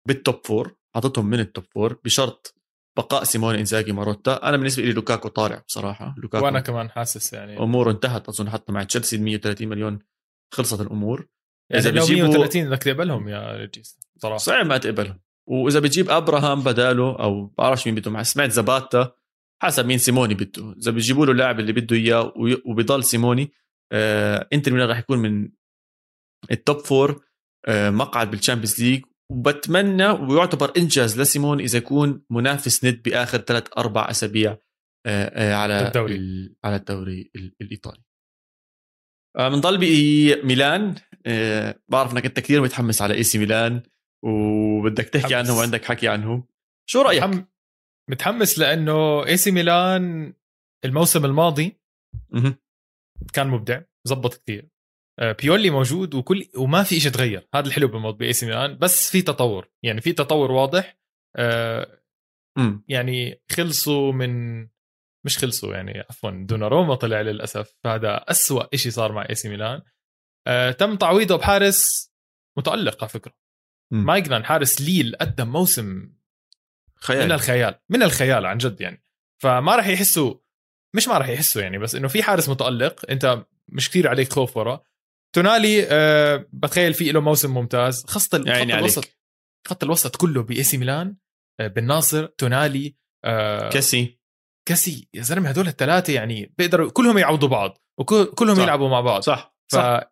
بال 0.08 0.23
top 0.23 0.46
four 0.46 0.76
حاططهم 0.96 1.26
من 1.26 1.40
ال 1.40 1.46
top 1.46 1.64
four 1.64 2.00
بشرط 2.06 2.61
بقاء 2.98 3.24
سيمون 3.24 3.56
إنزاجي 3.56 3.92
ماروتا. 3.92 4.50
أنا 4.50 4.58
بالنسبة 4.58 4.84
لي 4.84 4.94
لوكاكو 4.94 5.28
طالع 5.28 5.64
بصراحة. 5.68 6.16
لوكاكو 6.18 6.46
وأنا 6.46 6.60
كمان 6.60 6.90
حاسس 6.90 7.34
يعني. 7.34 7.60
اموره 7.60 7.92
انتهت 7.92 8.30
أظن 8.30 8.50
حتى 8.50 8.72
مع 8.72 8.84
تشيلسي 8.84 9.18
130 9.18 9.68
مليون 9.68 10.00
خلصت 10.54 10.82
الأمور. 10.82 11.28
يعني 11.70 11.84
إذا 11.84 11.92
لو 11.92 12.06
130 12.08 12.70
بدك 12.70 12.84
تقبلهم 12.84 13.30
يا 13.30 13.58
ريجيس 13.58 14.00
صراحة. 14.18 14.38
صعب 14.38 14.66
ما 14.66 14.78
تقبلهم. 14.78 15.20
وإذا 15.48 15.80
بتجيب 15.80 16.10
أبراهام 16.10 16.64
بداله 16.64 17.20
أو 17.20 17.46
بعرفش 17.58 17.88
مين 17.88 17.96
بده 17.96 18.12
معه 18.12 18.24
سمعت 18.24 18.52
زباتا 18.52 19.12
حسب 19.62 19.86
مين 19.86 19.98
سيموني 19.98 20.34
بده. 20.34 20.76
إذا 20.78 20.92
بيجيبوا 20.92 21.26
له 21.26 21.32
اللاعب 21.32 21.60
اللي 21.60 21.74
بده 21.74 21.96
إياه 21.96 22.34
وبيضل 22.66 23.04
سيموني 23.04 23.52
آه 23.92 24.48
إنتر 24.54 24.72
ميلان 24.74 24.90
راح 24.90 25.00
يكون 25.00 25.18
من 25.18 25.50
ال 26.52 26.58
top 26.58 26.78
four 26.78 27.26
آه 27.68 27.90
مقعد 27.90 28.32
بال 28.32 28.41
Champions 28.41 28.84
League 28.84 29.04
وبتمنى 29.32 30.08
ويعتبر 30.10 30.74
إنجاز 30.78 31.22
لسيمون 31.22 31.60
إذا 31.60 31.78
يكون 31.78 32.26
منافس 32.30 32.86
ند 32.86 33.02
بآخر 33.02 33.38
ثلاث 33.38 33.68
أربع 33.78 34.10
أسابيع 34.10 34.58
آه 35.06 35.26
آه 35.26 35.54
على 35.54 35.88
الدوري. 35.88 36.56
على 36.64 36.76
الدوري 36.76 37.32
الإيطالي. 37.62 38.04
بنضل 39.38 39.74
آه 39.74 39.80
بميلان 40.42 40.96
بعرف 41.88 42.14
إنك 42.14 42.26
أنت 42.26 42.40
كثير 42.40 42.62
متحمس 42.62 43.02
على 43.02 43.14
إي 43.14 43.24
سي 43.24 43.38
ميلان 43.38 43.84
وبدك 44.24 45.10
تحكي 45.10 45.36
عنهم 45.36 45.58
وعندك 45.58 45.86
حكي 45.86 46.08
عنهم. 46.08 46.48
شو 46.90 47.02
رأيك؟ 47.02 47.24
متحم... 47.24 47.46
متحمس 48.10 48.60
لأنه 48.60 49.26
إي 49.26 49.38
سي 49.38 49.52
ميلان 49.52 50.34
الموسم 50.86 51.26
الماضي 51.26 51.82
كان 53.34 53.48
مبدع 53.48 53.82
زبط 54.08 54.34
كثير 54.34 54.70
بيولي 55.20 55.70
موجود 55.70 56.16
وكل 56.16 56.48
وما 56.58 56.84
في 56.84 57.00
شيء 57.00 57.12
تغير. 57.12 57.48
هذا 57.56 57.68
الحلو 57.68 57.88
بالموضوع 57.88 58.18
باي 58.18 58.34
سي 58.34 58.46
ميلان 58.46 58.78
بس 58.78 59.12
في 59.12 59.22
تطور. 59.22 59.72
يعني 59.84 60.02
في 60.02 60.14
تطور 60.14 60.52
واضح 60.52 60.98
آه 61.36 62.02
يعني 62.88 63.42
خلصوا 63.52 64.12
من 64.12 64.62
مش 65.26 65.38
خلصوا 65.38 65.76
يعني 65.76 66.00
عفوا 66.00 66.32
دوناروما 66.32 66.96
طلع 66.96 67.22
للأسف. 67.22 67.78
هذا 67.86 68.16
أسوأ 68.18 68.76
شيء 68.76 68.92
صار 68.92 69.12
مع 69.12 69.26
إي 69.30 69.36
سي 69.36 69.50
ميلان 69.50 69.82
آه 70.48 70.72
تم 70.72 70.96
تعويضه 70.96 71.36
بحارس 71.36 72.12
متألق 72.58 73.04
على 73.04 73.10
فكرة. 73.10 73.34
مايجنان 73.94 74.46
حارس 74.46 74.82
ليل 74.82 75.16
قدم 75.16 75.48
موسم 75.52 76.14
خيال. 76.96 77.26
من 77.26 77.32
الخيال 77.32 77.80
من 77.90 78.04
الخيال 78.04 78.46
عن 78.46 78.58
جد 78.58 78.82
يعني. 78.82 79.04
فما 79.42 79.76
راح 79.76 79.88
يحسوا 79.88 80.36
مش 80.96 81.08
ما 81.08 81.18
راح 81.18 81.30
يحسوا 81.30 81.62
يعني 81.62 81.78
بس 81.78 81.96
إنه 81.96 82.08
في 82.08 82.24
حارس 82.24 82.50
متألق 82.50 83.10
أنت 83.10 83.46
مش 83.68 83.90
كثير 83.90 84.08
عليك 84.08 84.34
خوف 84.34 84.58
ورا. 84.58 84.91
تونالي 85.36 85.88
أه 85.90 86.46
بتخيل 86.54 86.94
في 86.94 87.12
له 87.12 87.22
موسم 87.22 87.54
ممتاز. 87.54 88.06
خاصه 88.06 88.38
خط 88.38 88.48
يعني 88.48 88.80
الوسط 88.80 89.18
خط 89.68 89.84
الوسط 89.84 90.16
كله 90.16 90.44
باي 90.44 90.64
سي 90.64 90.78
ميلان 90.78 91.18
أه 91.60 91.68
بن 91.68 91.91
ناصر 91.91 92.26
تونالي 92.26 92.96
أه 93.26 93.70
كاسي. 93.70 94.20
كاسي. 94.68 95.10
يا 95.14 95.22
زلمة 95.22 95.50
هدول 95.50 95.68
الثلاثة 95.68 96.14
يعني 96.14 96.54
بيقدروا 96.58 96.92
كلهم 96.92 97.18
يعوضوا 97.18 97.50
بعض 97.50 97.78
وكلهم 98.00 98.56
صح. 98.56 98.64
يلعبوا 98.64 98.90
مع 98.90 99.02
بعض. 99.02 99.22
صح 99.22 99.56
ف 99.72 99.76
صح. 99.76 100.12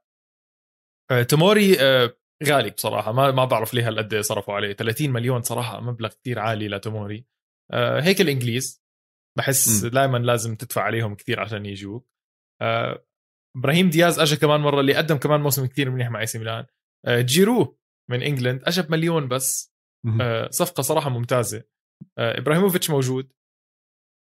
أه 1.12 1.24
تموري 1.24 1.80
أه 1.80 2.18
غالي 2.44 2.70
بصراحة. 2.70 3.12
ما 3.12 3.32
ما 3.32 3.46
بعرف 3.46 3.74
ليه 3.74 3.88
هالقد 3.88 4.16
صرفوا 4.16 4.54
عليه. 4.54 4.74
30 4.74 5.10
مليون 5.10 5.42
صراحة 5.42 5.80
مبلغ 5.80 6.10
كثير 6.10 6.40
عالي 6.40 6.68
لتوموري 6.68 7.26
أه 7.74 8.02
هيك 8.02 8.22
الإنجليز 8.22 8.84
بحس 9.38 9.86
دائما 9.86 10.18
لازم 10.18 10.56
تدفع 10.56 10.82
عليهم 10.82 11.16
كثير 11.16 11.40
عشان 11.40 11.66
يجوك. 11.66 12.10
إبراهيم 13.58 13.90
دياز 13.90 14.20
اجى 14.20 14.36
كمان 14.36 14.60
مرة 14.60 14.80
اللي 14.80 14.94
قدم 14.94 15.18
كمان 15.18 15.42
موسم 15.42 15.66
كثير 15.66 15.90
منيح 15.90 16.10
مع 16.10 16.22
إي 16.22 16.26
سي 16.26 16.40
ميلان. 16.40 16.66
أه 17.06 17.22
جيرو 17.22 17.78
من 18.10 18.22
England 18.22 18.62
اجى 18.64 18.82
بمليون 18.82 19.28
بس. 19.28 19.74
أه 20.22 20.50
صفقة 20.52 20.82
صراحة 20.82 21.10
ممتازة. 21.10 21.64
أه 22.18 22.38
إبراهيموفيتش 22.40 22.90
موجود. 22.90 23.32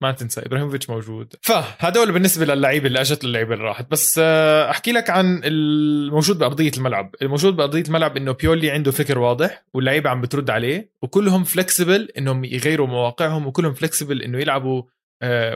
ما 0.04 0.12
تنسى 0.12 0.42
إبراهيموفيتش 0.42 0.90
موجود. 0.90 1.34
فهدول 1.42 2.12
بالنسبة 2.12 2.46
للعيبة 2.46 2.88
اللي 2.88 3.02
أجت 3.02 3.24
للعيبة 3.24 3.54
اللي 3.54 3.66
راحت. 3.66 3.92
بس 3.92 4.20
آه، 4.24 4.70
أحكي 4.70 4.92
لك 4.92 5.10
عن 5.10 5.42
الموجود 5.44 6.38
بأرضية 6.38 6.72
الملعب. 6.78 7.16
الموجود 7.22 7.56
بأرضية 7.56 7.84
الملعب 7.84 8.18
إنه 8.18 8.32
بيولي 8.32 8.72
عنده 8.72 8.92
فكر 8.92 9.20
واضح 9.20 9.66
واللعيبة 9.74 10.10
عم 10.10 10.22
بترد 10.22 10.50
عليه 10.50 10.92
وكلهم 11.02 11.44
flexible 11.44 12.10
إنهم 12.18 12.46
يغيروا 12.46 12.88
مواقعهم 12.88 13.48
وكلهم 13.48 13.74
flexible 13.74 14.22
إنه 14.22 14.40
يلعبوا 14.40 14.84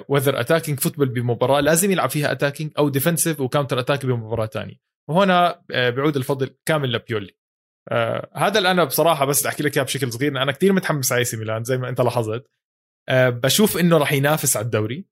whether 0.07 0.39
attacking 0.39 0.79
football 0.79 1.09
بمباراة 1.09 1.59
لازم 1.59 1.91
يلعب 1.91 2.09
فيها 2.09 2.31
attacking 2.31 2.71
أو 2.77 2.89
defensive 2.89 3.39
و 3.39 3.44
counter 3.44 3.79
attack 3.79 4.05
بمباراة 4.05 4.45
ثانية 4.45 4.75
وهنا 5.09 5.61
آه، 5.71 5.89
بيعود 5.89 6.17
الفضل 6.17 6.55
كامل 6.65 6.91
لبيولي. 6.91 7.37
آه 7.91 8.29
هذا 8.33 8.57
اللي 8.57 8.71
أنا 8.71 8.83
بصراحة 8.83 9.25
بس 9.25 9.45
أحكي 9.45 9.63
لك 9.63 9.77
إياه 9.77 9.85
بشكل 9.85 10.11
صغير 10.11 10.41
أنا 10.41 10.51
كثير 10.51 10.73
متحمس 10.73 11.11
على 11.11 11.23
سي 11.23 11.37
ميلان 11.37 11.63
زي 11.63 11.77
ما 11.77 11.89
أنت 11.89 12.01
لاحظت. 12.01 12.45
آه، 13.09 13.29
بشوف 13.29 13.77
إنه 13.77 13.97
راح 13.97 14.13
ينافس 14.13 14.57
على 14.57 14.65
الدوري 14.65 15.05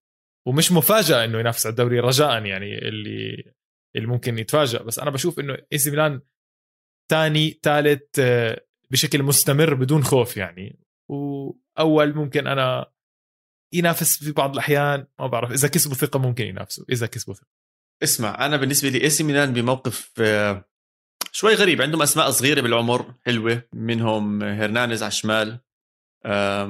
ومش 0.48 0.72
مفاجأة 0.72 1.24
إنه 1.24 1.38
ينافس 1.38 1.66
على 1.66 1.70
الدوري 1.70 2.00
رجاء 2.00 2.44
يعني 2.44 2.78
اللي 2.88 3.52
اللي 3.96 4.06
ممكن 4.06 4.38
يتفاجئ 4.38 4.82
بس 4.82 4.98
أنا 4.98 5.10
بشوف 5.10 5.40
إنه 5.40 5.56
إي 5.72 5.78
سي 5.78 5.90
ميلان 5.90 6.20
ثاني 7.10 7.60
ثالث 7.62 8.20
بشكل 8.90 9.22
مستمر 9.22 9.74
بدون 9.74 10.04
خوف 10.04 10.36
يعني. 10.36 10.78
وأول 11.10 12.14
ممكن 12.14 12.46
أنا 12.46 12.86
ينافس 13.72 14.24
في 14.24 14.32
بعض 14.32 14.52
الأحيان 14.52 15.06
ما 15.20 15.26
بعرف 15.26 15.52
إذا 15.52 15.68
كسبوا 15.68 15.94
ثقه 15.94 16.18
ممكن 16.18 16.44
ينافسوا 16.44 16.84
إذا 16.90 17.06
كسبوا 17.06 17.34
ثقه 17.34 17.46
اسمع 18.02 18.46
أنا 18.46 18.56
بالنسبة 18.56 18.88
لي 18.88 19.02
إي 19.02 19.10
سي 19.10 19.24
ميلان 19.24 19.52
بموقف 19.52 20.12
آه، 20.20 20.64
شوي 21.32 21.54
غريب 21.54 21.82
عندهم 21.82 22.02
أسماء 22.02 22.30
صغيرة 22.30 22.60
بالعمر 22.60 23.14
حلوة 23.26 23.62
منهم 23.72 24.42
هرنانيز 24.42 25.02
على 25.02 25.08
الشمال 25.08 25.60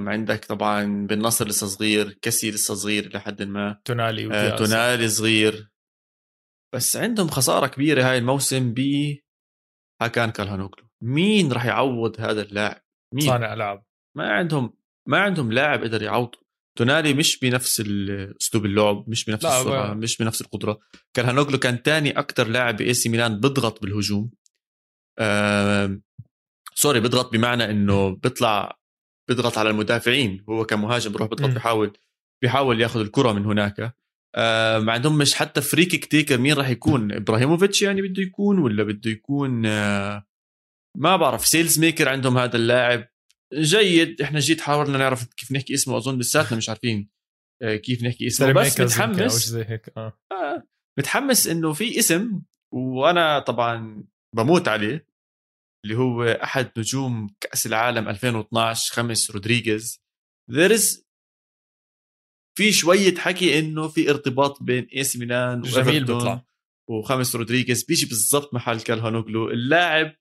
عندك 0.09 0.45
طبعا 0.45 1.07
بن 1.07 1.19
نصر 1.19 1.49
لسه 1.49 1.67
صغير 1.67 2.19
كسي 2.23 2.51
لسه 2.51 2.75
صغير 2.75 3.17
لحد 3.17 3.43
ما 3.43 3.81
تونالي 3.85 4.35
آه 4.35 4.57
تونالي 4.57 5.09
صغير. 5.09 5.73
بس 6.75 6.97
عندهم 6.97 7.29
خسارة 7.29 7.67
كبيرة 7.67 8.11
هاي 8.11 8.19
الموسم 8.19 8.75
ب 8.75 8.81
هاكان 10.03 10.31
كالهانوكلو 10.31 10.89
مين 11.03 11.53
راح 11.53 11.65
يعوض 11.65 12.21
هذا 12.21 12.43
اللاعب؟ 12.43 12.83
مين؟ 13.15 13.27
صانع 13.27 13.53
العاب 13.53 13.85
ما 14.17 14.33
عندهم 14.33 14.77
ما 15.09 15.19
عندهم 15.19 15.53
لاعب 15.53 15.83
قدر 15.83 16.03
يعوضه. 16.03 16.46
تونالي 16.77 17.15
مش 17.15 17.39
بنفس 17.39 17.81
أسلوب 18.41 18.67
اللعب 18.67 19.05
مش 19.09 19.25
بنفس 19.25 19.45
السرعة 19.47 19.95
مش 19.95 20.17
بنفس 20.17 20.41
القدرة. 20.41 20.79
كالهانوكلو 21.15 21.59
كان 21.59 21.83
تاني 21.83 22.11
أكثر 22.11 22.49
لاعب 22.49 22.77
باي 22.77 22.95
سي 22.95 23.09
ميلان 23.09 23.41
بيضغط 23.41 23.83
بالهجوم. 23.83 24.31
آه 25.19 26.01
sorry 26.75 27.01
بيضغط 27.01 27.33
بمعنى 27.33 27.71
إنه 27.71 28.09
بيطلع 28.09 28.79
بيضغط 29.29 29.59
على 29.59 29.71
المدافعين. 29.71 30.45
هو 30.49 30.65
كمهاجم 30.65 31.13
بروح 31.13 31.29
بيضغط 31.29 31.51
بيحاول 31.51 31.93
بيحاول 32.43 32.81
ياخذ 32.81 33.01
الكرة 33.01 33.33
من 33.33 33.45
هناك. 33.45 33.97
آه 34.35 34.79
ما 34.79 34.93
عندهم 34.93 35.19
مش 35.19 35.35
حتى 35.35 35.61
free 35.61 35.83
kick 35.83 36.05
taker 36.05 36.39
مين 36.39 36.55
راح 36.55 36.69
يكون؟ 36.69 37.13
إبراهيموفيتش 37.13 37.83
يعني 37.83 38.03
بده 38.03 38.23
يكون 38.23 38.59
ولا 38.59 38.83
بده 38.83 39.11
يكون؟ 39.11 39.67
آه 39.67 40.27
ما 40.97 41.17
بعرف. 41.17 41.47
سيليماكرز 41.47 42.09
عندهم 42.09 42.39
هذا 42.39 42.57
اللاعب. 42.57 43.09
جيد. 43.55 44.23
إحنا 44.23 44.39
جيت 44.39 44.61
حاولنا 44.61 44.99
نعرف 44.99 45.35
كيف 45.35 45.53
نحكي 45.53 45.75
اسمه 45.75 45.97
أظن 45.97 46.19
لساتنا 46.19 46.57
مش 46.57 46.69
عارفين 46.69 47.09
آه 47.63 47.77
كيف 47.77 48.03
نحكي 48.03 48.27
اسمه 48.27 48.53
بس 48.53 48.81
متحمس. 48.81 49.47
زي 49.47 49.65
هيك 49.65 49.93
آه. 49.97 50.19
آه 50.33 50.63
متحمس 50.99 51.47
إنه 51.47 51.73
في 51.73 51.99
اسم 51.99 52.43
وأنا 52.75 53.39
طبعا 53.39 54.05
بموت 54.37 54.69
عليه 54.69 55.07
اللي 55.85 55.97
هو 55.97 56.23
أحد 56.25 56.71
نجوم 56.79 57.35
كأس 57.41 57.67
العالم 57.67 58.09
2012 58.09 58.95
خاميس 58.95 59.31
رودريغيز. 59.31 60.03
There 60.53 60.73
is 60.79 61.03
في 62.59 62.73
شوية 62.73 63.15
حكي 63.15 63.59
إنه 63.59 63.89
في 63.89 64.11
ارتباط 64.11 64.63
بين 64.63 64.85
اي 64.85 65.05
سي 65.05 65.19
ميلان 65.19 65.61
بيطلع. 65.61 66.47
وخاميس 66.91 67.37
رودريغيز. 67.37 67.85
بيجي 67.85 68.07
بالضبط 68.07 68.55
محل 68.55 68.81
كالهانوغلو 68.81 69.51
اللاعب 69.51 70.17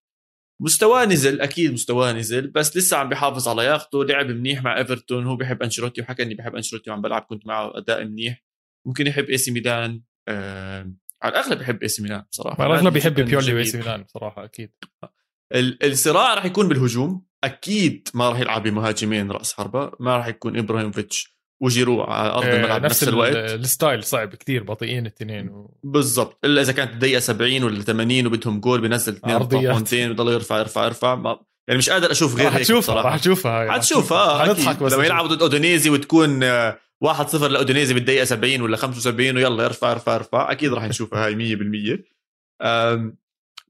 مستواه 0.62 1.06
نزل 1.06 1.41
أكيد 1.41 1.74
مستواه 1.74 2.12
نزل 2.12 2.48
بس 2.48 2.78
لسه 2.78 2.98
عم 2.98 3.10
بيحافظ 3.10 3.48
على 3.48 3.62
لياقته 3.62 4.04
لعب 4.04 4.26
منيح 4.26 4.63
مع 4.63 4.78
إيفرتون 4.78 5.26
هو 5.26 5.36
بيحب 5.36 5.63
أنشيلوتي 5.63 6.02
وحكى 6.02 6.24
إني 6.24 6.36
بحب 6.36 6.56
أنشيلوتي 6.56 6.89
وعم 6.89 7.02
بلعب 7.02 7.22
كنت 7.22 7.48
معه 7.48 7.78
أداء 7.78 8.06
منيح. 8.06 8.44
ممكن 8.88 9.08
يحب 9.08 9.26
إي 9.26 9.38
سي 9.38 9.52
ميلان 9.52 10.02
آه 10.28 10.91
على 11.22 11.32
الأغلب 11.34 11.58
بيحب 11.60 11.82
إي 11.82 11.88
سي 11.88 12.02
ميلان 12.02 12.24
بصراحة. 12.32 12.63
على 12.63 12.74
الأغلب 12.74 12.94
بيحب 12.94 13.13
بيولي 13.13 13.54
وإي 13.54 13.65
سي 13.65 13.78
ميلان 13.78 14.04
بصراحة 14.04 14.44
أكيد. 14.44 14.72
الصراع 15.84 16.34
راح 16.34 16.46
يكون 16.46 16.68
بالهجوم 16.68 17.26
أكيد 17.44 18.10
ما 18.13 18.30
راح 18.30 18.39
يلعب 18.39 18.63
بمهاجمين 18.63 19.32
رأس 19.32 19.54
حربة 19.54 19.91
ما 20.00 20.18
راح 20.18 20.28
يكون 20.28 20.58
إبراهيموفيتش 20.58 21.35
وجيرو 21.60 22.02
على 22.04 22.30
أرض 22.30 22.44
آه، 22.46 22.56
الملعب 22.58 22.86
نفس 22.86 23.04
نفس 23.04 23.13
الوقت. 23.13 23.36
ال 23.36 23.47
style 23.47 24.04
صعب 24.04 24.36
كثير 24.36 24.63
بطيئين 24.63 25.00
الاثنين 25.06 25.50
و... 25.50 25.78
بالضبط. 25.84 26.46
إلا 26.46 26.62
إذا 26.62 26.72
كانت 26.72 26.91
الدقيقة 26.94 27.20
70 27.20 27.63
ولا 27.63 27.82
80 27.82 28.28
وبدهم 28.28 28.60
جول 28.60 28.82
بينزل 28.82 29.13
اثنين. 29.13 29.38
بونتين 29.38 30.10
ويضل 30.10 30.34
يرفع 30.34 30.60
يرفع 30.60 30.86
يرفع. 30.86 31.15
ما 31.15 31.39
يعني 31.68 31.78
مش 31.78 31.89
قادر 31.89 32.12
أشوف 32.12 32.36
غير 32.36 32.46
راح 32.46 32.54
هيك 32.56 32.63
تشوفها 32.63 32.96
راح 33.02 33.18
تشوفها 33.18 33.62
هاي 33.62 33.72
حتشوفها 33.72 34.18
آه 34.18 34.46
حنضحك 34.46 34.68
أكيد. 34.68 34.84
بس 34.84 34.94
لما. 34.94 35.06
يلعبوا 35.06 35.28
ضد 35.30 35.41
اودونيزي 35.41 35.89
وتكون 35.89 36.44
آه، 36.44 36.80
1-0 37.06 37.36
لاودونيزي 37.44 37.94
بالدقيقة 37.94 38.26
70 38.26 38.62
ولا 38.62 38.78
75 38.78 39.36
ويلا 39.38 39.63
يرفع 39.63 39.91
يرفع 39.91 40.13
يرفع. 40.13 40.52
أكيد 40.52 40.74
راح 40.74 40.84
نشوفها 40.84 41.26
هاي 41.26 41.36
100% 41.36 42.04
أم، 42.62 43.18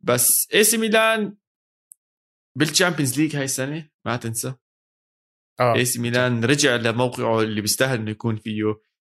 بس 0.01 0.47
إي 0.53 0.63
سي 0.63 0.77
ميلان 0.77 1.33
بال 2.55 2.67
Champions 2.67 3.19
League 3.19 3.35
هاي 3.35 3.43
السنة 3.43 3.85
ما 4.05 4.15
تنسى. 4.15 4.53
آه. 5.59 5.75
اي 5.75 5.85
سي 5.85 5.99
ميلان 6.01 6.45
رجع 6.45 6.75
لموقعه 6.75 7.41
اللي 7.41 7.61
بيستاهل 7.61 7.99
إنه 7.99 8.11
يكون 8.11 8.35
فيه. 8.35 8.63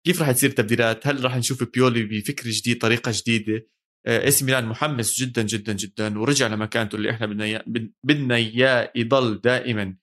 كيف 0.06 0.22
راح 0.22 0.32
تصير 0.32 0.50
تبديلات 0.50 1.08
هل 1.08 1.24
راح 1.24 1.38
نشوف 1.38 1.64
بيولي 1.64 2.04
بفكر 2.04 2.50
جديد 2.50 2.82
طريقة 2.82 3.12
جديدة؟ 3.16 3.68
آه، 4.08 4.22
اي 4.24 4.32
سي 4.32 4.46
ميلان 4.46 4.66
محمس 4.66 5.20
جدا 5.20 5.42
جدا 5.42 5.74
جدا 5.74 6.20
ورجع 6.20 6.48
لمكانته 6.48 6.96
اللي 6.96 7.12
إحنا 7.12 7.26
بدنا 7.26 7.64
بدنا 8.04 8.36
إياه 8.36 8.92
يضل 8.96 9.42
دائما 9.42 9.98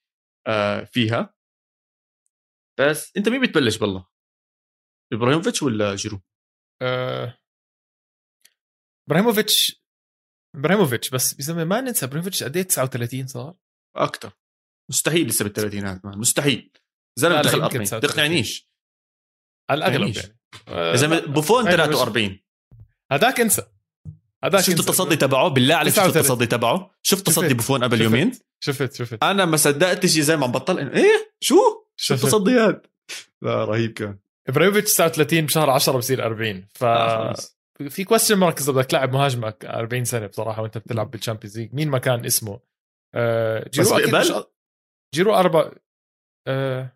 آه، 0.47 0.85
فيها. 0.85 1.35
بس 2.81 3.17
أنت 3.17 3.29
مين 3.29 3.43
بتبلش 3.43 3.79
بالله؟ 3.79 4.07
إبراهيموفيتش 5.13 5.63
ولا 5.63 5.95
جيرو؟ 5.95 6.21
آه، 6.83 7.39
ابراهيموفيتش 9.09 9.85
إبراهيموفيتش 10.57 11.11
بس 11.11 11.35
بزمن 11.35 11.63
ما 11.65 11.81
ننسى 11.81 12.07
إبراهيموفيتش 12.07 12.43
قد 12.43 12.57
إيه؟ 12.57 12.63
39 12.63 13.27
صار؟ 13.27 13.55
أكثر 13.97 14.33
مستحيل 14.91 15.27
لسه 15.27 15.43
بالثلاثينات 15.43 16.05
man 16.05 16.19
مستحيل. 16.19 16.71
زلمة 17.17 17.43
دخل 17.43 17.59
يمكن 17.59 17.65
40 17.65 17.85
39. 17.85 18.11
تقنعنيش 18.11 18.69
على 19.71 19.79
الأغلب. 19.79 20.17
يعني. 20.17 20.39
آه، 20.69 20.91
يا 20.91 20.97
زلمه 20.97 21.17
لا، 21.17 21.27
بوفون 21.27 21.67
أيوة، 21.69 21.77
43 21.77 22.41
هذاك 23.13 23.41
انسى. 23.41 23.63
هذاك 24.45 24.61
شفت. 24.63 24.81
التصدي 24.81 25.17
تبعه؟ 25.17 25.49
بالله 25.49 25.75
عليك 25.75 25.95
شفت 25.95 26.01
39. 26.05 26.21
التصدي 26.21 26.47
تبعه؟ 26.47 26.91
شفت 27.03 27.27
تصدي. 27.27 27.55
بوفون 27.55 27.85
قبل 27.85 27.97
شفت. 27.97 28.05
يومين 28.05 28.33
شفت 28.61 28.95
شفت. 28.95 29.25
أنا 29.25 29.45
ما 29.45 29.57
صدقتش 29.57 30.17
يا 30.17 30.23
زلمة 30.23 30.45
عم 30.47 30.53
بطل 30.53 30.79
إيه؟ 30.79 31.35
شو؟ 31.41 31.55
شو 31.97 32.15
شفت. 32.15 32.25
التصديات. 32.25 32.87
لا 33.43 33.65
رهيب 33.65 33.93
كان. 33.93 34.19
إبراهيموفيتش 34.49 34.93
39 34.93 35.47
بشهر 35.47 35.71
10 35.71 35.97
بصير 35.99 36.25
40 36.25 36.67
ف. 36.75 36.85
في 37.89 38.05
question 38.05 38.35
mark 38.37 38.61
إذا 38.61 38.73
بدك 38.73 38.85
تلعب 38.87 39.13
مهاجمك 39.13 39.65
40 39.65 40.05
سنة 40.05 40.27
بصراحة 40.27 40.63
وأنت 40.63 40.79
بتلعب 40.79 41.11
بال 41.11 41.20
Champions 41.20 41.59
League 41.59 41.75
مين 41.75 41.89
ما 41.89 41.99
كان 41.99 42.25
اسمه؟ 42.25 42.61
آه، 43.15 43.71
بس 43.79 43.93
بيقبل؟ 43.93 44.45
جيرو 45.15 45.35
أربع 45.35 45.71
آه، 46.49 46.93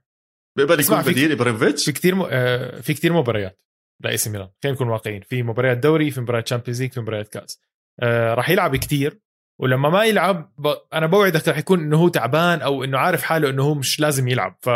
اسمع، 0.58 1.00
يكون 1.00 1.12
بديل 1.12 1.32
ابراهيموفيتش 1.32 1.84
في 1.84 1.92
كثير 1.92 2.14
م... 2.14 2.26
آه، 2.30 2.80
في 2.80 2.94
كثير 2.94 3.12
مباريات 3.12 3.60
لاي 4.04 4.16
سي 4.16 4.30
ميلان. 4.30 4.48
خلينا 4.62 4.76
نكون 4.76 4.88
واقعيين. 4.88 5.20
في 5.20 5.42
مباريات 5.42 5.78
دوري 5.78 6.10
في 6.10 6.20
مباريات 6.20 6.44
Champions 6.44 6.82
League 6.82 6.92
في 6.92 7.00
مباريات 7.00 7.28
كاس. 7.28 7.60
آه، 8.00 8.34
راح 8.34 8.50
يلعب 8.50 8.76
كثير 8.76 9.20
ولما 9.60 9.90
ما 9.90 10.04
يلعب 10.04 10.52
ب... 10.58 10.74
أنا 10.92 11.06
بوعدك 11.06 11.48
رح 11.48 11.58
يكون 11.58 11.80
إنه 11.80 11.96
هو 11.96 12.08
تعبان 12.08 12.60
أو 12.60 12.84
إنه 12.84 12.98
عارف 12.98 13.22
حاله 13.22 13.50
إنه 13.50 13.62
هو 13.62 13.74
مش 13.74 14.00
لازم 14.00 14.28
يلعب. 14.28 14.56
ف. 14.60 14.68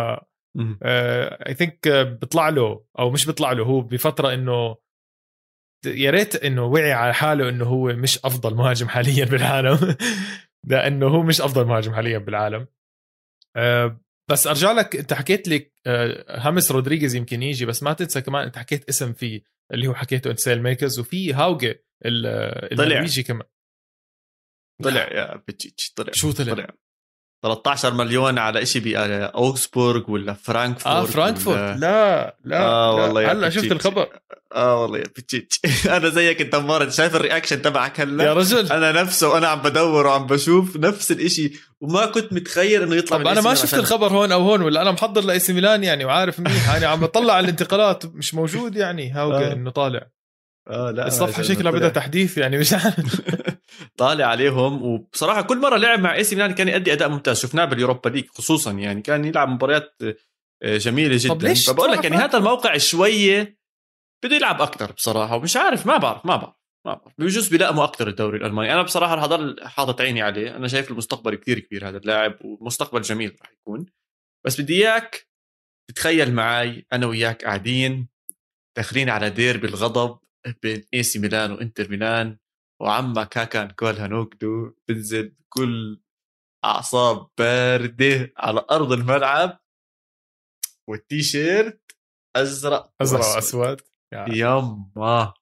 I 0.82 1.54
think 1.54 1.88
بيطلع 1.88 2.48
له 2.48 2.84
أو 2.98 3.10
مش 3.10 3.26
بيطلع 3.26 3.52
له 3.52 3.64
هو 3.64 3.80
بفترة 3.80 4.34
إنه 4.34 4.76
يا 5.86 6.10
ريت 6.10 6.36
إنه 6.36 6.64
وعي 6.64 6.92
على 6.92 7.14
حاله 7.14 7.48
إنه 7.48 7.64
هو 7.64 7.86
مش 7.86 8.18
أفضل 8.24 8.54
مهاجم 8.54 8.88
حاليا 8.88 9.24
بالعالم. 9.24 9.96
لأنه 10.70 11.06
هو 11.06 11.22
مش 11.22 11.40
أفضل 11.40 11.64
مهاجم 11.64 11.94
حاليا 11.94 12.18
بالعالم. 12.18 12.66
بس 14.30 14.46
ارجع 14.46 14.72
لك 14.72 14.96
انت 14.96 15.12
حكيت 15.12 15.48
لي 15.48 15.72
آه، 15.86 16.38
هامس 16.38 16.70
رودريغيز 16.72 17.14
يمكن 17.14 17.42
يجي 17.42 17.66
بس 17.66 17.82
ما 17.82 17.92
تنسى 17.92 18.20
كمان 18.20 18.44
انت 18.44 18.58
حكيت 18.58 18.88
اسم 18.88 19.12
فيه 19.12 19.42
اللي 19.72 19.86
هو 19.86 19.94
حكيته 19.94 20.30
انسيل 20.30 20.62
ميكرز 20.62 20.98
وفي 20.98 21.34
طلع. 22.76 22.86
النرويجي 22.86 23.22
كمان 23.22 23.46
طلع 24.82 25.12
يا 25.12 25.36
بتشيتش 25.48 25.92
طلع 25.92 26.12
شو 26.12 26.32
طلع؟ 26.32 26.54
طلع 26.54 26.74
13 27.42 27.94
مليون 27.94 28.38
على 28.38 28.66
شيء 28.66 28.82
باوكسبورغ 28.82 30.10
ولا 30.10 30.32
فرانكفورت 30.34 30.86
آه 30.96 31.04
فرانكفورت. 31.04 31.58
ولا... 31.58 31.76
لا 31.76 32.36
لا 32.44 32.58
آه 32.62 32.96
لا. 32.96 33.02
والله 33.02 33.22
يا 33.22 33.32
هلا 33.32 33.50
شفت. 33.50 33.72
الخبر؟ 33.72 34.08
آه 34.54 34.82
والله 34.82 34.98
يا 34.98 35.04
بتشيتش 35.04 35.60
أنا 35.96 36.08
زيك 36.08 36.40
أنت 36.40 36.54
مرة. 36.56 36.88
شايف 36.88 37.16
الرياكشن 37.16 37.62
تبعك 37.62 37.98
يا 37.98 38.04
هلا 38.04 38.32
رجل. 38.32 38.72
أنا 38.72 38.92
نفسه 39.02 39.28
وأنا 39.28 39.48
عم 39.48 39.62
بدور 39.62 40.06
وعم 40.06 40.26
بشوف 40.26 40.76
نفس 40.76 41.12
الإشي 41.12 41.52
وما 41.80 42.06
كنت 42.06 42.32
متخيل 42.32 42.82
إنه 42.82 42.96
يطلع 42.96 43.16
طب 43.18 43.24
من 43.24 43.30
أنا 43.30 43.40
ما 43.40 43.54
شفت 43.54 43.64
عشان- 43.64 43.78
الخبر 43.78 44.12
هون 44.12 44.32
أو 44.32 44.42
هون 44.42 44.62
ولا 44.62 44.82
أنا 44.82 44.90
محضر 44.90 45.20
لإي 45.24 45.38
سي 45.38 45.52
ميلان 45.52 45.84
يعني 45.84 46.04
وعارف 46.04 46.40
منيح. 46.40 46.68
يعني 46.72 46.84
عم 46.86 47.00
بطلع 47.00 47.34
على 47.34 47.44
الانتقالات 47.44 48.06
مش 48.06 48.34
موجود 48.34 48.76
يعني. 48.76 49.10
هاوجي 49.10 49.44
آه. 49.46 49.52
انه 49.52 49.70
طالع 49.70 50.06
آه 50.68 50.90
لا 50.90 51.06
الصفحة 51.06 51.42
شكلها. 51.42 51.70
بدها 51.72 51.88
تحديث 51.88 52.38
يعني 52.38 52.58
مش 52.58 52.72
عارف. 52.72 53.20
طالع 53.98 54.26
عليهم 54.26 54.82
وبصراحة 54.82 55.42
كل 55.42 55.58
مرة 55.58 55.76
لعب 55.76 56.00
مع 56.00 56.14
إي 56.14 56.24
سي 56.24 56.36
ميلان 56.36 56.54
كان 56.54 56.68
يؤدي 56.68 56.92
أداء 56.92 57.08
ممتاز. 57.08 57.40
شفناه 57.40 57.64
بال 57.64 57.75
Europa 57.75 58.08
League 58.08 58.28
خصوصا 58.28 58.72
يعني 58.72 59.02
كان 59.02 59.24
يلعب 59.24 59.48
مباريات 59.48 59.96
آه، 60.62 60.76
جميلة 60.76 61.16
جدا. 61.20 61.34
طب 61.34 61.42
ليش 61.42 61.68
فبقول 61.70 61.92
لك 61.92 62.04
يعني 62.04 62.16
هذا؟ 62.16 62.38
الموقع 62.38 62.76
شوية 62.76 63.58
بده 64.24 64.36
يلعب 64.36 64.62
أكثر 64.62 64.92
بصراحة 64.92 65.36
ومش 65.36 65.56
عارف 65.56 65.86
ما 65.86 65.96
بعرف 65.96 66.26
ما 66.26 66.36
بعرف 66.36 66.54
ما 66.86 66.94
بعرف. 66.94 67.12
بجوز 67.18 67.48
بيلائموا 67.48 67.84
أكثر 67.84 68.08
الدوري 68.08 68.38
الألماني. 68.38 68.72
أنا 68.72 68.82
بصراحة 68.82 69.14
رح 69.14 69.22
اضل 69.22 69.56
حاطط 69.62 70.00
عيني 70.00 70.22
عليه. 70.22 70.56
أنا 70.56 70.68
شايف 70.68 70.90
المستقبل 70.90 71.34
كثير 71.34 71.58
كبير 71.58 71.88
هذا 71.88 71.98
اللاعب 71.98 72.38
ومستقبل 72.44 73.00
جميل 73.00 73.36
رح 73.42 73.52
يكون. 73.52 73.86
بس 74.46 74.60
بدي 74.60 74.74
إياك 74.74 75.28
تتخيل 75.90 76.34
معي 76.34 76.86
أنا 76.92 77.06
وياك 77.06 77.44
قاعدين 77.44 78.08
داخلين 78.76 79.10
على 79.10 79.30
ديربي 79.30 79.66
الغضب 79.66 80.18
بين 80.62 80.84
اي 80.94 81.02
سي 81.02 81.18
ميلان 81.18 81.52
وانتر 81.52 81.88
ميلان 81.88 82.38
وعمك 82.82 83.38
هاكان 83.38 83.70
تشالهان 83.70 84.06
أوغلو 84.06 84.74
بنزل 84.88 85.28
بكل 85.28 86.02
أعصاب 86.64 87.28
باردة 87.38 88.32
على 88.36 88.64
أرض 88.70 88.92
الملعب 88.92 89.58
والتيشيرت 90.88 91.96
أزرق 92.36 92.92
أزرق. 93.02 93.20
وأسود 93.20 93.80
يعني. 94.12 94.38
يما 94.38 95.34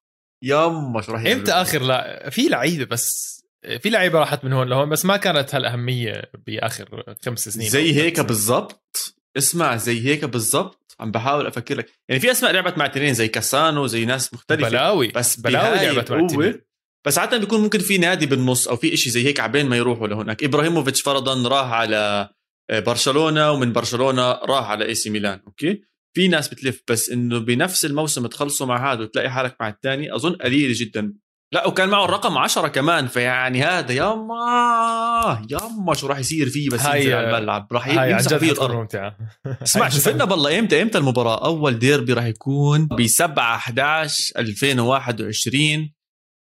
يما 0.44 1.00
شو 1.00 1.12
راح؟ 1.12 1.26
إمتى 1.26 1.52
آخر 1.52 1.82
لا 1.82 2.30
في 2.30 2.48
لعيبة 2.48 2.84
بس 2.84 3.40
في 3.80 3.90
لعيبة 3.90 4.18
راحت 4.18 4.44
من 4.44 4.52
هون 4.52 4.68
لهون 4.68 4.88
بس 4.88 5.04
ما 5.04 5.16
كانت 5.16 5.54
هالأهمية 5.54 6.30
بآخر 6.46 7.16
خمس 7.24 7.48
سنين 7.48 7.68
زي 7.68 7.94
هيك. 7.94 8.20
بالضبط 8.20 9.16
اسمع 9.36 9.76
زي 9.76 10.06
هيك 10.06 10.24
بالضبط 10.24 10.79
عم 11.00 11.10
بحاول 11.10 11.46
أفكر 11.46 11.76
لك. 11.76 11.86
يعني 12.08 12.20
في 12.20 12.30
أسماء 12.30 12.52
لعبت 12.52 12.78
مع 12.78 12.86
تنين 12.86 13.14
زي 13.14 13.28
كاسانو 13.28 13.86
زي 13.86 14.04
ناس 14.04 14.34
مختلفة. 14.34 14.68
بلاوي 14.68 15.08
بس 15.08 15.40
بلاوي 15.40 15.76
لعبت 15.76 16.10
مع 16.10 16.20
التنين. 16.20 16.60
بس 17.06 17.18
عادة 17.18 17.38
بيكون 17.38 17.60
ممكن 17.60 17.78
في 17.78 17.98
نادي 17.98 18.26
بالنص 18.26 18.68
أو 18.68 18.76
في 18.76 18.94
إشي 18.94 19.10
زي 19.10 19.26
هيك 19.26 19.40
عبين 19.40 19.66
ما 19.66 19.76
يروحوا 19.76 20.08
لهناك. 20.08 20.44
إبراهيموفيتش 20.44 21.02
فرضا 21.02 21.48
راح 21.48 21.72
على 21.72 22.30
آه، 22.70 22.80
برشلونة 22.80 23.50
ومن 23.50 23.72
برشلونة 23.72 24.32
راح 24.32 24.70
على 24.70 24.84
إي 24.84 24.94
سي 24.94 25.10
ميلان 25.10 25.40
okay؟ 25.46 25.82
في 26.16 26.28
ناس 26.28 26.48
بتلف 26.48 26.82
بس 26.90 27.10
إنه 27.10 27.38
بنفس 27.38 27.84
الموسم 27.84 28.26
تخلصوا 28.26 28.66
مع 28.66 28.92
هذا 28.92 29.02
وتلاقي 29.02 29.30
حالك 29.30 29.56
مع 29.60 29.68
الثاني 29.68 30.14
أظن 30.14 30.32
قليل 30.32 30.72
جدا. 30.72 31.14
لا 31.52 31.66
وكان 31.66 31.88
معه 31.88 32.04
الرقم 32.04 32.38
عشرة 32.38 32.68
كمان 32.68 33.06
فيعني 33.06 33.62
هذا 33.62 33.92
يما 33.92 35.46
يما 35.50 35.94
شو 35.94 36.06
راح 36.06 36.18
يصير 36.18 36.48
فيه 36.48 36.70
بس 36.70 36.80
هاي- 36.82 36.98
ينزل 37.00 37.14
على 37.14 37.36
الملعب. 37.38 37.68
راح 37.72 37.88
يمسح 37.88 38.36
فيه 38.36 38.52
الأرض 38.52 38.74
ممتعة. 38.74 39.16
اسمع 39.62 39.88
لنا 40.06 40.24
بالله 40.24 40.58
إمتى 40.58 40.82
إمتى 40.82 40.98
المباراة؟ 40.98 41.44
أول 41.46 41.78
ديربي 41.78 42.12
راح 42.12 42.24
يكون 42.24 42.86
ب 42.86 43.06
7 43.06 43.54
11 43.56 44.32
2021 44.38 45.90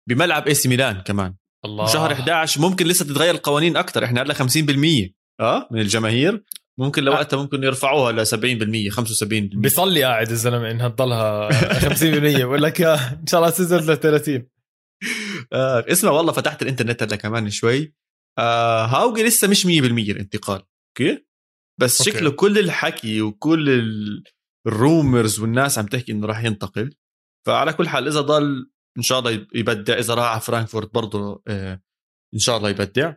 بملعب 0.10 0.48
إي 0.48 0.54
سي 0.54 0.70
ميلان 0.70 1.02
كمان. 1.02 1.34
الله. 1.66 1.86
شهر 1.86 2.12
11 2.12 2.62
ممكن 2.62 2.86
لسه 2.88 3.06
تتغير 3.06 3.34
القوانين 3.36 3.78
أكثر 3.78 4.06
إحنا 4.06 4.22
هلا 4.22 4.34
50% 4.34 4.40
آه 5.40 5.68
من 5.72 5.82
الجماهير. 5.82 6.44
ممكن 6.80 7.04
لوقتها 7.04 7.38
ممكن 7.38 7.64
يرفعوها 7.64 8.12
ل 8.12 8.26
70% 8.28 8.90
75% 8.90 9.58
بيصلي 9.58 10.04
قاعد 10.04 10.30
الزلمه 10.32 10.72
إنها 10.72 10.88
تضلها 10.90 11.50
50% 11.96 12.04
بقول 12.44 12.64
لك 12.64 12.82
إن 12.82 13.26
شاء 13.30 13.40
الله 13.40 13.50
تنزل 13.52 13.92
ل 13.94 13.98
30 13.98 14.44
آه 15.54 15.86
اسمع 15.88 16.12
والله 16.12 16.32
فتحت 16.32 16.62
الإنترنت 16.62 17.04
هلا 17.04 17.16
كمان 17.16 17.50
شوي. 17.50 17.94
آه 18.38 18.86
هاوجي 18.86 19.24
لسه 19.24 19.48
مش 19.48 19.66
100% 19.66 19.70
الانتقال. 19.70 20.62
okay. 20.90 21.26
بس 21.80 22.02
okay. 22.02 22.12
شكله 22.12 22.32
كل 22.32 22.60
الحكي 22.60 23.22
وكل 23.22 23.70
ال- 23.70 24.24
ال 24.68 24.78
rumors 24.78 25.40
والناس 25.40 25.78
عم 25.80 25.86
تحكي 25.86 26.12
إنه 26.12 26.28
راح 26.28 26.44
ينتقل. 26.44 26.94
فعلى 27.48 27.74
كل 27.74 27.90
حال 27.90 28.08
إذا 28.08 28.22
ضل 28.22 28.72
إن 28.98 29.02
شاء 29.02 29.20
الله 29.20 29.32
يبدع 29.56 29.98
إذا 29.98 30.14
راح 30.14 30.26
على 30.26 30.42
فرانكفورت 30.42 30.94
برضه 30.94 31.42
آه، 31.48 31.82
إن 32.34 32.40
شاء 32.40 32.58
الله 32.58 32.70
يبدع. 32.70 33.14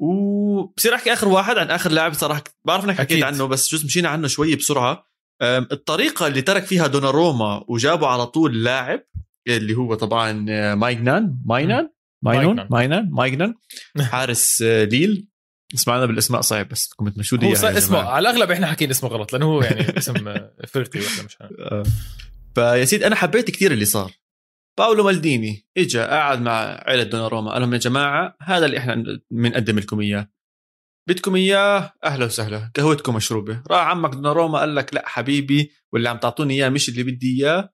وبصير 0.00 0.94
أحكي 0.94 1.12
آخر 1.12 1.28
واحد 1.28 1.58
عن 1.58 1.70
آخر 1.70 1.90
لاعب 1.90 2.12
صراحة 2.12 2.44
بعرف 2.64 2.84
إنك 2.84 2.94
حكيت 2.98 3.22
عنه 3.22 3.44
بس 3.46 3.74
جزء 3.74 3.86
مشينا 3.86 4.08
عنه 4.08 4.28
شوي 4.28 4.56
بسرعة. 4.56 5.10
الطريقة 5.42 6.26
اللي 6.26 6.42
ترك 6.42 6.64
فيها 6.64 6.86
دوناروما 6.86 7.64
وجابوا 7.68 8.08
على 8.08 8.26
طول 8.26 8.64
لاعب 8.64 9.02
اللي 9.48 9.74
هو 9.74 9.94
طبعا 9.94 10.46
آه، 10.48 10.74
مايجنان 10.74 11.36
ماينان 11.44 11.90
ماينون 12.24 12.66
ماينان. 12.70 13.10
مايجنان 13.12 13.54
حارس 14.10 14.62
آه، 14.62 14.84
ليل. 14.84 15.26
اسمعنا 15.74 16.06
بالاسماء 16.06 16.40
صعب 16.40 16.68
بس 16.68 16.92
كنت 16.96 17.18
مشوا 17.18 17.38
لي 17.38 17.46
هو 17.46 17.52
اسمه 17.52 17.98
على 17.98 18.30
الأغلب 18.30 18.50
إحنا 18.50 18.66
حكينا 18.66 18.90
اسمه 18.92 19.10
غلط 19.10 19.32
لأنه 19.32 19.46
هو 19.46 19.62
يعني 19.62 19.98
اسم 19.98 20.28
افريقي 20.60 21.00
ولا 21.00 21.22
مش 21.24 21.36
عارف. 21.40 21.88
فيا 22.54 22.84
سيدي 22.84 23.06
أنا 23.06 23.16
حبيت 23.16 23.50
كثير 23.50 23.72
اللي 23.72 23.84
صار. 23.84 24.12
باولو 24.78 25.04
مالديني 25.04 25.66
اجى 25.78 26.00
قعد 26.00 26.40
مع 26.40 26.52
عائله 26.52 27.02
دوناروما. 27.02 27.52
قال 27.52 27.62
لهم 27.62 27.72
يا 27.72 27.78
جماعة 27.78 28.36
هذا 28.42 28.66
اللي 28.66 28.78
إحنا 28.78 29.04
بنقدم 29.30 29.78
لكم 29.78 30.00
إياه. 30.00 30.30
بدكم 31.08 31.34
إياه؟ 31.36 31.92
أهلا 32.04 32.24
وسهلا. 32.24 32.72
قهوتكم 32.76 33.14
مشروبة. 33.14 33.62
راح 33.70 33.86
عمك 33.86 34.10
دوناروما 34.10 34.58
قال 34.58 34.74
لك 34.74 34.94
لا 34.94 35.08
حبيبي 35.08 35.70
واللي 35.92 36.08
عم 36.08 36.16
تعطوني 36.18 36.54
إياه 36.54 36.68
مش 36.68 36.88
اللي 36.88 37.02
بدي 37.02 37.40
إياه. 37.40 37.70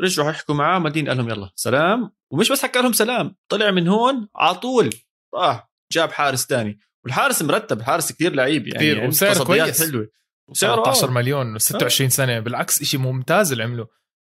رجعوا 0.00 0.30
يحكوا 0.30 0.54
معاه 0.54 0.78
مالديني 0.78 1.08
قال 1.08 1.18
لهم 1.18 1.28
يلا 1.28 1.50
سلام. 1.56 2.12
ومش 2.32 2.52
بس 2.52 2.62
حكى 2.62 2.78
لهم 2.78 2.92
سلام 2.92 3.36
طلع 3.48 3.70
من 3.70 3.88
هون 3.88 4.28
على 4.36 4.54
طول. 4.54 4.90
راح 5.34 5.70
جاب 5.92 6.12
حارس 6.12 6.46
ثاني 6.46 6.78
والحارس 7.04 7.42
مرتب 7.42 7.80
الحارس 7.80 8.12
كثير 8.12 8.34
لعيب 8.34 8.66
يعني 8.66 8.78
كثير 8.78 9.04
وسعر 9.04 9.44
كويس. 9.44 9.82
حلوة. 9.90 10.08
17 10.52 11.10
مليون 11.10 11.58
26 11.58 12.10
سنة 12.10 12.40
بالعكس 12.40 12.82
شيء 12.84 13.00
ممتاز 13.00 13.52
اللي 13.52 13.64
عمله. 13.64 13.86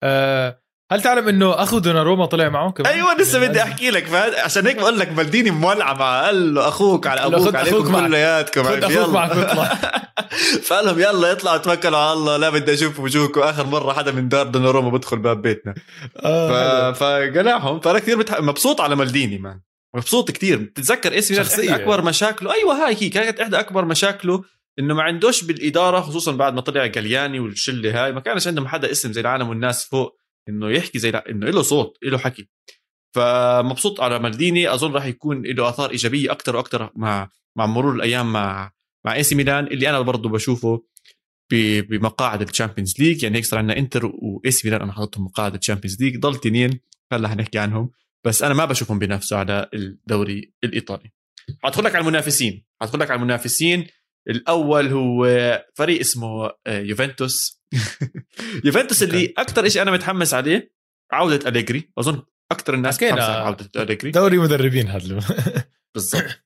أه 0.03 0.61
هل 0.93 1.03
تعلم 1.03 1.29
إنه 1.29 1.63
اخو 1.63 1.79
دوناروما 1.79 2.27
طلع 2.27 2.49
معه 2.49 2.71
كمان؟ 2.71 2.93
أيوه 2.93 3.15
لسه 3.15 3.39
بدي 3.39 3.59
يعني 3.59 3.71
أحكي 3.71 3.91
لك 3.91 4.15
عشان 4.45 4.67
هيك 4.67 4.77
بقول 4.77 4.99
لك 4.99 5.13
مالديني 5.13 5.51
مولعة 5.51 5.95
معه. 5.95 6.25
قال 6.27 6.55
له 6.55 6.69
أخوك 6.69 7.07
على 7.07 7.27
أبوك 7.27 7.55
عليكم 7.55 8.07
كلياتكم 8.07 8.63
خذ 8.63 8.85
أخوك 8.85 9.15
معك 9.15 9.31
واطلع 9.37 9.73
فقال 10.63 10.87
لهم 10.87 10.99
يلا 10.99 11.33
اطلعوا 11.33 11.57
توكلوا 11.57 11.99
على 11.99 12.13
الله 12.13 12.37
لا 12.37 12.51
بدي 12.51 12.75
أشوف 12.75 13.01
وجوهكم. 13.01 13.41
آخر 13.41 13.67
مرة 13.67 13.93
حدا 13.93 14.13
من 14.13 14.29
دار 14.29 14.47
دوناروما 14.47 14.91
بدخل 14.91 15.19
باب 15.19 15.43
بيتنا. 15.43 15.75
آه 16.17 16.93
ف... 16.93 16.99
فقنعهم 16.99 17.81
فأنا 17.81 17.99
كثير 17.99 18.19
بتح... 18.19 18.41
مبسوط 18.41 18.81
على 18.81 18.97
مالديني 18.97 19.39
مان. 19.39 19.61
مبسوط 19.97 20.31
كثير 20.31 20.59
بتتذكر 20.59 21.19
اسمي 21.19 21.41
إحدى 21.41 21.75
أكبر 21.75 22.03
مشاكله. 22.03 22.55
أيوه 22.55 22.87
هاي 22.87 22.97
هي. 23.01 23.09
كانت 23.09 23.41
إحدى 23.41 23.61
أكبر 23.61 23.85
مشاكله 23.85 24.45
إنه 24.79 24.95
ما 24.95 25.03
عندوش 25.03 25.45
بالإدارة 25.45 26.01
خصوصا 26.01 26.33
بعد 26.33 26.55
ما 26.55 26.61
طلع 26.61 26.87
غالياني 26.87 27.41
والشلة 27.41 28.05
هاي. 28.05 28.13
ما 28.13 28.21
كانش 28.21 28.47
عندهم 28.47 28.69
حدا 28.69 28.91
اسم 28.91 29.13
زي 29.13 29.21
العالم 29.21 29.49
والناس 29.49 29.85
فوق 29.85 30.17
إنه 30.49 30.71
يحكي 30.71 30.99
زي 30.99 31.11
إنه 31.11 31.47
له 31.47 31.63
صوت 31.63 31.97
له 32.03 32.19
حكي. 32.19 32.49
فمبسوط 33.15 34.01
على 34.01 34.19
مالديني. 34.19 34.75
أظن 34.75 34.93
راح 34.93 35.07
يكون 35.07 35.43
له 35.43 35.69
آثار 35.69 35.91
إيجابية 35.91 36.33
أكثر 36.33 36.57
وأكثر 36.57 36.91
مع 36.95 37.29
مع 37.57 37.67
مرور 37.67 37.95
الأيام 37.95 38.33
مع 38.33 38.71
مع 39.07 39.15
إي 39.15 39.23
سي 39.23 39.35
ميلان 39.35 39.67
اللي 39.67 39.89
أنا 39.89 40.01
برضه 40.01 40.29
بشوفه 40.29 40.85
بمقاعد 41.53 42.43
ال 42.43 42.48
Champions 42.48 42.95
League. 42.99 43.23
يعني 43.23 43.39
هيك 43.39 43.45
صار 43.45 43.59
عندنا 43.59 43.79
انتر 43.79 44.07
واي 44.07 44.51
سي 44.51 44.69
ميلان 44.69 44.83
أنا 44.83 44.93
حاططهم 44.93 45.25
مقاعد 45.25 45.55
ال 45.55 45.59
Champions 45.59 46.03
League. 46.03 46.19
ضل 46.19 46.37
تنين 46.37 46.81
هلا 47.13 47.29
حنحكي 47.29 47.59
عنهم. 47.59 47.91
بس 48.27 48.43
أنا 48.43 48.55
ما 48.55 48.65
بشوفهم 48.65 48.99
بينافسوا 48.99 49.39
على 49.39 49.71
الدوري 49.75 50.53
الإيطالي. 50.65 51.11
حادخل 51.63 51.85
لك 51.85 51.95
على 51.95 52.03
المنافسين. 52.03 52.67
حادخل 52.81 53.01
لك 53.01 53.11
على 53.11 53.19
المنافسين. 53.19 53.87
الأول 54.29 54.89
هو 54.89 55.27
فريق 55.75 56.01
اسمه 56.01 56.47
آه، 56.67 56.81
يوفنتوس. 56.81 57.63
يوفنتوس 58.65 59.03
اللي 59.03 59.35
أكثر 59.39 59.69
شيء 59.69 59.83
أنا 59.83 59.91
متحمس 59.91 60.35
عليه 60.35 60.73
عودة 61.13 61.49
أليجري. 61.49 61.91
أظن 61.99 62.23
أكثر 62.53 62.75
الناس 62.75 63.03
متحمسه 63.03 63.25
على 63.25 63.45
عودة 63.45 63.83
أليجري. 63.83 64.11
دوري 64.11 64.39
مدربين 64.39 64.87
هذا. 64.87 65.21
بالضبط. 65.95 66.45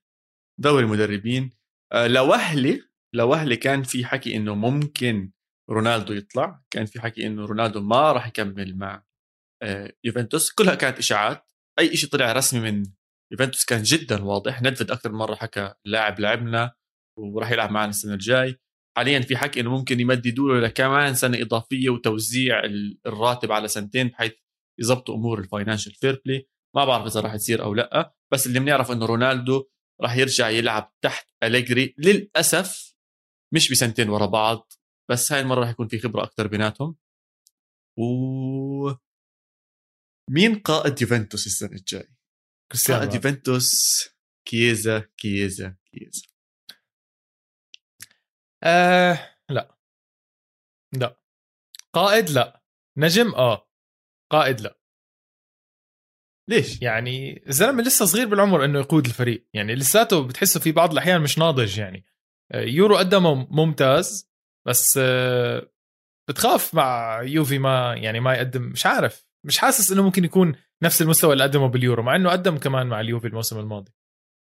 دوري 0.59 0.87
مدربين. 0.87 1.51
آه، 1.93 2.07
لوهلي 2.07 2.83
لوهلي 3.15 3.57
كان 3.57 3.83
في 3.83 4.05
حكي 4.05 4.37
إنه 4.37 4.55
ممكن 4.55 5.33
رونالدو 5.71 6.13
يطلع 6.13 6.63
كان 6.71 6.87
في 6.87 7.01
حكي 7.01 7.27
إنه 7.27 7.45
رونالدو 7.45 7.81
ما 7.81 8.13
راح 8.13 8.27
يكمل 8.27 8.79
مع 8.79 9.05
آه، 9.63 9.93
يوفنتوس 10.05 10.53
كلها 10.53 10.75
كانت 10.75 10.99
إشاعات. 10.99 11.53
أي 11.79 11.97
شيء 11.97 12.11
طلع 12.11 12.33
رسمي 12.33 12.61
من 12.71 12.85
يوفنتوس 13.33 13.65
كان 13.65 13.83
جدا 13.83 14.25
واضح. 14.25 14.63
نيدفيد 14.63 14.91
أكثر 14.91 15.13
من 15.13 15.19
مرة 15.19 15.35
حكى 15.35 15.75
لاعب 15.85 16.21
لعبنا 16.21 16.75
وراح 17.19 17.51
يلعب 17.51 17.71
معنا 17.71 17.91
السنة 17.91 18.15
الجاي. 18.15 18.61
حاليا 18.97 19.21
في 19.21 19.37
حكي 19.37 19.61
إنه 19.61 19.71
ممكن 19.71 20.01
يمددوا 20.01 20.55
له 20.55 20.61
لكمان 20.61 21.15
سنة 21.15 21.43
إضافية 21.43 21.91
وتوزيع 21.91 22.63
الراتب 23.07 23.53
على 23.53 23.69
سنتين 23.69 24.09
بحيث 24.09 24.33
يظبطوا 24.81 25.15
أمور 25.15 25.39
ال 25.39 25.44
Financial 25.44 25.95
Fair 25.95 26.23
Play 26.25 26.49
ما 26.77 26.85
بعرف 26.85 27.07
إذا 27.07 27.21
راح 27.21 27.37
تصير 27.37 27.63
أو 27.63 27.75
لأ 27.75 28.15
بس 28.33 28.47
اللي 28.47 28.61
بنعرف 28.61 28.91
إنه 28.91 29.07
رونالدو 29.07 29.69
راح 30.01 30.17
يرجع 30.17 30.49
يلعب 30.49 30.93
تحت 31.03 31.31
أليجري. 31.43 31.95
للأسف 31.99 32.95
مش 33.55 33.71
بسنتين 33.73 34.09
ورا 34.09 34.27
بعض 34.27 34.73
بس 35.11 35.33
هاي 35.33 35.41
المرة 35.41 35.61
راح 35.61 35.69
يكون 35.69 35.89
في 35.89 35.99
خبرة 35.99 36.23
أكثر 36.25 36.47
بيناتهم. 36.47 36.97
و 37.99 38.05
مين 40.31 40.59
قائد 40.59 41.03
يوفنتوس 41.03 41.47
السنة 41.47 41.73
الجاي؟ 41.73 42.09
قائد 42.89 43.15
يوفنتوس 43.15 43.71
كييزا 44.49 45.09
كييزا 45.17 45.77
كييزا. 45.93 46.23
آه 48.63 49.37
لا. 49.51 49.79
لا. 50.93 51.21
قائد 51.93 52.31
لا. 52.31 52.63
نجم؟ 52.97 53.35
آه. 53.35 53.69
قائد 54.33 54.61
لا. 54.61 54.79
ليش؟ 56.51 56.83
يعني 56.83 57.45
الزلمة 57.49 57.83
لسه 57.83 58.05
صغير 58.05 58.29
بالعمر 58.29 58.65
إنه 58.65 58.79
يقود 58.79 59.07
الفريق. 59.07 59.49
يعني 59.55 59.75
لساته 59.75 60.27
بتحسه 60.27 60.61
في 60.61 60.73
بعض 60.73 60.93
الأحيان 60.93 61.21
مش 61.21 61.39
ناضج 61.39 61.79
يعني. 61.79 62.05
آه، 62.53 62.61
يورو 62.61 62.97
قدمه 62.97 63.35
ممتاز 63.51 64.31
بس 64.67 64.99
آه، 65.03 65.71
بتخاف 66.29 66.75
مع 66.75 67.23
يوفي 67.23 67.59
ما 67.59 67.95
يعني 67.95 68.21
ما 68.21 68.35
يقدم. 68.35 68.63
مش 68.63 68.87
عارف. 68.87 69.27
مش 69.47 69.59
حاسس 69.59 69.93
إنه 69.93 70.03
ممكن 70.03 70.25
يكون 70.25 70.57
نفس 70.83 71.03
المستوى 71.03 71.33
اللي 71.33 71.45
قدمه 71.45 71.67
باليورو 71.67 72.03
مع 72.03 72.17
إنه 72.17 72.31
قدم 72.31 72.59
كمان 72.59 72.87
مع 72.87 73.01
اليوفي 73.01 73.27
الموسم 73.27 73.59
الماضي. 73.59 73.93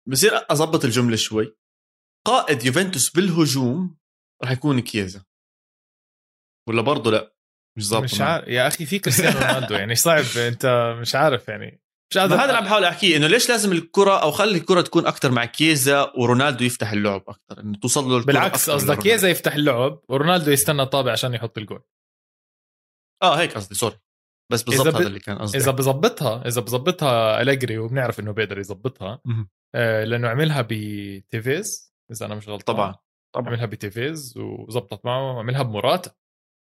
بصير 0.08 0.30
اضبط 0.36 0.84
الجملة 0.84 1.16
شوي. 1.16 1.56
قائد 2.26 2.64
يوفنتوس 2.64 3.10
بالهجوم 3.10 3.98
راح 4.42 4.50
يكون 4.50 4.80
كييزا 4.80 5.24
ولا 6.68 6.82
برضه 6.82 7.10
لا؟ 7.10 7.34
مش 7.80 7.88
ظابط 7.88 8.04
مش 8.04 8.20
عارف. 8.20 8.48
يا 8.48 8.66
أخي 8.66 8.86
في 8.86 8.98
كريستيانو 8.98 9.38
رونالدو 9.38 9.74
يعني 9.74 9.94
صعب 9.94 10.24
أنت 10.36 10.94
مش 11.00 11.14
عارف 11.14 11.48
يعني. 11.48 11.82
مش 12.12 12.18
قادر 12.18 12.34
هذا 12.34 12.44
اللي 12.44 12.56
عم 12.56 12.64
بحاول 12.64 12.84
أحكيه 12.84 13.16
إنه 13.16 13.26
ليش 13.26 13.48
لازم 13.48 13.72
الكرة 13.72 14.22
أو 14.22 14.30
خلي 14.30 14.58
الكرة 14.58 14.80
تكون 14.80 15.06
أكثر 15.06 15.30
مع 15.30 15.44
كيزا 15.44 16.12
ورونالدو 16.18 16.64
يفتح 16.64 16.92
اللعب 16.92 17.24
أكثر 17.28 17.60
إنه 17.60 17.78
توصل 17.78 18.04
له 18.04 18.24
بالعكس 18.24 18.70
قصدك 18.70 18.98
كيزا 18.98 19.28
يفتح 19.28 19.54
اللعب 19.54 20.00
ورونالدو 20.08 20.50
يستنى 20.50 20.82
الطابة 20.82 21.12
عشان 21.12 21.34
يحط 21.34 21.58
الجول. 21.58 21.82
آه 23.22 23.34
هيك 23.34 23.54
قصدي 23.54 23.74
sorry. 23.74 23.96
بس 24.52 24.62
بالضبط 24.62 24.94
هذا 24.94 25.06
اللي 25.06 25.20
كان 25.20 25.38
قصدي. 25.38 25.58
إذا 25.58 25.70
بظبطها 25.70 26.48
إذا 26.48 26.60
بظبطها 26.60 27.42
أليجري 27.42 27.78
وبنعرف 27.78 28.20
إنه 28.20 28.32
بيقدر 28.32 28.58
يظبطها 28.58 29.22
آه 29.74 30.04
لأنه 30.04 30.28
عملها 30.28 30.66
بتيفيز 30.68 31.94
إذا 32.12 32.26
أنا 32.26 32.34
مش 32.34 32.48
غلطان. 32.48 32.76
طبعا 32.76 32.94
طبعا. 33.34 33.48
عملها 33.48 33.66
بتيفيز 33.66 34.34
وزبطت 34.38 35.04
معه 35.04 35.38
عملها 35.38 35.62
بمراتا 35.62 36.10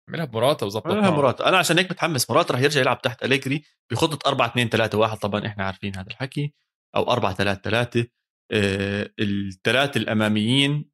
عملها 0.09 0.25
بمراتا 0.25 0.65
وزبطت 0.65 0.87
عملها 0.87 1.09
مراتا 1.09 1.49
أنا 1.49 1.57
عشان 1.57 1.77
هيك 1.77 1.91
متحمس. 1.91 2.29
مراتا 2.29 2.53
رح 2.53 2.59
يرجع 2.59 2.81
يلعب 2.81 3.01
تحت 3.01 3.23
أليجري 3.23 3.63
بخطه 3.91 4.29
4 4.29 4.47
2 4.47 4.69
3 4.69 4.97
1 4.97 5.17
طبعا 5.17 5.45
إحنا 5.45 5.63
عارفين 5.63 5.95
هذا 5.95 6.07
الحكي. 6.07 6.53
أو 6.95 7.11
4 7.11 7.33
3 7.33 7.61
3 7.61 8.07
آه 8.51 9.13
الثلاثه 9.19 9.97
الأماميين 9.97 10.91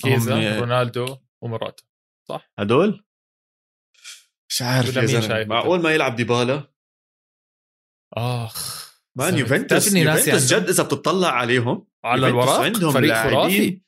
كيزا 0.00 0.58
رونالدو 0.60 1.16
ومراتا. 1.42 1.84
صح؟ 2.28 2.52
هدول؟ 2.58 3.04
مش 4.50 4.62
عارف 4.62 4.96
يا 4.96 5.06
زلمة. 5.06 5.44
معقول 5.44 5.80
ما 5.82 5.90
يلعب 5.90 6.16
ديبالا؟ 6.16 6.72
آخ. 8.16 8.86
مان 9.18 9.38
يوفنتوس 9.38 9.94
يوفنتوس 9.94 10.54
جد 10.54 10.68
إذا 10.68 10.82
بتطلع 10.82 11.28
عليهم 11.28 11.86
على 12.04 12.28
الوراق؟ 12.28 12.60
عندهم 12.60 12.92
فريق 12.92 13.14
خرافي؟ 13.14 13.82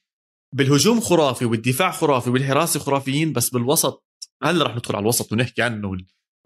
بالهجوم 0.54 1.00
خرافي 1.00 1.44
والدفاع 1.44 1.90
خرافي 1.90 2.30
والحراسة 2.30 2.80
خرافيين 2.80 3.32
بس 3.32 3.50
بالوسط 3.50 4.07
هلا 4.42 4.64
رح 4.64 4.76
ندخل 4.76 4.96
على 4.96 5.02
الوسط 5.02 5.32
ونحكي 5.32 5.62
عنه 5.62 5.96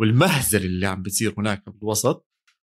والمهزله 0.00 0.64
اللي 0.64 0.86
عم 0.86 1.02
بتصير 1.02 1.34
هناك 1.38 1.68
بالوسط. 1.68 2.28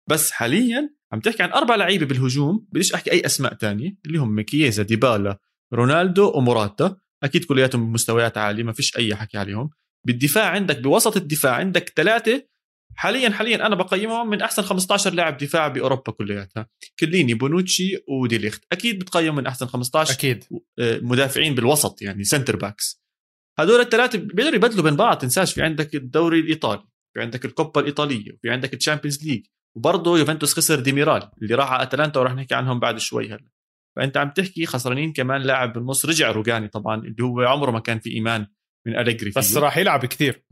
بس 0.09 0.31
حاليا 0.31 0.95
عم 1.13 1.19
تحكي 1.19 1.43
عن 1.43 1.51
أربع 1.51 1.75
لعيبة 1.75 2.05
بالهجوم 2.05 2.67
بديش 2.71 2.93
أحكي 2.93 3.11
أي 3.11 3.25
أسماء 3.25 3.53
تانية 3.53 3.97
اللي 4.05 4.17
هم 4.17 4.41
كييزا 4.41 4.83
ديبالا 4.83 5.39
رونالدو 5.73 6.31
وموراتا. 6.35 6.97
أكيد 7.23 7.45
كلياتهم 7.45 7.85
بمستويات 7.85 8.37
عالية 8.37 8.63
ما 8.63 8.71
فيش 8.71 8.97
أي 8.97 9.15
حكي 9.15 9.37
عليهم. 9.37 9.69
بالدفاع 10.07 10.49
عندك 10.49 10.79
بوسط 10.79 11.17
الدفاع 11.17 11.55
عندك 11.55 11.93
ثلاثة. 11.95 12.47
حاليا 12.95 13.29
حاليا 13.29 13.67
أنا 13.67 13.75
بقيمهم 13.75 14.29
من 14.29 14.41
أحسن 14.41 14.61
15 14.61 15.13
لاعب 15.13 15.37
دفاع 15.37 15.67
بأوروبا 15.67 16.11
كلياتها. 16.11 16.67
كيليني 16.99 17.33
بونوتشي 17.33 17.97
وديليخت. 18.07 18.63
أكيد 18.71 18.99
بتقيم 18.99 19.35
من 19.35 19.47
أحسن 19.47 19.65
15 19.65 20.13
أكيد. 20.13 20.43
آه، 20.79 20.99
مدافعين 20.99 21.55
بالوسط 21.55 22.01
يعني 22.01 22.23
center 22.23 22.55
backs 22.55 23.02
هدول 23.59 23.79
الثلاثة 23.79 24.17
بيقدروا 24.19 24.55
يبدلوا 24.55 24.83
بين 24.83 24.95
بعض 24.95 25.17
تنساش. 25.17 25.53
في 25.53 25.61
عندك 25.61 25.95
الدوري 25.95 26.39
الإيطالي 26.39 26.83
في 27.13 27.21
عندك 27.21 27.45
الكوبا 27.45 27.81
الإيطالية 27.81 28.31
وفي 28.33 28.49
عندك 28.49 28.73
ال 28.73 28.79
Champions 28.79 29.25
League 29.27 29.45
وبرضه 29.77 30.19
يوفنتوس 30.19 30.53
خسر 30.53 30.79
ديميرال 30.79 31.29
اللي 31.41 31.55
راح 31.55 31.71
على 31.71 31.83
أتلانتا 31.83 32.19
وراح 32.19 32.33
نحكي 32.33 32.55
عنهم 32.55 32.79
بعد 32.79 32.97
شوي 32.97 33.27
هلا. 33.27 33.49
فأنت 33.95 34.17
عم 34.17 34.29
تحكي 34.29 34.65
خسرانين 34.65 35.13
كمان 35.13 35.41
لاعب 35.41 35.73
بالنص. 35.73 36.05
رجع 36.05 36.31
روجاني 36.31 36.67
طبعا 36.67 36.95
اللي 36.95 37.23
هو 37.23 37.41
عمره 37.41 37.71
ما 37.71 37.79
كان 37.79 37.99
في 37.99 38.09
إيمان 38.09 38.47
من 38.87 38.97
أليجري. 38.97 39.31
بس 39.35 39.57
راح 39.57 39.77
يلعب 39.77 40.05
كثير 40.05 40.45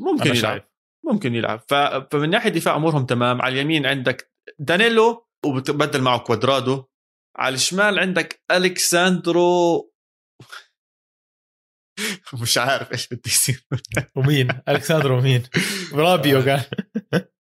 ممكن 0.00 0.30
يلعب. 0.30 0.36
شايف. 0.36 0.62
ممكن 1.04 1.34
يلعب. 1.34 1.60
ف... 1.68 1.74
فمن 1.74 2.30
ناحية 2.30 2.50
دفاع 2.50 2.76
أمورهم 2.76 3.06
تمام. 3.06 3.42
على 3.42 3.54
اليمين 3.54 3.86
عندك 3.86 4.32
دانيلو 4.58 5.26
وبتبدل 5.44 6.02
معه 6.02 6.18
كوادرادو. 6.18 6.84
على 7.36 7.54
الشمال 7.54 7.98
عندك 7.98 8.42
أليكس 8.50 9.21
ساندرو 9.21 9.92
مش 12.42 12.58
عارف 12.58 12.92
إيش 12.92 13.08
بده 13.08 13.20
يصير. 13.26 13.64
ومين؟ 14.14 14.48
أليكس 14.68 14.94
ساندرو 14.94 15.20
مين 15.20 15.42
رابيو 15.92 16.40
قال 16.40 16.60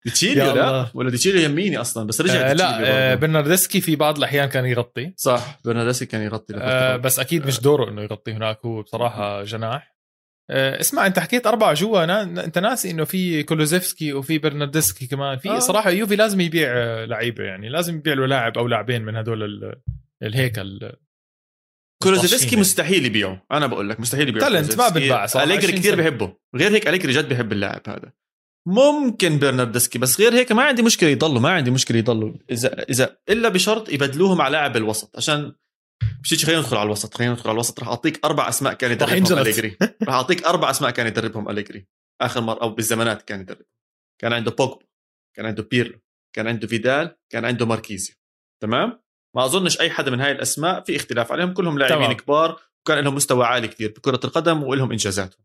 ديتشيليو 0.04 0.52
لا؟ 0.54 0.86
ولا 0.94 1.10
ديتشيليو 1.10 1.42
يميني 1.50 1.76
أصلا 1.78 2.06
بس 2.06 2.20
رجع 2.20 2.50
آه 2.50 2.52
لا 2.52 2.80
آه 3.12 3.14
برناردسكي 3.14 3.80
في 3.80 3.96
بعض 3.96 4.16
الأحيان 4.18 4.48
كان 4.48 4.66
يغطي. 4.66 5.12
صح 5.16 5.58
برناردسكي 5.64 6.06
كان 6.06 6.22
يغطي 6.22 6.54
آه 6.56 6.96
بس 6.96 7.18
أكيد 7.18 7.46
مش 7.46 7.60
دوره 7.60 7.90
إنه 7.90 8.02
يغطي 8.02 8.32
هناك 8.32 8.58
هو 8.66 8.82
بصراحة 8.82 9.42
جناح. 9.44 9.94
آه 10.50 10.80
اسمع 10.80 11.06
أنت 11.06 11.18
حكيت 11.18 11.46
اربعه 11.46 11.74
جوا 11.74 12.06
نا... 12.06 12.22
أنت 12.22 12.58
ناسي 12.58 12.90
إنه 12.90 13.04
في 13.04 13.42
كولوسيفسكي 13.42 14.12
وفي 14.12 14.38
برناردسكي 14.38 15.06
كمان. 15.06 15.38
في 15.38 15.50
آه. 15.50 15.58
صراحة 15.58 15.90
يوفي 15.90 16.16
لازم 16.16 16.40
يبيع 16.40 16.68
آه، 16.72 17.04
لعيبة 17.04 17.44
يعني 17.44 17.68
لازم 17.68 17.96
يبيع 17.96 18.14
له 18.14 18.26
لاعب 18.26 18.58
أو 18.58 18.68
لاعبين 18.68 19.02
من 19.02 19.16
هدول 19.16 19.74
الهيكل. 20.22 20.92
كولوزيفسكي 22.02 22.56
مستحيل 22.56 23.06
يبيعه. 23.06 23.46
أنا 23.52 23.66
بقول 23.66 23.88
لك 23.88 24.00
مستحيل 24.00 24.28
يبيعه. 24.28 24.48
تالنت 24.48 24.78
ما 24.78 24.88
بنباع 24.88 25.26
صراحة 25.26 25.46
أليجري 25.46 25.72
كثير 25.72 25.94
بحبه. 25.94 26.36
غير 26.56 26.72
هيك 26.72 26.88
أليجري 26.88 27.12
جد 27.12 27.28
بحب 27.28 27.52
اللاعب 27.52 27.82
هذا. 27.88 28.12
ممكن 28.68 29.38
برناردسكي 29.38 29.98
بس 29.98 30.20
غير 30.20 30.34
هيك 30.34 30.52
ما 30.52 30.62
عندي 30.62 30.82
مشكلة 30.82 31.08
يضلوا 31.08 31.40
ما 31.40 31.50
عندي 31.50 31.70
مشكلة 31.70 31.98
يضلوا. 31.98 32.32
إذا 32.50 32.82
إذا 32.82 33.16
إلا 33.28 33.48
بشرط 33.48 33.88
يبدلوه 33.88 34.34
مع 34.34 34.48
لاعب 34.48 34.76
الوسط 34.76 35.16
عشان 35.16 35.52
مش 36.22 36.44
خلينا 36.44 36.60
ندخل 36.60 36.76
على 36.76 36.86
الوسط 36.86 37.14
خلينا 37.14 37.32
ندخل 37.32 37.48
على 37.48 37.54
الوسط. 37.54 37.80
راح 37.80 37.88
أعطيك 37.88 38.24
أربع 38.24 38.48
أسماء 38.48 38.74
كان 38.74 38.92
يدربهم 38.92 39.38
أليجري. 39.38 39.76
راح 40.06 40.14
أعطيك 40.14 40.44
أربع 40.44 40.70
أسماء 40.70 40.90
كان 40.90 41.06
يدربهم 41.06 41.48
أليجري. 41.50 41.86
آخر 42.20 42.40
مره 42.40 42.62
أو 42.62 42.70
بالزمانات 42.70 43.22
كان 43.22 43.40
يدرب. 43.40 43.66
كان 44.20 44.32
عنده 44.32 44.50
بوجبا 44.50 44.86
كان 45.36 45.46
عنده 45.46 45.62
بيرلو 45.62 46.00
كان 46.36 46.46
عنده 46.46 46.66
فيدال 46.66 47.16
كان 47.32 47.44
عنده 47.44 47.66
ماركيزيو. 47.66 48.16
تمام؟ 48.62 49.03
ما 49.36 49.44
أظنش 49.44 49.80
أي 49.80 49.90
حدا 49.90 50.10
من 50.10 50.20
هاي 50.20 50.32
الأسماء 50.32 50.80
في 50.84 50.96
اختلاف 50.96 51.32
عليهم 51.32 51.52
كلهم 51.52 51.78
لاعبين 51.78 52.12
كبار 52.12 52.60
وكان 52.80 53.04
لهم 53.04 53.14
مستوى 53.14 53.46
عالي 53.46 53.68
كثير 53.68 53.90
بكرة 53.90 54.20
القدم 54.24 54.62
ولهم 54.62 54.90
إنجازاتهم. 54.90 55.44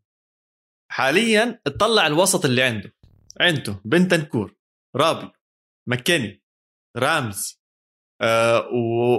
حاليا 0.92 1.60
اطلع 1.66 2.06
الوسط 2.06 2.44
اللي 2.44 2.62
عنده. 2.62 2.94
عنده 3.40 3.80
بنتنكور 3.84 4.56
رابيو 4.96 5.30
مكيني 5.88 6.42
رامزي 6.96 7.56
آه 8.22 8.68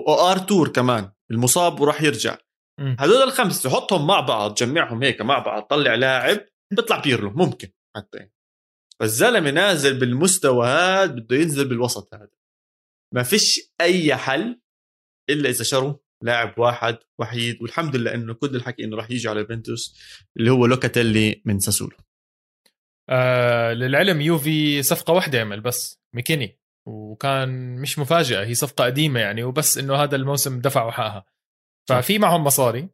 وارتور 0.07 0.67
كمان 0.67 1.11
المصاب 1.31 1.79
وراح 1.79 2.01
يرجع. 2.01 2.37
هذول 2.99 3.21
الخمسة 3.23 3.69
تحطهم 3.69 4.07
مع 4.07 4.19
بعض 4.19 4.53
جمعهم 4.53 5.03
هيك 5.03 5.21
مع 5.21 5.39
بعض 5.39 5.63
طلع 5.63 5.95
لاعب 5.95 6.39
بيطلع 6.73 6.99
بيرلو 6.99 7.29
ممكن 7.29 7.71
حتى. 7.95 8.29
فالزلمة 8.99 9.51
نازل 9.51 9.99
بالمستوى 9.99 10.67
هذا 10.67 11.05
بده 11.05 11.35
ينزل 11.35 11.67
بالوسط 11.67 12.13
هذا. 12.13 12.40
ما 13.13 13.23
فيش 13.23 13.71
أي 13.81 14.15
حل 14.15 14.61
إلا 15.29 15.49
إذا 15.49 15.63
شروا 15.63 15.93
لاعب 16.23 16.59
واحد 16.59 16.97
وحيد 17.19 17.61
والحمد 17.61 17.95
لله 17.95 18.13
إنه 18.13 18.33
كل 18.33 18.55
الحكي 18.55 18.83
إنه 18.83 18.97
راح 18.97 19.11
يجي 19.11 19.29
على 19.29 19.39
يوفنتوس 19.39 19.99
اللي 20.37 20.51
هو 20.51 20.65
لوكاتيلي 20.65 21.41
من 21.45 21.59
ساسولو. 21.59 21.97
آه 23.09 23.73
للعلم 23.73 24.21
يوفي 24.21 24.83
صفقة 24.83 25.13
واحدة 25.13 25.41
عمل 25.41 25.61
بس 25.61 26.01
مكيني 26.15 26.59
وكان 26.87 27.75
مش 27.75 27.99
مفاجأة 27.99 28.45
هي 28.45 28.53
صفقة 28.53 28.85
قديمة 28.85 29.19
يعني 29.19 29.43
وبس 29.43 29.77
إنه 29.77 29.95
هذا 29.95 30.15
الموسم 30.15 30.61
دفعوا 30.61 30.91
حقها 30.91 31.25
ففي 31.89 32.19
معهم 32.19 32.43
مصاري 32.43 32.89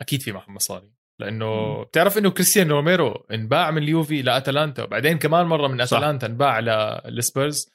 أكيد 0.00 0.22
في 0.22 0.32
معهم 0.32 0.54
مصاري 0.54 0.92
لأنه 1.20 1.82
بتعرف 1.82 2.18
إنه 2.18 2.30
كريستيانو 2.30 2.76
روميرو 2.76 3.12
انباع 3.12 3.70
من 3.70 3.82
اليوفي 3.82 4.22
لأتلانتا 4.22 4.82
وبعدين 4.82 5.18
كمان 5.18 5.46
مرة 5.46 5.68
من 5.68 5.80
أتلانتا 5.80 6.26
انباع 6.26 6.60
للسبيرز. 7.08 7.70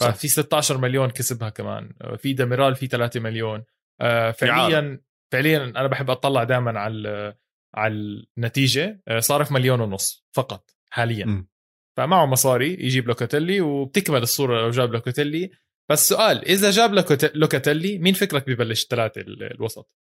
ففي 0.00 0.28
16 0.28 0.78
مليون 0.78 1.10
كسبها 1.10 1.48
كمان. 1.48 1.92
في 2.18 2.32
ديميرال 2.32 2.76
في 2.76 2.86
3 2.86 3.20
مليون. 3.20 3.64
آه، 4.00 4.30
فعليا 4.30 5.00
فعليا 5.32 5.64
أنا 5.64 5.86
بحب 5.86 6.10
أطلع 6.10 6.44
دائما 6.44 6.80
على 6.80 7.34
على 7.74 7.94
النتيجة. 8.36 9.02
آه، 9.08 9.18
صارف 9.18 9.52
مليون 9.52 9.80
ونص 9.80 10.26
فقط 10.32 10.70
حاليا. 10.90 11.26
م. 11.26 11.48
فمعه 11.96 12.26
مصاري 12.26 12.72
يجيب 12.72 13.08
لوكاتيلي 13.08 13.60
وبتكمل 13.60 14.22
الصورة 14.22 14.60
لو 14.60 14.70
جاب 14.70 14.92
لوكاتيلي. 14.92 15.50
بس 15.90 16.08
سؤال 16.08 16.44
إذا 16.44 16.70
جاب 16.70 17.04
لوكاتيلي 17.34 17.98
مين 17.98 18.14
فكرك 18.14 18.50
ببلش 18.50 18.86
ثلاثة 18.86 19.20
الوسط؟ 19.26 19.92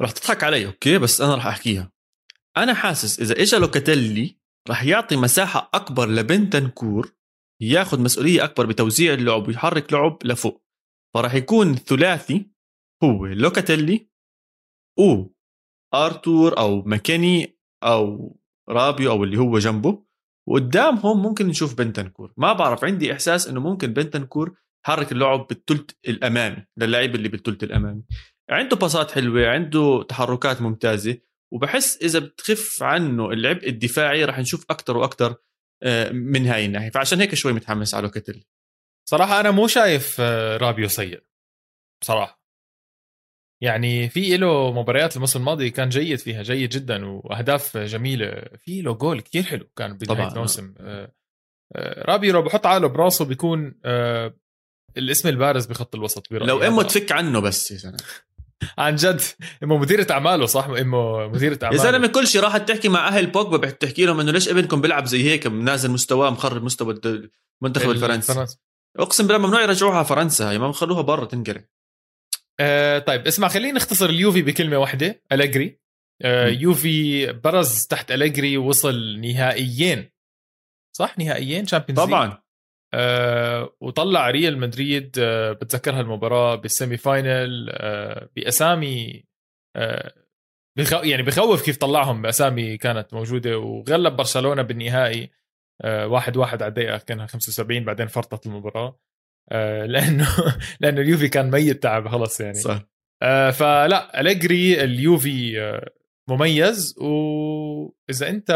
راح 0.00 0.10
تضحك 0.10 0.44
علي 0.44 0.66
okay 0.66 0.98
بس 0.98 1.20
أنا 1.20 1.34
راح 1.34 1.46
أحكيها. 1.46 1.92
أنا 2.56 2.74
حاسس 2.74 3.20
إذا 3.20 3.42
اجى 3.42 3.56
لوكاتيلي 3.56 4.38
راح 4.68 4.84
يعطي 4.84 5.16
مساحة 5.16 5.70
أكبر 5.74 6.08
لبنتنكور 6.08 7.15
ياخذ 7.60 8.00
مسؤولية 8.00 8.44
أكبر 8.44 8.66
بتوزيع 8.66 9.14
اللعب 9.14 9.48
ويحرك 9.48 9.92
لعب 9.92 10.18
لفوق. 10.24 10.62
فراح 11.14 11.34
يكون 11.34 11.70
الثلاثي 11.70 12.50
هو 13.04 13.26
لوكاتيلي 13.26 14.08
و 14.98 15.24
أرتور 15.94 16.58
أو 16.58 16.82
مكيني 16.82 17.58
أو 17.84 18.36
رابيو 18.68 19.10
أو 19.10 19.24
اللي 19.24 19.38
هو 19.38 19.58
جنبه 19.58 20.06
وقدامهم 20.48 21.22
ممكن 21.22 21.46
نشوف 21.46 21.74
بنتنكور 21.74 22.32
ما 22.36 22.52
بعرف 22.52 22.84
عندي 22.84 23.12
إحساس 23.12 23.48
إنه 23.48 23.60
ممكن 23.60 23.92
بنتنكور 23.92 24.56
حرك 24.86 25.12
اللعب 25.12 25.46
بالثلث 25.46 25.90
الأمامي 26.08 26.66
للاعب 26.76 27.14
اللي 27.14 27.28
بالثلث 27.28 27.64
الأمامي. 27.64 28.02
عنده 28.50 28.76
باصات 28.76 29.10
حلوة 29.10 29.46
عنده 29.46 30.02
تحركات 30.08 30.62
ممتازة. 30.62 31.18
وبحس 31.52 32.02
إذا 32.02 32.18
بتخف 32.18 32.82
عنه 32.82 33.30
العبء 33.30 33.68
الدفاعي 33.68 34.24
راح 34.24 34.38
نشوف 34.38 34.64
أكثر 34.70 34.96
وأكثر 34.96 35.36
من 36.12 36.46
هاي 36.46 36.66
الناحية. 36.66 36.90
فعشان 36.90 37.20
هيك 37.20 37.34
شوي 37.34 37.52
متحمس 37.52 37.94
على 37.94 38.02
لوكاتيلي 38.02 38.46
صراحة 39.08 39.40
أنا 39.40 39.50
مو 39.50 39.66
شايف 39.66 40.16
آه، 40.20 40.56
رابيو 40.56 40.88
سيء. 40.88 41.22
بصراحه 42.02 42.42
يعني 43.62 44.08
في 44.08 44.36
له 44.36 44.72
مباريات 44.72 45.16
الموسم 45.16 45.40
الماضي 45.40 45.70
كان 45.70 45.88
جيد 45.88 46.18
فيها 46.18 46.42
جيد 46.42 46.70
جدا 46.70 47.06
وأهداف 47.06 47.76
جميلة. 47.76 48.42
في 48.58 48.82
له 48.82 48.94
جول 48.94 49.20
كثير 49.20 49.42
حلو 49.42 49.68
كان 49.76 49.92
بدايه 49.92 50.28
الموسم. 50.32 50.74
آه، 50.80 51.12
رابيو 51.76 52.32
لو 52.32 52.42
بحط 52.42 52.66
عقله 52.66 52.88
براسه 52.88 53.24
بيكون 53.24 53.80
الاسم 54.96 55.28
البارز 55.28 55.66
بخط 55.66 55.94
الوسط 55.94 56.32
لو 56.32 56.62
امه 56.62 56.82
تفك 56.82 57.12
عنه 57.12 57.40
بس 57.40 57.70
يا 57.70 57.76
زلمه 57.76 57.98
عن 58.78 58.96
جد. 58.96 59.20
إمه 59.62 59.78
مديرة 59.78 60.06
أعماله 60.10 60.46
صح؟ 60.46 60.64
إمه 60.66 61.28
مديرة 61.28 61.58
أعماله. 61.62 61.82
يا 61.84 61.90
زلمة 61.90 62.06
كل 62.06 62.26
شيء 62.26 62.40
راحت 62.40 62.68
تحكي 62.68 62.88
مع 62.88 63.08
أهل 63.08 63.26
بوجبا 63.26 63.56
بتحكي 63.56 64.06
لهم 64.06 64.20
إنه 64.20 64.32
ليش 64.32 64.48
ابنكم 64.48 64.80
بيلعب 64.80 65.04
زي 65.04 65.30
هيك 65.30 65.46
نازل 65.46 65.90
مستواه 65.90 66.30
مخرب 66.30 66.62
مستوى 66.62 67.00
المنتخب 67.62 67.90
الفرنسي. 67.90 68.56
أقسم 68.98 69.26
بالله 69.26 69.38
ممنوع 69.38 69.62
يرجعوها 69.62 70.02
فرنسا 70.02 70.50
هي 70.50 70.58
ما 70.58 70.72
خلوها 70.72 71.02
برا 71.02 71.24
تنقرع 71.24 71.64
آه 72.60 72.98
طيب 72.98 73.26
اسمع 73.26 73.48
خلينا 73.48 73.76
نختصر 73.76 74.08
اليوفي 74.08 74.42
بكلمة 74.42 74.78
واحدة 74.78 75.22
أليجري. 75.32 75.80
آه 76.22 76.48
يوفي 76.48 77.32
برز 77.32 77.86
تحت 77.86 78.12
أليجري 78.12 78.56
وصل 78.56 79.20
نهائيين. 79.20 80.10
صح؟ 80.96 81.18
نهائيين 81.18 81.66
Champions 81.66 82.00
طبعا. 82.00 82.38
آه 82.96 83.76
وطلع 83.80 84.30
ريال 84.30 84.58
مدريد 84.58 85.16
آه 85.18 85.52
بتذكرها 85.52 86.00
المباراة 86.00 86.54
بال 86.54 86.68
semi 86.68 86.96
final 86.96 87.70
آه 87.72 88.28
بأسامي 88.36 89.24
بخو 90.78 90.96
يعني 90.96 91.22
بخوف 91.22 91.64
كيف 91.64 91.76
طلعهم 91.76 92.22
بأسامي 92.22 92.76
كانت 92.76 93.14
موجودة 93.14 93.58
وغلب 93.58 94.16
برشلونة 94.16 94.62
بالنهائي 94.62 95.30
واحد 95.84 96.36
واحد 96.36 96.62
على 96.62 96.68
الدقيقة 96.68 96.98
كانها 96.98 97.26
75 97.26 97.84
بعدين 97.84 98.06
فرطت 98.06 98.46
المباراة 98.46 98.98
لأنه 99.92 100.28
لأنه 100.80 101.00
اليوفي 101.00 101.28
كان 101.28 101.50
ميت 101.50 101.82
تعب 101.82 102.08
خلص 102.08 102.40
يعني. 102.40 102.54
صح. 102.54 102.82
فلا 103.52 104.20
أليجري 104.20 104.84
اليوفي 104.84 105.58
مميز 106.28 106.94
وإذا 106.98 108.28
أنت 108.28 108.50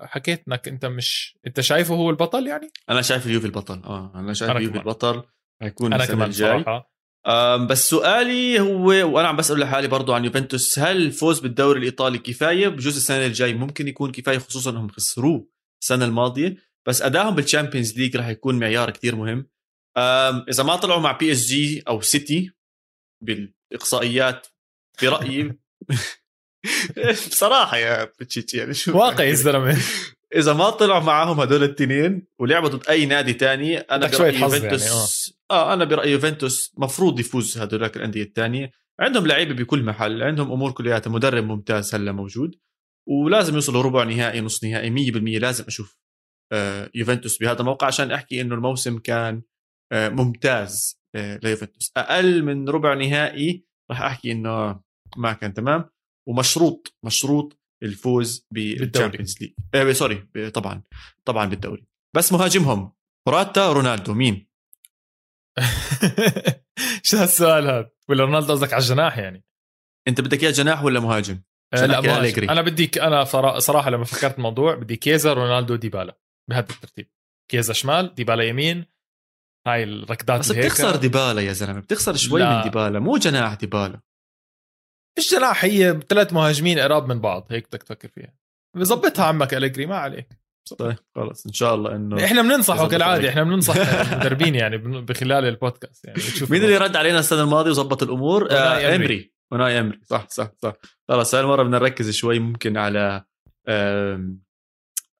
حكيت 0.00 0.44
إنك 0.48 0.68
أنت 0.68 0.86
مش 0.86 1.38
أنت 1.46 1.60
شايفه 1.60 1.94
هو 1.94 2.10
البطل 2.10 2.46
يعني؟ 2.46 2.70
أنا 2.90 3.02
شايف 3.02 3.26
اليوفي 3.26 3.46
البطل 3.46 3.82
آه 3.84 4.12
أنا 4.14 4.32
شايف 4.32 4.50
اليوفي 4.50 4.78
البطل 4.78 5.22
حيكون 5.62 5.92
أنا 5.92 6.06
كمان 6.06 6.28
الجاي. 6.28 6.64
بس 7.66 7.88
سؤالي 7.90 8.60
هو 8.60 8.86
وأنا 8.86 9.28
عم 9.28 9.36
بسأل 9.36 9.60
لحالي 9.60 9.88
برضو 9.88 10.12
عن 10.12 10.24
يوفنتوس 10.24 10.78
هل 10.78 10.96
الفوز 10.96 11.40
بالدوري 11.40 11.78
الإيطالي 11.78 12.18
كفاية؟ 12.18 12.68
بجوز 12.68 12.96
السنة 12.96 13.26
الجاي 13.26 13.54
ممكن 13.54 13.88
يكون 13.88 14.12
كفاية 14.12 14.38
خصوصا 14.38 14.70
انهم 14.70 14.88
خسروه 14.88 15.48
السنة 15.82 16.04
الماضية 16.04 16.56
بس 16.88 17.02
ادائهم 17.02 17.34
بال 17.34 17.46
Champions 17.46 17.98
League 17.98 18.16
راح 18.16 18.28
يكون 18.28 18.58
معيار 18.58 18.90
كتير 18.90 19.16
مهم. 19.16 19.48
إذا 20.48 20.62
ما 20.62 20.76
طلعوا 20.76 21.00
مع 21.00 21.12
PSG 21.12 21.82
أو 21.88 22.00
سيتي 22.00 22.50
بالإقصائيات 23.22 24.46
في 24.98 25.08
رايي 25.08 25.58
بصراحة 27.30 27.76
يا 27.76 28.04
بتشيتش 28.04 28.54
يعني 28.54 28.74
شو 28.74 28.98
واقعي 28.98 29.30
الزلمة. 29.30 29.76
إذا 30.36 30.52
ما 30.52 30.70
طلعوا 30.70 31.02
معاهم 31.02 31.40
هدول 31.40 31.62
التنين 31.62 32.26
ولعبوا 32.38 32.68
ضد 32.68 32.88
أي 32.88 33.06
نادي 33.06 33.32
تاني 33.32 33.78
أنا 33.78 34.06
برأيي 34.06 34.38
حظ 34.38 34.54
يوفنتوس 34.54 34.82
يعني، 34.86 35.38
آه 35.50 35.72
أنا 35.74 35.84
برأيي 35.84 36.12
يوفنتوس 36.12 36.74
مفروض 36.78 37.20
يفوز 37.20 37.58
هدول 37.58 37.84
الأندية 37.84 38.22
الثانية 38.22 38.70
عندهم 39.00 39.26
لعيبة 39.26 39.54
بكل 39.54 39.82
محل 39.82 40.22
عندهم 40.22 40.52
أمور 40.52 40.72
كلياتها 40.72 41.10
مدرب 41.10 41.44
ممتاز 41.44 41.94
هلا 41.94 42.12
موجود 42.12 42.54
ولازم 43.08 43.54
يوصلوا 43.54 43.82
ربع 43.82 44.04
نهائي 44.04 44.40
نص 44.40 44.64
نهائي 44.64 45.12
100% 45.12 45.40
لازم 45.40 45.64
أشوف 45.64 45.98
آه 46.52 46.90
يوفنتوس 46.94 47.38
بهذا 47.38 47.60
الموقع 47.60 47.86
عشان 47.86 48.10
أحكي 48.10 48.40
إنه 48.40 48.54
الموسم 48.54 48.98
كان 48.98 49.42
آه 49.92 50.08
ممتاز 50.08 51.00
آه 51.14 51.40
ليوفنتوس. 51.42 51.92
أقل 51.96 52.42
من 52.42 52.68
ربع 52.68 52.94
نهائي 52.94 53.64
راح 53.90 54.02
أحكي 54.02 54.32
إنه 54.32 54.80
ما 55.16 55.32
كان 55.32 55.54
تمام. 55.54 55.93
ومشروط 56.28 56.96
مشروط 57.04 57.60
الفوز 57.82 58.46
بال 58.50 58.66
Champions 58.66 59.36
League 59.40 59.52
آه 59.74 59.92
sorry 59.92 60.26
طبعا 60.54 60.82
طبعا 61.24 61.46
بالدوري. 61.46 61.86
بس 62.16 62.32
مهاجمهم 62.32 62.92
موراتا 63.28 63.72
رونالدو 63.72 64.14
مين؟ 64.14 64.48
شو 67.02 67.16
هالسؤال 67.16 67.64
هذا؟ 67.66 67.90
ولا 68.08 68.24
رونالدو 68.24 68.52
قصدك 68.52 68.72
على 68.72 68.82
الجناح 68.82 69.18
يعني؟ 69.18 69.44
أنت 70.08 70.20
بدك 70.20 70.42
إياه 70.42 70.50
جناح 70.50 70.84
ولا 70.84 71.00
مهاجم؟ 71.00 71.42
آه 71.74 71.86
لا 71.86 72.00
مهاجم. 72.00 72.50
أنا 72.50 72.62
بدي 72.62 72.90
أنا 73.02 73.24
صراحة 73.58 73.90
لما 73.90 74.04
فكرت 74.04 74.36
الموضوع 74.36 74.74
بدي 74.74 74.96
كييزا 74.96 75.32
رونالدو 75.32 75.76
ديبالا 75.76 76.18
بهذا 76.50 76.70
الترتيب. 76.70 77.10
كيزا 77.50 77.72
شمال 77.72 78.14
ديبالا 78.14 78.44
يمين 78.44 78.86
هاي 79.66 79.84
الركضات 79.84 80.40
بس 80.40 80.52
بتخسر 80.52 80.96
ديبالا 80.96 81.40
يا 81.40 81.52
زلمة 81.52 81.80
بتخسر 81.80 82.16
شوي 82.16 82.40
لا. 82.40 82.56
من 82.56 82.62
ديبالا 82.62 82.98
مو 82.98 83.16
جناح 83.16 83.54
ديبالا. 83.54 84.00
مش 85.18 85.30
جناح 85.30 85.64
هي 85.64 86.00
ثلاث 86.08 86.32
مهاجمين 86.32 86.78
قراب 86.78 87.08
من 87.08 87.20
بعض 87.20 87.46
هيك 87.50 87.66
بدك 87.68 87.82
تفكر 87.82 88.08
فيها. 88.08 88.34
بظبطها 88.76 89.24
عمك 89.24 89.54
أليجري 89.54 89.86
ما 89.86 89.96
عليك. 89.96 90.28
طيب 90.78 90.96
خلص. 91.14 91.46
إن 91.46 91.52
شاء 91.52 91.74
الله 91.74 91.96
إنه 91.96 92.24
إحنا 92.24 92.42
بننصحه 92.42 92.88
كالعادة 92.88 93.28
إحنا 93.28 93.44
بننصح 93.44 93.76
المدربين 94.12 94.54
يعني 94.54 94.78
بخلال 94.78 95.44
البودكاست 95.44 96.04
يعني 96.04 96.18
مين 96.50 96.64
اللي 96.64 96.76
رد 96.76 96.96
علينا 96.96 97.18
السنة 97.18 97.42
الماضية 97.42 97.70
وظبط 97.70 98.02
الأمور؟ 98.02 98.50
آه 98.50 98.96
أمري. 98.96 99.32
وناي 99.52 99.80
أمري. 99.80 100.00
صح 100.04 100.28
صح 100.28 100.50
صح. 100.62 100.72
خلص 101.08 101.34
هالمره 101.34 101.62
بدنا 101.62 101.78
نركز 101.78 102.10
شوي 102.10 102.38
ممكن 102.38 102.76
على 102.76 103.24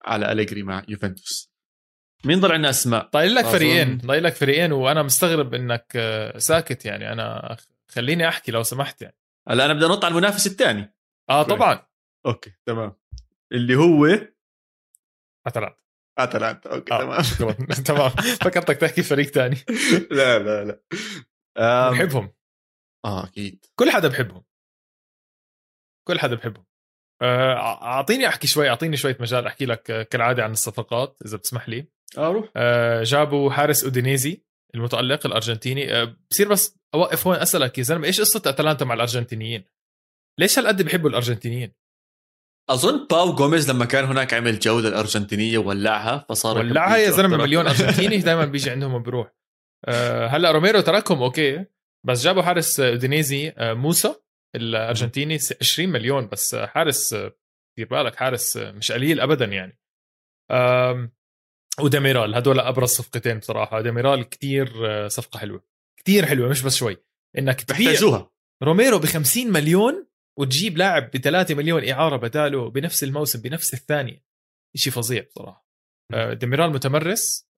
على 0.04 0.32
أليجري 0.32 0.62
مع 0.62 0.82
يوفنتوس. 0.88 1.54
مين 2.24 2.40
ضل 2.40 2.52
عندنا 2.52 2.70
أسماء؟ 2.70 3.10
ضايل 3.12 3.34
لك 3.34 3.44
فريقين 3.44 3.98
ضايل 3.98 4.24
لك 4.24 4.34
فريقين 4.34 4.72
وأنا 4.72 5.02
مستغرب 5.02 5.54
إنك 5.54 5.92
آه، 5.96 6.38
ساكت 6.38 6.84
يعني. 6.84 7.12
أنا 7.12 7.56
خليني 7.88 8.28
أحكي 8.28 8.52
لو 8.52 8.62
سمحت 8.62 9.02
يعني. 9.02 9.16
هلا 9.48 9.64
أنا 9.64 9.74
بدي 9.74 9.86
أنط 9.86 10.04
على 10.04 10.12
المنافس 10.12 10.46
الثاني 10.46 10.94
آه 11.30 11.42
طبعا. 11.42 11.86
أوكي 12.26 12.52
تمام. 12.66 12.96
اللي 13.52 13.76
هو 13.76 14.06
أتلانتا. 15.46 15.82
أتلانتا 16.18 16.74
أوكي 16.74 16.94
آه. 16.94 17.22
تمام. 17.38 17.66
تمام 17.86 18.10
فكرتك 18.44 18.76
تحكي 18.76 19.02
فريق 19.02 19.26
ثاني 19.26 19.56
لا 20.10 20.38
لا 20.38 20.64
لا. 20.64 21.90
بحبهم 21.90 22.32
آه 23.04 23.24
أكيد. 23.24 23.66
كل 23.76 23.90
حدا 23.90 24.08
بحبهم. 24.08 24.44
كل 26.08 26.18
حدا 26.20 26.34
بحبهم. 26.34 26.64
آه، 27.22 27.54
أعطيني 27.82 28.28
أحكي 28.28 28.46
شوي 28.46 28.68
أعطيني 28.68 28.96
شوية 28.96 29.16
مجال 29.20 29.46
أحكي 29.46 29.66
لك 29.66 30.08
كالعادة 30.08 30.44
عن 30.44 30.52
الصفقات 30.52 31.18
إذا 31.26 31.36
بتسمح 31.36 31.68
لي. 31.68 31.88
آه 32.18 32.28
روح. 32.28 32.48
آه 32.56 33.02
جابوا 33.02 33.50
حارس 33.50 33.84
أودينيزي. 33.84 34.44
المتألق 34.74 35.26
الأرجنتيني. 35.26 35.94
آه 35.94 36.16
بصير 36.30 36.48
بس 36.48 36.78
أوقف 36.94 37.26
هون 37.26 37.36
أسألك 37.36 37.78
يا 37.78 37.82
زلمة 37.82 38.06
إيش 38.06 38.20
قصة 38.20 38.42
أتلانتا 38.46 38.84
مع 38.84 38.94
الأرجنتينيين؟ 38.94 39.64
ليش 40.40 40.58
هالقد 40.58 40.82
بيحبوا 40.82 41.10
الأرجنتينيين؟ 41.10 41.72
أظن 42.70 43.06
بابو 43.06 43.34
جوميز 43.34 43.70
لما 43.70 43.84
كان 43.84 44.04
هناك 44.04 44.34
عمل 44.34 44.58
جولة 44.58 44.88
الأرجنتينية 44.88 45.58
ولعها 45.58 46.26
فصار 46.28 46.58
ولعها 46.58 46.96
يا 46.96 47.10
زلمة 47.10 47.36
مليون 47.36 47.66
أرجنتيني 47.68 48.18
دائما 48.18 48.44
بيجي 48.44 48.70
عندهم 48.70 48.94
وبروح. 48.94 49.34
آه 49.84 50.26
هلأ 50.26 50.50
روميرو 50.50 50.80
تركهم 50.80 51.22
أوكي. 51.22 51.64
بس 52.06 52.22
جابوا 52.24 52.42
حارس 52.42 52.80
أودينيزي 52.80 53.48
آه 53.48 53.72
موسو 53.72 54.14
الأرجنتيني 54.56 55.38
20 55.60 55.88
مليون. 55.88 56.28
بس 56.28 56.54
حارس 56.54 57.14
دير 57.78 57.88
بالك 57.90 58.16
حارس 58.16 58.56
مش 58.56 58.92
قليل 58.92 59.20
ابدا 59.20 59.44
يعني. 59.44 59.78
وديميرال 61.80 62.34
هدول 62.34 62.60
أبرز 62.60 62.88
صفقتين 62.88 63.38
بصراحة. 63.38 63.80
ديميرال 63.80 64.28
كتير 64.28 64.68
صفقة 65.08 65.38
حلوة. 65.38 65.64
كتير 66.00 66.26
حلوة 66.26 66.48
مش 66.48 66.62
بس 66.62 66.76
شوي. 66.76 66.96
انك 67.38 67.60
تبيع 67.60 67.92
روميرو 68.62 68.98
ب 68.98 69.04
50 69.04 69.52
مليون 69.52 70.06
وتجيب 70.38 70.78
لاعب 70.78 71.10
ب 71.10 71.16
3 71.16 71.54
مليون 71.54 71.88
إعارة 71.88 72.16
بداله 72.16 72.70
بنفس 72.70 73.04
الموسم 73.04 73.40
بنفس 73.40 73.74
الثانية. 73.74 74.24
شيء 74.76 74.92
فظيع 74.92 75.22
بصراحة. 75.22 75.66
ديميرال 76.32 76.70
متمرس 76.70 77.48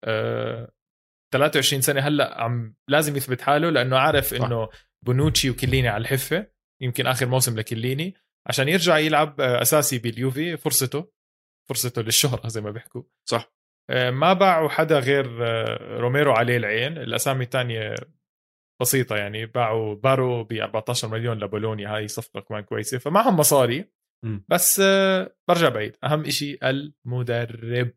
23 1.33 1.81
سنة 1.81 2.01
هلأ 2.01 2.41
عم 2.41 2.75
لازم 2.89 3.15
يثبت 3.15 3.41
حاله 3.41 3.69
لأنه 3.69 3.97
عارف 3.97 4.33
إنه 4.33 4.69
بونوتشي 5.05 5.49
وكيليني 5.49 5.87
على 5.87 6.01
الحفة. 6.01 6.47
يمكن 6.81 7.07
آخر 7.07 7.25
موسم 7.25 7.59
لكيليني. 7.59 8.15
عشان 8.47 8.69
يرجع 8.69 8.97
يلعب 8.97 9.41
أساسي 9.41 9.99
باليوفي 9.99 10.57
فرصته. 10.57 11.11
فرصته 11.69 12.01
للشهرة 12.01 12.47
زي 12.47 12.61
ما 12.61 12.71
بيحكوا. 12.71 13.03
صح. 13.29 13.41
آه، 13.41 13.56
ما 13.89 14.33
باعوا 14.33 14.69
حدا 14.69 14.99
غير 14.99 15.45
آه، 15.47 15.97
روميرو 15.99 16.31
عليه 16.31 16.57
العين. 16.57 16.97
الأسامي 16.97 17.43
الثانية 17.43 17.95
بسيطة 18.81 19.15
يعني. 19.15 19.45
باعوا 19.45 19.95
بارو 19.95 20.43
ب 20.43 20.53
14 20.53 21.07
مليون 21.07 21.37
لبولونيا. 21.39 21.95
هاي 21.95 22.07
صفقة 22.07 22.39
كمان 22.39 22.63
كويسة. 22.63 22.97
فمعهم 22.97 23.37
مصاري. 23.37 23.85
بس 24.49 24.79
آه، 24.83 25.35
برجع 25.47 25.69
بعيد. 25.69 25.97
أهم 26.03 26.29
شيء 26.29 26.59
المدرب. 26.63 27.91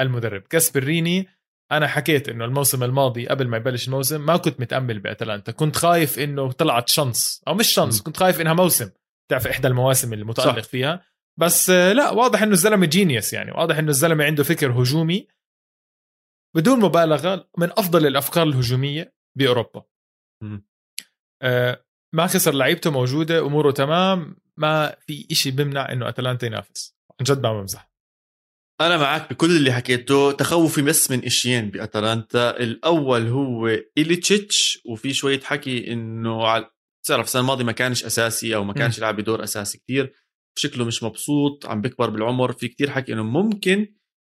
المدرب. 0.00 0.42
كاسبريني 0.42 1.28
أنا 1.72 1.86
حكيت 1.86 2.28
إنه 2.28 2.44
الموسم 2.44 2.84
الماضي 2.84 3.26
قبل 3.28 3.48
ما 3.48 3.56
يبلش 3.56 3.88
الموسم 3.88 4.26
ما 4.26 4.36
كنت 4.36 4.60
متأمل 4.60 4.98
بأتلانتا. 5.00 5.52
كنت 5.52 5.76
خايف 5.76 6.18
إنه 6.18 6.52
طلعت 6.52 6.88
شانس. 6.88 7.42
أو 7.48 7.54
مش 7.54 7.72
شانس 7.72 8.02
كنت 8.02 8.16
خايف 8.16 8.40
إنها 8.40 8.54
موسم. 8.54 8.90
تعرف 9.30 9.46
إحدى 9.46 9.68
المواسم 9.68 10.12
اللي 10.12 10.24
متالق 10.24 10.60
صح. 10.60 10.68
فيها. 10.68 11.13
بس 11.40 11.70
آه، 11.70 11.92
لا 11.92 12.10
واضح 12.10 12.42
إنه 12.42 12.52
الزلمة 12.52 12.86
جينيوس 12.86 13.32
يعني. 13.32 13.52
واضح 13.52 13.78
إنه 13.78 13.88
الزلمة 13.88 14.24
عنده 14.24 14.44
فكر 14.44 14.72
هجومي. 14.72 15.28
بدون 16.56 16.80
مبالغة 16.80 17.48
من 17.58 17.70
أفضل 17.70 18.06
الأفكار 18.06 18.42
الهجومية 18.42 19.14
بأوروبا. 19.38 19.84
آه 21.42 21.84
ما 22.14 22.26
خسر 22.26 22.54
لعيبته 22.54 22.90
موجودة 22.90 23.46
أموره 23.46 23.70
تمام. 23.70 24.36
ما 24.56 24.96
في 25.06 25.26
إشي 25.30 25.50
بمنع 25.50 25.92
إنه 25.92 26.08
أتلانتا 26.08 26.46
ينافس. 26.46 26.96
عن 27.20 27.24
جد 27.24 27.42
ما 27.42 27.60
بمزح. 27.60 27.90
أنا 28.80 28.96
معك 28.96 29.30
بكل 29.30 29.56
اللي 29.56 29.72
حكيته. 29.72 30.32
تخوفي 30.32 30.82
بس 30.82 31.10
من 31.10 31.24
إشيين 31.24 31.70
بأتلانتا. 31.70 32.50
الأول 32.50 33.26
هو 33.26 33.66
إيليتشيتش 33.98 34.82
وفي 34.84 35.12
شوية 35.12 35.40
حكي 35.40 35.92
إنه 35.92 36.46
على 36.46 36.70
تعرف 37.06 37.24
السنة 37.24 37.42
الماضية 37.42 37.64
ما 37.64 37.72
كانش 37.72 38.04
أساسي 38.04 38.54
أو 38.54 38.64
ما 38.64 38.72
كانش 38.72 38.98
يلعب 38.98 39.16
بدور 39.16 39.44
أساسي 39.44 39.78
كثير 39.78 40.14
شكله 40.58 40.84
مش 40.84 41.02
مبسوط 41.02 41.66
عم 41.66 41.80
بيكبر 41.80 42.10
بالعمر. 42.10 42.52
في 42.52 42.68
كتير 42.68 42.90
حكي 42.90 43.12
إنه 43.12 43.22
ممكن 43.22 43.94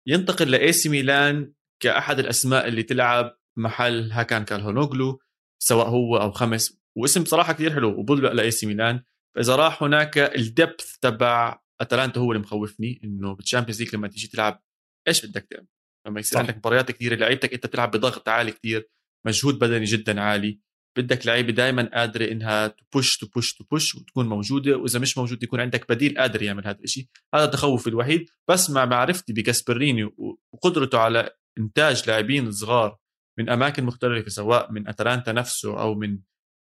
ينتقل 0.09 0.51
لإي 0.51 0.73
سي 0.73 0.89
ميلان 0.89 1.53
كأحد 1.83 2.19
الأسماء 2.19 2.69
اللي 2.69 2.83
تلعب 2.83 3.37
محل 3.59 4.13
هاكان 4.13 4.45
تشالهانوغلو 4.45 5.21
سواء 5.63 5.89
هو 5.89 6.17
أو 6.17 6.31
خمس. 6.31 6.81
واسم 6.97 7.23
بصراحة 7.23 7.53
كتير 7.53 7.75
حلو 7.75 8.01
وبلبق 8.01 8.33
لإي 8.33 8.51
سي 8.51 8.67
ميلان. 8.67 9.03
فإذا 9.37 9.57
راح 9.57 9.83
هناك 9.83 10.19
ال 10.19 10.32
depth 10.32 10.97
تبع 11.01 11.59
أتلانتا 11.81 12.21
هو 12.21 12.33
اللي 12.33 12.43
مخوفني 12.43 13.01
إنه 13.05 13.35
بال 13.35 13.43
Champions 13.43 13.83
League 13.83 13.95
لما 13.95 14.09
تيجي 14.09 14.27
تلعب 14.27 14.63
إيش 15.09 15.27
بدك 15.27 15.47
تعمل؟ 15.51 15.67
لما 16.07 16.21
يصير 16.21 16.39
عندك 16.39 16.57
مباريات 16.57 16.91
كثيره 16.91 17.15
لعيبتك 17.15 17.55
أنت 17.55 17.67
بتلعب 17.67 17.91
بضغط 17.91 18.29
عالي 18.29 18.53
كثير 18.53 18.91
مجهود 19.27 19.59
بدني 19.59 19.85
جدا 19.85 20.21
عالي. 20.21 20.61
بدك 20.97 21.27
لعيبة 21.27 21.53
دائما 21.53 21.91
قادرة 21.95 22.33
إنها 22.33 22.67
تبوش 22.67 23.19
تبوش 23.19 23.55
تبوش 23.55 23.95
وتكون 23.95 24.29
موجودة 24.29 24.77
وإذا 24.77 24.99
مش 24.99 25.19
موجود 25.19 25.43
يكون 25.43 25.61
عندك 25.61 25.89
بديل 25.89 26.19
قادر 26.19 26.43
يعمل 26.43 26.67
هذا 26.67 26.79
الشيء 26.85 27.07
هذا 27.35 27.45
التخوف 27.45 27.89
الوحيد. 27.89 28.31
بس 28.49 28.71
مع 28.71 28.85
معرفتي 28.85 29.33
بجاسبريني 29.33 30.11
وقدرته 30.53 30.99
على 30.99 31.31
إنتاج 31.59 32.09
لاعبين 32.09 32.53
صغار 32.53 32.99
من 33.39 33.51
أماكن 33.51 33.85
مختلفة 33.85 34.29
سواء 34.29 34.73
من 34.73 34.89
أتلانتا 34.89 35.33
نفسه 35.33 35.81
أو 35.81 35.95
من 35.95 36.19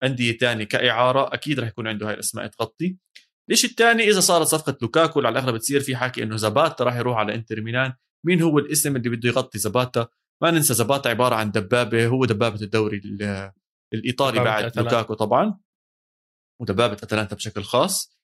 أندية 0.03 0.37
ثانية 0.37 0.63
كإعارة 0.63 1.33
أكيد 1.33 1.59
رح 1.59 1.67
يكون 1.67 1.87
عنده 1.87 2.07
هاي 2.07 2.13
الأسماء 2.13 2.47
تغطي. 2.47 2.97
الشيء 3.51 3.69
الثاني 3.69 4.09
إذا 4.09 4.19
صارت 4.19 4.47
صفقة 4.47 4.77
لوكاكو 4.81 5.19
على 5.19 5.29
الأغلب 5.29 5.55
بتصير 5.55 5.79
في 5.79 5.95
حكي 5.95 6.23
إنه 6.23 6.35
زاباتا 6.35 6.83
راح 6.83 6.95
يروح 6.95 7.17
على 7.17 7.35
إنتر 7.35 7.61
ميلان. 7.61 7.93
مين 8.25 8.41
هو 8.41 8.59
الاسم 8.59 8.95
اللي 8.95 9.09
بده 9.09 9.29
يغطي 9.29 9.59
زاباتا؟ 9.59 10.07
ما 10.43 10.51
ننسى 10.51 10.73
زاباتا 10.73 11.09
عبارة 11.09 11.35
عن 11.35 11.51
دبابة 11.51 12.07
هو 12.07 12.25
دبابة 12.25 12.61
الدوري 12.61 13.01
الايطالي 13.93 14.39
بعد. 14.39 14.77
لوكاكو 14.77 15.13
طبعا 15.13 15.59
ودبابه 16.61 16.93
اتلانتا 16.93 17.35
بشكل 17.35 17.63
خاص. 17.63 18.15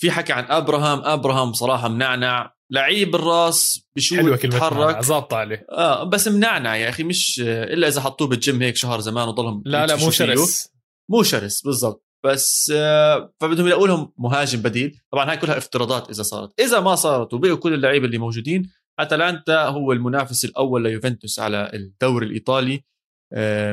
في 0.00 0.10
حكي 0.10 0.32
عن 0.32 0.44
أبراهام 0.44 1.00
أبراهام 1.04 1.52
صراحة 1.52 1.88
منعنع 1.88 2.54
لعيب 2.70 3.14
الراس 3.14 3.88
بشوت 3.96 4.18
حلوة 4.18 4.36
بتحرك 4.36 5.02
ظابطه 5.04 5.36
عليه 5.36 5.66
آه 5.70 6.04
بس 6.04 6.28
منعنع 6.28 6.76
يا 6.76 6.88
أخي 6.88 7.02
مش 7.02 7.40
إلا 7.46 7.88
إذا 7.88 8.00
حطوه 8.00 8.28
بالجيم 8.28 8.62
هيك 8.62 8.76
شهر 8.76 9.00
زمان 9.00 9.28
وضلهم 9.28 9.62
لا 9.66 9.86
لا 9.86 9.96
مو 9.96 10.10
شرس. 10.10 10.68
مو 11.10 11.22
شرس 11.22 11.62
بالضبط. 11.62 12.06
بس 12.24 12.72
آه، 12.76 13.34
فبدهم 13.40 13.66
يلاقوا 13.66 13.88
لهم 13.88 14.12
مهاجم 14.18 14.62
بديل. 14.62 15.00
طبعا 15.12 15.30
هاي 15.30 15.36
كلها 15.36 15.58
افتراضات 15.58 16.10
إذا 16.10 16.22
صارت. 16.22 16.60
إذا 16.60 16.80
ما 16.80 16.94
صارت 16.94 17.34
وبقوا 17.34 17.56
كل 17.56 17.74
اللعيبة 17.74 18.06
اللي 18.06 18.18
موجودين 18.18 18.70
اتلانتا 18.98 19.64
هو 19.64 19.92
المنافس 19.92 20.44
الأول 20.44 20.82
ليوفنتوس 20.82 21.38
على 21.38 21.70
الدوري 21.74 22.26
الإيطالي. 22.26 22.84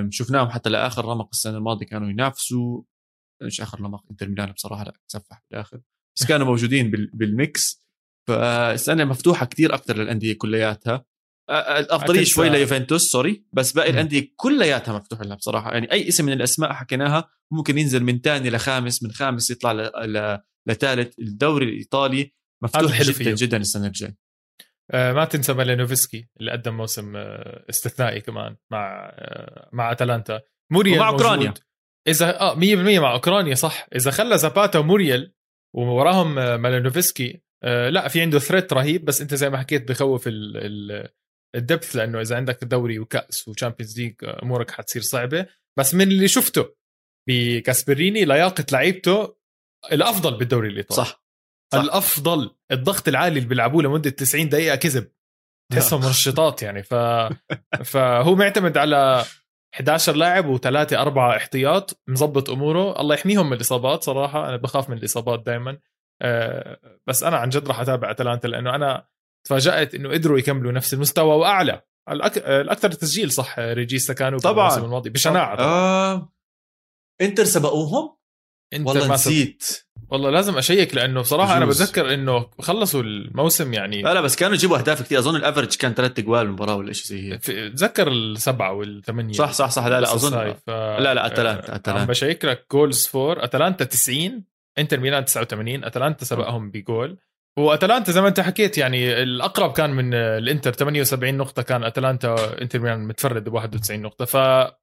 شفناهم 0.10 0.50
حتى 0.50 0.70
لآخر 0.70 1.06
رمق 1.06 1.30
السنة 1.34 1.58
الماضية 1.58 1.86
كانوا 1.86 2.10
ينافسوا. 2.10 2.82
مش 3.44 3.62
آخر 3.62 3.82
رمق 3.82 4.04
إنتر 4.12 4.28
ميلان 4.30 4.52
بصراحة 4.52 4.84
لا 4.84 4.94
تسفح 5.08 5.44
بالآخر. 5.52 5.80
بس 6.18 6.26
كانوا 6.26 6.48
موجودين 6.52 6.92
بال 7.14 7.39
mix. 7.39 7.88
فالسنة 8.30 9.06
مفتوحة 9.06 9.46
كثير 9.46 9.74
أكثر 9.76 9.98
للأندية 9.98 10.34
كلياتها. 10.38 11.06
الأفضلية 11.50 12.24
شوي 12.24 12.50
ليوفنتوس 12.50 13.12
sorry. 13.12 13.46
بس 13.54 13.72
باقي 13.72 13.90
الأندية 13.90 14.34
كلياتها 14.36 14.98
مفتوحة 14.98 15.24
لها 15.24 15.36
بصراحة. 15.36 15.74
يعني 15.74 15.92
أي 15.92 16.08
اسم 16.08 16.26
من 16.26 16.34
الأسماء 16.34 16.74
حكيناها 16.74 17.30
ممكن 17.54 17.78
ينزل 17.78 18.04
من 18.04 18.20
ثاني 18.20 18.50
لخامس 18.50 19.04
من 19.04 19.12
خامس 19.12 19.52
يطلع 19.52 19.74
لثالث 20.68 21.20
الدوري 21.20 21.66
الإيطالي 21.66 22.34
مفتوح 22.64 23.02
جدا. 23.02 23.36
جدا 23.36 23.58
السنة 23.58 23.88
الجاية. 23.88 24.27
ما 24.94 25.26
تنسى 25.26 25.54
مالينوفسكي 25.54 26.28
اللي 26.40 26.52
قدم 26.52 26.78
موسم 26.78 27.16
آه 27.16 27.66
استثنائي 27.70 28.22
كمان 28.22 28.56
مع 28.72 29.10
آه 29.14 29.70
مع 29.74 29.92
أتلانتا. 29.92 30.42
موريال 30.72 31.00
مع 31.00 31.10
أوكرانيا. 31.10 31.54
إذا 32.08 32.40
آه 32.40 32.56
100% 32.56 33.00
مع 33.00 33.14
أوكرانيا 33.14 33.56
صح. 33.56 33.88
إذا 33.96 34.12
خلى 34.12 34.38
زاباتا 34.38 34.80
وموريال 34.80 35.34
ووراهم 35.76 36.40
آه، 36.40 36.58
مالينوفسكي 36.58 37.42
آه 37.64 37.90
لا 37.90 38.08
في 38.08 38.22
عنده 38.22 38.40
threat 38.40 38.74
رهيب 38.74 39.06
بس 39.06 39.22
أنت 39.22 39.34
زي 39.34 39.50
ما 39.50 39.58
حكيت 39.58 39.88
بخوف 39.90 40.28
ال 40.28 40.58
ال 40.58 41.10
ال 41.56 41.62
depth 41.62 41.96
لأنه 41.96 42.22
إذا 42.22 42.36
عندك 42.36 42.64
دوري 42.64 43.00
وكأس 43.00 43.48
و 43.48 43.53
Champions 43.53 44.00
League 44.00 44.16
أمورك 44.24 44.72
حتصير 44.72 45.02
صعبة. 45.02 45.46
بس 45.80 45.96
من 45.96 46.08
اللي 46.08 46.28
شفته 46.28 46.76
بكاسبريني 47.30 48.26
لياقة 48.26 48.66
لعيبته 48.72 49.36
الأفضل 49.92 50.38
بالدوري 50.38 50.68
الإيطالي. 50.70 51.06
صح. 51.06 51.27
صح. 51.74 51.80
الأفضل 51.80 52.56
الضغط 52.72 53.08
العالي 53.08 53.38
اللي 53.38 53.50
بيلعبوه 53.50 53.84
لمدة 53.84 54.10
90 54.10 54.50
دقيقة 54.50 54.76
كذب. 54.76 55.12
تحسهم 55.72 56.06
منشطات 56.06 56.64
يعني. 56.64 56.84
ف 56.84 56.94
فهو 57.92 58.36
معتمد 58.36 58.78
على 58.78 59.26
11 59.76 60.16
لاعب 60.16 60.46
وثلاثة 60.46 61.02
أربعة 61.02 61.38
احتياط 61.38 62.02
مظبط 62.08 62.50
أموره. 62.50 63.02
الله 63.02 63.16
يحميهم 63.16 63.48
من 63.48 63.54
الإصابات 63.54 64.04
صراحة. 64.04 64.50
أنا 64.50 64.58
بخاف 64.58 64.90
من 64.90 64.98
الإصابات 64.98 65.46
دائما 65.46 65.78
أه 66.22 67.00
بس 67.08 67.24
أنا 67.24 67.38
عن 67.38 67.50
جد 67.50 67.68
راح 67.68 67.80
أتابع 67.80 68.12
أتلانتا 68.12 68.48
لأنه 68.48 68.76
أنا 68.76 69.08
تفاجأت 69.46 69.96
إنه 69.96 70.10
قدروا 70.10 70.40
يكملوا 70.40 70.72
نفس 70.72 70.94
المستوى 70.94 71.36
وأعلى. 71.36 71.82
الأك... 72.10 72.38
الأكثر 72.38 72.92
تسجيل 72.92 73.32
صح 73.32 73.60
ريجيستا 73.60 74.14
كانوا 74.14 74.40
طبعا. 74.40 74.68
الموسم 74.68 74.86
الماضي 74.86 75.10
بشناعة 75.10 75.56
طبعا. 75.56 75.68
آه... 75.68 76.34
إنتر 77.22 77.44
سبقوهم؟ 77.44 78.17
انتر 78.74 78.90
والله 78.90 79.14
نسيت. 79.14 79.64
والله 80.10 80.30
لازم 80.30 80.58
أشيك 80.58 80.96
لأنه 80.96 81.22
بصراحة 81.22 81.48
جوز. 81.48 81.58
أنا 81.58 81.66
بتذكر 81.66 82.14
إنه 82.14 82.50
خلصوا 82.60 83.02
الموسم 83.04 83.74
يعني 83.74 84.02
لا 84.02 84.14
لا 84.14 84.22
بس 84.22 84.36
كانوا 84.36 84.56
يجيبوا 84.56 84.78
أهداف 84.78 85.02
كثير 85.02 85.20
أظن 85.20 85.36
ال 85.36 85.41
average 85.41 85.76
كان 85.76 85.94
ثلاث 85.94 86.20
اجوال 86.20 86.46
المباراة 86.46 86.76
ولا 86.76 86.94
شيء 86.94 87.06
زي 87.06 87.34
هيك. 87.34 87.42
تذكر 87.74 88.08
السبعة 88.08 88.74
والثمانية. 88.74 89.34
صح 89.34 89.52
صح 89.52 89.70
صح. 89.70 89.86
لا 89.86 90.02
لا 90.02 90.14
أظن 90.14 90.54
ف... 90.54 90.70
لا 90.70 91.14
لا 91.14 91.26
أتلانتا 91.26 91.76
أتلانتا. 91.76 91.92
عم 92.02 92.06
بشيك 92.08 92.46
لك 92.46 92.66
goals 92.72 93.08
for 93.08 93.44
أتلانتا 93.44 93.86
90 93.86 94.44
إنتر 94.80 95.00
ميلان 95.00 95.26
89 95.26 95.84
أتلانتا 95.84 96.26
سبقهم 96.26 96.72
بجول. 96.72 97.18
وأتلانتا 97.58 98.12
زي 98.12 98.22
ما 98.22 98.28
أنت 98.28 98.40
حكيت 98.40 98.78
يعني 98.78 99.24
الأقرب 99.24 99.72
كان 99.72 99.90
من 99.90 100.14
الإنتر 100.14 100.74
78 100.74 101.38
نقطة 101.38 101.62
كان 101.62 101.84
أتلانتا 101.84 102.62
إنتر 102.62 102.80
ميلان 102.80 103.08
متفرد 103.08 103.50
ب 103.50 103.54
91 103.54 104.02
نقطة. 104.02 104.26
ف 104.26 104.36
آه، 104.36 104.78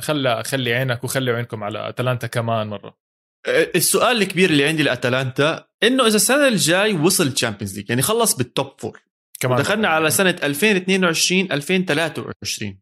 خلى 0.00 0.42
خلي 0.44 0.74
عينك 0.74 1.04
وخلي 1.04 1.30
عينكم 1.30 1.64
على 1.64 1.88
أتلانتا 1.88 2.26
كمان 2.26 2.66
مرة. 2.66 2.98
آه، 3.46 3.70
السؤال 3.74 4.22
الكبير 4.22 4.50
اللي 4.50 4.64
عندي 4.64 4.82
لأتلانتا 4.82 5.66
إنه 5.82 6.06
إذا 6.06 6.16
السنة 6.16 6.48
الجاي 6.48 6.94
وصل 6.94 7.32
Champions 7.32 7.76
League 7.76 7.90
يعني 7.90 8.02
خلص 8.02 8.36
بال 8.36 8.51
top 8.51 8.74
four 8.78 9.02
كمان 9.40 9.58
دخلنا 9.58 9.88
على 9.88 10.10
سنة 10.10 10.36
2022 10.42 11.52
2023 11.52 12.80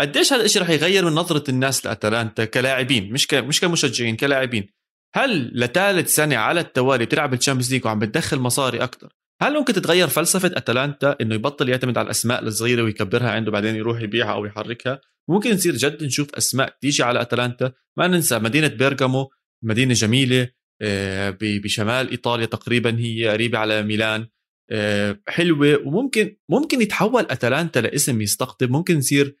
قديش 0.00 0.32
هذا 0.32 0.44
الشيء 0.44 0.62
رح 0.62 0.70
يغير 0.70 1.04
من 1.04 1.12
نظرة 1.12 1.50
الناس 1.50 1.86
لأتلانتا 1.86 2.44
كلاعبين؟ 2.44 3.12
مش 3.12 3.26
ك... 3.26 3.34
مش 3.34 3.60
كمشجعين 3.60 4.16
كلاعبين. 4.16 4.68
هل 5.14 5.60
لثالث 5.60 6.14
سنة 6.14 6.36
على 6.36 6.60
التوالي 6.60 7.04
بتلعب 7.04 7.34
ال 7.34 7.38
Champions 7.38 7.72
League 7.74 7.86
وعم 7.86 7.98
بتدخل 7.98 8.38
مصاري 8.38 8.82
أكثر 8.84 9.12
هل 9.42 9.54
ممكن 9.54 9.72
تتغير 9.72 10.08
فلسفة 10.08 10.50
أتلانتا 10.54 11.16
إنه 11.20 11.34
يبطل 11.34 11.68
يعتمد 11.68 11.98
على 11.98 12.04
الأسماء 12.04 12.42
الصغيرة 12.42 12.82
ويكبرها 12.82 13.30
عنده 13.30 13.50
بعدين 13.50 13.76
يروح 13.76 14.00
يبيعها 14.00 14.32
أو 14.32 14.44
يحركها؟ 14.44 15.00
ممكن 15.28 15.54
نصير 15.54 15.76
جد 15.76 16.04
نشوف 16.04 16.34
أسماء 16.34 16.76
تيجي 16.80 17.02
على 17.02 17.20
أتلانتا 17.20 17.72
ما 17.98 18.06
ننسى 18.06 18.38
مدينة 18.38 18.68
بيرغامو 18.68 19.30
مدينة 19.64 19.94
جميلة 19.94 20.48
آه، 20.82 21.36
بشمال 21.40 22.10
إيطاليا 22.10 22.46
تقريبا 22.46 22.98
هي 22.98 23.28
قريبة 23.28 23.58
على 23.58 23.82
ميلان 23.82 24.28
آه، 24.70 25.20
حلوة. 25.28 25.80
وممكن 25.86 26.36
ممكن 26.48 26.82
يتحول 26.82 27.26
أتلانتا 27.30 27.78
لاسم 27.78 28.20
يستقطب. 28.20 28.70
ممكن 28.70 28.98
يصير 28.98 29.36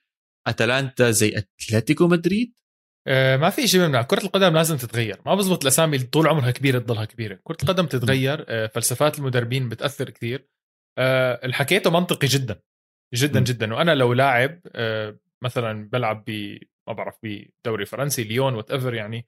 أتلانتا 0.46 1.10
زي 1.10 1.44
أتلتيكو 1.68 2.08
مدريد. 2.08 2.54
ما 3.06 3.50
في 3.50 3.66
شيء 3.66 3.80
بيمنع 3.80 4.02
كرة 4.02 4.24
القدم 4.24 4.54
لازم 4.54 4.76
تتغير. 4.76 5.20
ما 5.26 5.34
بزبط 5.34 5.62
الأسامي 5.62 5.96
اللي 5.96 6.06
طول 6.06 6.28
عمرها 6.28 6.50
كبيرة 6.50 6.78
تضلها 6.78 7.04
كبيرة. 7.04 7.38
كرة 7.44 7.56
القدم 7.62 7.86
تتغير 7.86 8.44
آه، 8.48 8.66
فلسفات 8.66 9.18
المدربين 9.18 9.68
بتأثر 9.68 10.10
كثير. 10.10 10.48
آه، 10.98 11.40
الحكيته 11.44 11.90
منطقي 11.90 12.26
جدا. 12.26 12.60
جدا. 13.14 13.40
جدا. 13.40 13.74
وأنا 13.74 13.94
لو 13.94 14.12
لاعب 14.12 14.60
مثلا 15.44 15.88
بلعب 15.92 16.24
ب 16.26 16.58
ما 16.88 16.94
بعرف 16.94 17.14
بدوري 17.22 17.86
فرنسي 17.86 18.24
ليون 18.24 18.54
whatever 18.54 18.94
يعني. 18.94 19.26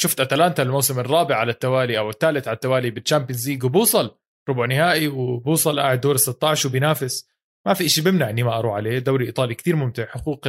شفت 0.00 0.20
أتلانتا 0.20 0.62
الموسم 0.62 1.00
الرابع 1.00 1.36
على 1.36 1.52
التوالي 1.52 1.98
أو 1.98 2.10
الثالث 2.10 2.48
على 2.48 2.54
التوالي 2.54 2.90
بال 2.90 3.01
Champions 3.01 3.48
League 3.50 3.64
وبوصل 3.64 4.16
ربع 4.48 4.66
نهائي 4.66 5.08
وبوصل 5.08 5.80
قاعد 5.80 6.00
دور 6.00 6.16
16 6.16 6.68
وبينافس. 6.68 7.28
ما 7.66 7.74
في 7.74 7.88
شيء 7.88 8.04
بيمنع 8.04 8.30
إني 8.30 8.42
ما 8.42 8.58
أروح 8.58 8.74
عليه. 8.74 8.98
دوري 8.98 9.26
إيطالي 9.26 9.54
كثير 9.54 9.76
ممتع. 9.76 10.06
حقوق 10.06 10.48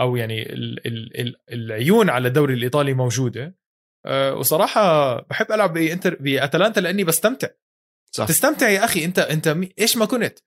أو 0.00 0.16
يعني 0.16 0.52
ال 0.52 0.86
ال 0.86 1.20
ال 1.20 1.36
العيون 1.52 2.10
على 2.10 2.28
الدوري 2.28 2.54
الإيطالي 2.54 2.94
موجودة. 2.94 3.56
أه 4.06 4.34
وصراحة 4.34 5.14
بحب 5.20 5.52
ألعب 5.52 5.72
بانتر 5.72 6.14
بأتلانتا 6.20 6.80
لأني 6.80 7.04
بستمتع. 7.04 7.48
صح. 8.10 8.26
تستمتع 8.26 8.68
يا 8.68 8.84
أخي 8.84 9.04
أنت 9.04 9.18
أنت 9.18 9.56
إيش 9.78 9.96
ما 9.96 10.04
كنت. 10.04 10.38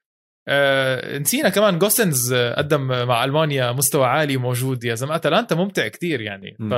أه 0.47 1.17
نسينا 1.17 1.49
كمان 1.49 1.79
جوسنز 1.79 2.33
قدم 2.33 2.87
مع 3.07 3.23
ألمانيا 3.23 3.71
مستوى 3.71 4.05
عالي 4.05 4.37
موجود 4.37 4.83
يا 4.83 4.95
زلمة 4.95 5.15
أتلانتا 5.15 5.55
ممتع 5.55 5.87
كتير 5.87 6.21
يعني. 6.21 6.57
ف 6.71 6.73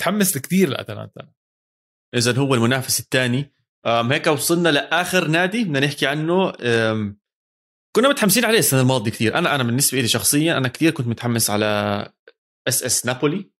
تحمست 0.00 0.38
كثير 0.38 0.68
لأتلانتا. 0.68 1.28
اذا 2.14 2.38
هو 2.38 2.54
المنافس 2.54 3.00
الثاني. 3.00 3.54
هيك 3.86 4.26
وصلنا 4.26 4.68
لآخر 4.68 5.28
نادي. 5.28 5.64
بدنا 5.64 5.80
نحكي 5.80 6.06
عنه. 6.06 6.52
كنا 7.96 8.08
متحمسين 8.08 8.44
عليه 8.44 8.58
السنة 8.58 8.80
الماضية 8.80 9.10
كثير. 9.10 9.38
أنا 9.38 9.54
أنا 9.54 9.62
بالنسبة 9.62 10.00
لي 10.00 10.08
شخصيا 10.08 10.58
أنا 10.58 10.68
كثير 10.68 10.90
كنت 10.90 11.06
متحمس 11.06 11.50
على 11.50 12.12
إس 12.68 12.82
إس 12.82 13.06
نابولي. 13.06 13.50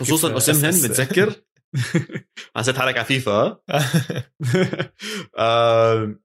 خصوصا 0.00 0.32
اوسمهن 0.32 0.74
متذكر؟ 0.74 1.34
حسيت 2.56 2.76
حالك 2.76 2.96
على 2.96 3.04
فيفا. 3.04 3.48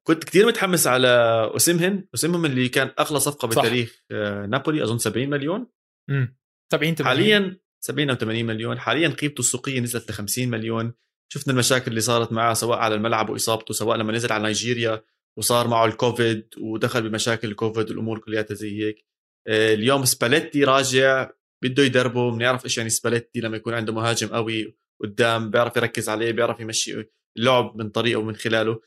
كنت 0.08 0.24
كثير 0.24 0.48
متحمس 0.48 0.88
على 0.88 1.08
اوسمهن 1.54 2.08
اوسمهن 2.14 2.46
اللي 2.46 2.70
كان 2.70 2.92
أغلى 3.00 3.20
صفقة 3.20 3.48
بتاريخ 3.48 4.04
آه، 4.12 4.46
نابولي 4.46 4.84
أظن 4.84 4.98
70 4.98 5.30
مليون. 5.30 5.68
امم 6.10 6.38
70 6.74 6.96
80 6.96 7.08
حاليا 7.08 7.60
70 7.84 8.10
أو 8.10 8.16
80 8.16 8.46
مليون. 8.46 8.80
حاليا 8.80 9.10
قيمته 9.10 9.40
السوقية 9.40 9.80
نزلت 9.80 10.12
ل 10.12 10.14
50 10.14 10.48
مليون. 10.48 10.94
شفنا 11.34 11.54
المشاكل 11.54 11.92
اللي 11.92 12.02
صارت 12.02 12.32
معه 12.32 12.54
سواء 12.54 12.80
على 12.80 12.96
الملعب 12.96 13.30
وإصابته 13.30 13.74
سواء 13.74 13.98
لما 13.98 14.14
نزل 14.14 14.34
على 14.34 14.44
نيجيريا. 14.44 15.04
وصار 15.38 15.68
معه 15.68 15.86
الكوفيد 15.86 16.48
ودخل 16.58 17.10
بمشاكل 17.10 17.48
الكوفيد 17.48 17.90
والأمور 17.90 18.20
كلياتها 18.20 18.56
زي 18.56 18.84
هيك. 18.84 19.06
آه، 19.48 19.74
اليوم 19.74 20.06
سباليتي 20.06 20.64
راجع 20.64 21.32
بده 21.64 21.84
يدربه 21.84 22.32
بنعرف 22.32 22.66
إيش 22.66 22.78
يعني 22.78 22.90
سباليتي 22.90 23.40
لما 23.40 23.58
يكون 23.58 23.74
عنده 23.74 23.94
مهاجم 23.94 24.28
قوي 24.28 24.78
قدام 25.02 25.50
بيعرف 25.50 25.78
يركز 25.78 26.10
عليه 26.10 26.32
بيعرف 26.32 26.60
يمشي 26.60 27.10
اللعب 27.38 27.78
من 27.78 27.90
طريقه 27.90 28.20
ومن 28.20 28.36
خلاله. 28.36 28.82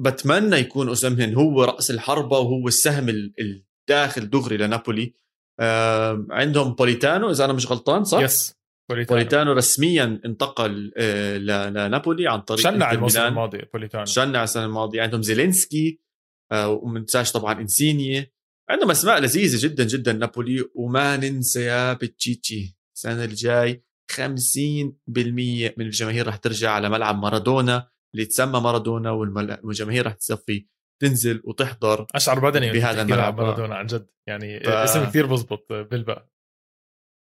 بتمنى 0.00 0.56
يكون 0.56 0.88
اوسمهن 0.88 1.34
هو 1.34 1.64
رأس 1.64 1.90
الحربة 1.90 2.38
وهو 2.38 2.68
السهم 2.68 3.08
الداخل 3.08 4.30
دغري 4.30 4.56
لنابولي. 4.56 5.14
عندهم 6.30 6.74
بوليتانو 6.74 7.30
إذا 7.30 7.44
أنا 7.44 7.52
مش 7.52 7.66
غلطان 7.66 8.04
صح؟ 8.04 8.20
yes 8.20 8.55
بوليتانو, 8.90 9.18
بوليتانو 9.18 9.52
رسميا 9.52 10.20
انتقل 10.24 10.92
آه، 10.96 11.36
لنابولي 11.38 12.28
عن 12.28 12.40
طريق 12.40 12.60
شنع 12.60 12.92
الموسم 12.92 13.20
الماضي 13.20 13.58
بوليتانو. 13.72 14.04
شنع 14.04 14.44
السنة 14.44 14.64
الماضية. 14.64 15.02
عندهم 15.02 15.22
زيلينسكي 15.22 16.00
آه، 16.52 16.68
وما 16.68 17.00
ننساش 17.00 17.32
طبعا 17.32 17.60
إنسيني. 17.60 18.32
عندهم 18.70 18.90
أسماء 18.90 19.20
لذيذة 19.20 19.66
جدا 19.66 19.84
جدا 19.84 20.12
نابولي. 20.12 20.64
وما 20.74 21.16
ننسى 21.16 21.60
يا 21.62 21.92
بتشيتشي 21.92 22.76
السنة 22.96 23.24
الجاي 23.24 23.84
50% 24.12 25.74
من 25.76 25.86
الجماهير 25.86 26.28
رح 26.28 26.36
ترجع 26.36 26.70
على 26.70 26.88
ملعب 26.88 27.18
مارادونا 27.18 27.88
اللي 28.14 28.26
تسمى 28.26 28.60
مارادونا 28.60 29.10
والجماهير 29.10 30.06
رح 30.06 30.12
تصفي 30.12 30.66
تنزل 31.02 31.40
وتحضر 31.44 32.06
أشعر 32.14 32.50
بدني 32.50 32.72
بهذا 32.72 33.02
الملعب. 33.02 33.40
مارادونا 33.40 33.74
عن 33.74 33.86
جد. 33.86 34.06
يعني 34.28 34.60
ف... 34.60 34.68
اسم 34.68 35.04
كثير 35.04 35.26
بزبط 35.26 35.72
بالبقى 35.72 36.30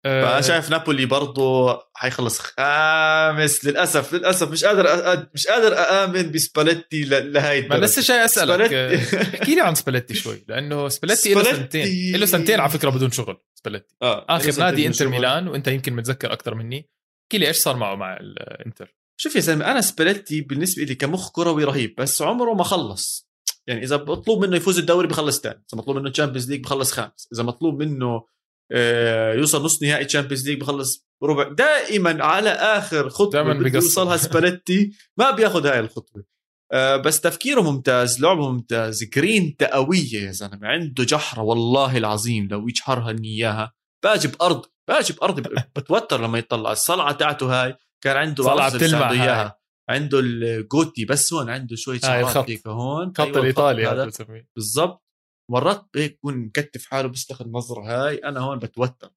فأنا 0.06 0.40
شايف 0.40 0.70
نابولي 0.70 1.06
برضه 1.06 1.78
حيخلص 1.94 2.38
خامس. 2.38 3.64
للأسف 3.64 4.14
للأسف 4.14 4.50
مش 4.50 4.64
قادر 4.64 4.88
أ... 4.88 5.30
مش 5.34 5.46
قادر 5.46 5.78
أآمن 5.78 6.32
بسباليتي 6.32 7.04
لهي 7.04 7.68
ما 7.68 7.74
لسه 7.74 8.02
جاي 8.02 8.24
أسألك 8.24 8.72
احكي 9.34 9.54
لي 9.54 9.60
عن 9.60 9.74
سباليتي 9.74 10.14
شوي 10.14 10.44
لأنه 10.48 10.88
سباليتي 10.88 11.34
له 11.34 11.42
سنتين 11.42 12.16
له 12.16 12.26
سنتين 12.26 12.60
على 12.60 12.70
فكرة 12.70 12.90
بدون 12.90 13.10
شغل 13.10 13.36
سباليتي. 13.54 13.94
آه. 14.02 14.26
آخر 14.28 14.60
نادي 14.60 14.86
إنتر 14.86 15.08
ميلان 15.08 15.48
وإنت 15.48 15.68
يمكن 15.68 15.92
متذكر 15.92 16.32
أكثر 16.32 16.54
مني. 16.54 16.90
احكي 17.22 17.38
لي 17.38 17.48
إيش 17.48 17.56
صار 17.56 17.76
معه 17.76 17.94
مع 17.94 18.16
الانتر 18.16 18.94
شوف 19.20 19.36
يا 19.36 19.40
زلمة 19.40 19.70
أنا 19.70 19.80
سباليتي 19.80 20.40
بالنسبة 20.40 20.82
لي 20.82 20.94
كمخ 20.94 21.32
كروي 21.32 21.64
رهيب 21.64 21.94
بس 21.98 22.22
عمره 22.22 22.54
ما 22.54 22.64
خلص. 22.64 23.26
يعني 23.66 23.82
إذا 23.82 23.96
مطلوب 23.96 24.44
منه 24.44 24.56
يفوز 24.56 24.78
الدوري 24.78 25.08
بخلص 25.08 25.40
ثاني 25.40 25.54
إذا 25.54 25.78
مطلوب 25.78 25.96
منه 25.96 26.10
Champions 26.10 26.50
League 26.50 26.62
بخلص 26.62 26.92
خامس 26.92 27.28
إذا 27.32 27.42
مطلوب 27.42 27.82
منه 27.82 28.06
آه، 28.06 28.26
يوصل 29.38 29.64
نص 29.64 29.82
نهائي 29.82 30.04
Champions 30.04 30.48
League 30.48 30.60
بخلص 30.60 31.06
ربع. 31.22 31.48
دائما 31.48 32.24
على 32.24 32.50
آخر 32.50 33.08
خطوة 33.08 33.42
بده 33.42 33.74
يوصلها 33.78 34.16
سباليتي 34.26 34.92
ما 35.18 35.30
بياخذ 35.30 35.66
هاي 35.66 35.80
الخطوة. 35.80 36.24
آه، 36.72 36.96
بس 36.96 37.20
تفكيره 37.20 37.60
ممتاز 37.60 38.20
لعبه 38.20 38.52
ممتاز. 38.52 39.04
جرين 39.04 39.56
تقوية 39.56 40.14
يا 40.26 40.32
زلمة 40.32 40.58
عنده 40.68 41.04
جحرة 41.04 41.42
والله 41.42 41.96
العظيم 41.96 42.48
لو 42.50 42.68
يجحرها 42.68 43.16
إياها. 43.24 43.72
باجي 44.04 44.28
بأرض 44.28 44.64
باجي 44.88 45.12
بأرض 45.12 45.40
بتوتر 45.76 46.20
لما 46.22 46.38
يطلع. 46.38 46.72
الصلعة 46.72 47.12
تاعته 47.12 47.62
هاي 47.64 47.76
كان 48.04 48.16
عنده 48.16 48.44
صلعة 48.44 48.74
بتلمع 48.74 49.10
إياها. 49.10 49.58
عنده 49.90 50.18
ال 50.20 50.32
goatee 50.32 51.04
بس 51.04 51.32
هون 51.32 51.50
عنده 51.50 51.76
شوية 51.76 51.98
شعرات 51.98 52.50
هيك 52.50 52.66
هون. 52.66 53.08
خط 53.08 53.20
أيوة 53.20 53.38
الإيطالي 53.38 53.86
هذا. 53.86 54.10
بالضبط. 54.56 55.05
مرات 55.50 55.86
هيك 55.96 56.12
بكون 56.12 56.36
مكتف 56.38 56.86
حاله 56.86 57.08
بيستخدم 57.08 57.46
النظره 57.48 57.82
هاي 57.82 58.16
أنا 58.16 58.40
هون 58.40 58.58
بتوتر. 58.58 59.10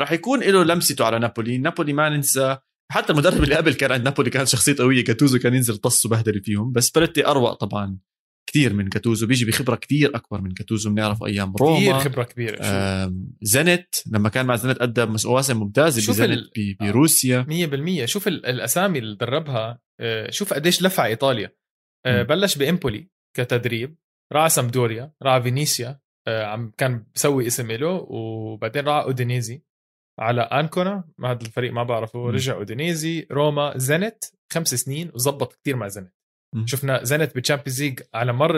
راح 0.00 0.12
يكون 0.12 0.40
له 0.40 0.64
لمسته 0.64 1.04
على 1.04 1.18
نابولي 1.18 1.58
نابولي 1.58 1.92
ما 1.92 2.08
ننسى 2.08 2.58
حتى 2.92 3.12
المدرب 3.12 3.44
اللي 3.44 3.54
قبل 3.54 3.74
كان 3.74 3.92
عند 3.92 4.04
نابولي 4.04 4.30
كانت 4.30 4.48
شخصية 4.48 4.76
قوية 4.78 5.04
جاتوزو 5.04 5.38
كان 5.38 5.54
ينزل 5.54 5.76
طص 5.76 6.06
وبهدل 6.06 6.42
فيهم 6.42 6.72
سباليتي 6.72 7.26
أروع 7.26 7.54
طبعا 7.54 7.98
كثير 8.50 8.72
من 8.74 8.88
جاتوزو 8.88 9.26
بيجي 9.26 9.44
بخبرة 9.44 9.76
كثير 9.76 10.16
أكبر 10.16 10.40
من 10.40 10.54
جاتوزو 10.54 10.90
بنعرف 10.90 11.22
أيام 11.22 11.56
روما. 11.56 11.78
كثير 11.78 11.98
خبرة 11.98 12.24
كبيرة 12.24 12.58
زنت 13.42 13.94
لما 14.06 14.28
كان 14.28 14.46
مع 14.46 14.56
زنت 14.56 14.80
أدى 14.82 15.06
مواسم 15.24 15.56
ممتازه 15.56 16.12
بزنت 16.12 16.50
بروسيا. 16.80 17.46
100% 18.02 18.04
شوف 18.04 18.28
الأسامي 18.28 18.98
اللي 18.98 19.16
دربها 19.16 19.78
آه، 20.00 20.30
شوف 20.30 20.52
قديش 20.52 20.82
لفع 20.82 21.06
إيطاليا. 21.06 21.52
آه، 22.06 22.22
بلش 22.22 22.58
بإمبولي 22.58 23.10
كتدريب. 23.36 23.96
راح 24.32 24.48
سامدوريا 24.48 25.12
راح 25.22 25.42
فينيسيا 25.42 26.00
آه، 26.28 26.44
عم 26.44 26.72
كان 26.78 27.06
بسوي 27.14 27.46
اسم 27.46 27.72
له 27.72 28.06
وبعدين 28.10 28.84
راح 28.84 29.04
أودينيزي. 29.04 29.62
على 30.20 30.40
أنكونا 30.40 31.04
ما 31.18 31.30
هذا 31.30 31.42
الفريق 31.42 31.72
ما 31.72 31.82
بعرفه 31.82 32.30
رجع 32.30 32.54
أودينيزي 32.54 33.26
روما 33.32 33.78
زنت 33.78 34.24
خمس 34.52 34.74
سنين 34.74 35.10
وزبط 35.14 35.54
كثير 35.54 35.76
مع 35.76 35.88
زنت 35.88 36.14
م. 36.54 36.66
شفنا 36.66 37.04
زنت 37.04 37.34
بال 37.34 37.43
Champions 37.43 37.82
League 37.82 38.00
على 38.14 38.32
مر 38.32 38.56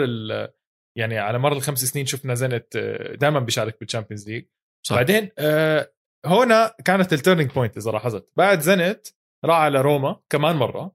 يعني 0.97 1.17
على 1.17 1.39
مر 1.39 1.53
الخمس 1.53 1.85
سنين 1.85 2.05
شفنا 2.05 2.33
زنت 2.33 2.75
آه، 2.75 3.15
دائما 3.15 3.39
بيشارك 3.39 3.79
بال 3.79 3.88
Champions 3.88 4.29
League 4.29 4.45
بعدين 4.91 5.29
آه 5.39 5.93
هنا 6.25 6.75
كانت 6.85 7.13
ال 7.13 7.18
turning 7.18 7.51
point 7.51 7.77
إذا 7.77 7.91
لاحظت. 7.91 8.31
بعد 8.37 8.59
زنت 8.59 9.07
راح 9.45 9.57
على 9.57 9.81
روما 9.81 10.19
كمان 10.29 10.55
مرة. 10.55 10.91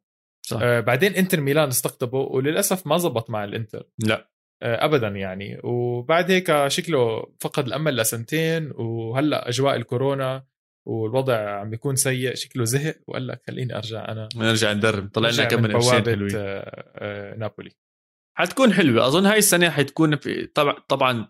صح. 0.47 0.59
آه 0.63 0.81
بعدين 0.81 1.15
إنتر 1.15 1.41
ميلان 1.41 1.69
استقطبه 1.69 2.19
وللأسف 2.19 2.87
ما 2.87 2.99
زبط 2.99 3.31
مع 3.31 3.45
الإنتر. 3.45 3.89
لا. 3.99 4.31
ابدا 4.63 5.09
يعني. 5.09 5.61
وبعد 5.65 6.31
هيك 6.31 6.67
شكله 6.69 7.33
فقد 7.41 7.67
الأمل 7.67 7.97
لسنتين 7.97 8.73
وهلأ 8.75 9.49
أجواء 9.49 9.77
الكورونا 9.77 10.45
والوضع 10.89 11.61
عم 11.61 11.71
بيكون 11.71 11.97
سيء 11.97 12.35
شكله 12.35 12.65
زهق 12.65 12.97
وقال 13.07 13.27
لك 13.27 13.43
خليني 13.47 13.77
أرجع 13.77 14.09
أنا. 14.09 14.29
نرجع 14.37 14.73
ندرب 14.73 15.09
طلع 15.09 15.31
لنا 15.31 15.45
كم 15.45 15.63
من 15.63 15.69
بوابة 15.73 16.13
آه، 16.13 16.93
آه، 16.97 17.37
نابولي. 17.37 17.71
حتكون 18.39 18.73
حلوة. 18.73 19.07
أظن 19.07 19.27
هاي 19.27 19.39
السنة 19.39 19.71
حتكون 19.71 20.17
في 20.17 20.47
طبعا 20.47 20.75
طبعا 20.89 21.29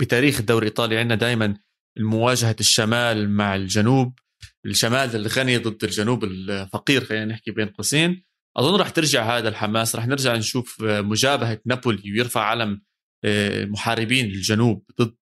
بتاريخ 0.00 0.40
الدوري 0.40 0.66
الإيطالي 0.66 0.98
عندنا 0.98 1.14
دائما 1.14 1.54
مواجهة 1.98 2.56
الشمال 2.60 3.30
مع 3.30 3.56
الجنوب. 3.56 4.18
الشمال 4.66 5.16
الغني 5.16 5.56
ضد 5.56 5.84
الجنوب 5.84 6.24
الفقير 6.24 7.04
خلينا 7.04 7.24
نحكي 7.24 7.50
بين 7.50 7.68
قوسين. 7.68 8.24
أظن 8.56 8.76
راح 8.76 8.90
ترجع 8.90 9.36
هذا 9.38 9.48
الحماس 9.48 9.96
راح 9.96 10.06
نرجع 10.06 10.36
نشوف 10.36 10.82
مجابهة 10.82 11.60
نابولي 11.66 12.12
ويرفع 12.12 12.40
علم 12.40 12.82
آه، 13.24 13.64
محاربين 13.64 14.24
الجنوب 14.24 14.84
ضد 15.00 15.16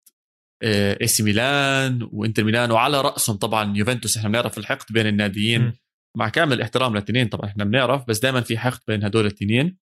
إي 0.64 1.06
سي 1.06 1.22
ميلان 1.22 2.08
وإنتر 2.12 2.44
ميلان 2.44 2.70
وعلى 2.70 3.00
رأسهم 3.00 3.36
طبعا 3.36 3.76
يوفنتوس. 3.76 4.16
إحنا 4.16 4.28
بنعرف 4.28 4.58
الحقد 4.58 4.92
بين 4.92 5.06
الناديين 5.06 5.62
م. 5.62 5.72
مع 6.16 6.28
كامل 6.28 6.52
الاحترام 6.52 6.92
للاثنين 6.92 7.28
طبعا 7.28 7.50
إحنا 7.50 7.64
بنعرف 7.64 8.04
بس 8.08 8.18
دائما 8.18 8.40
في 8.40 8.58
حقد 8.58 8.80
بين 8.86 9.04
هدول 9.04 9.26
الاثنين 9.26 9.78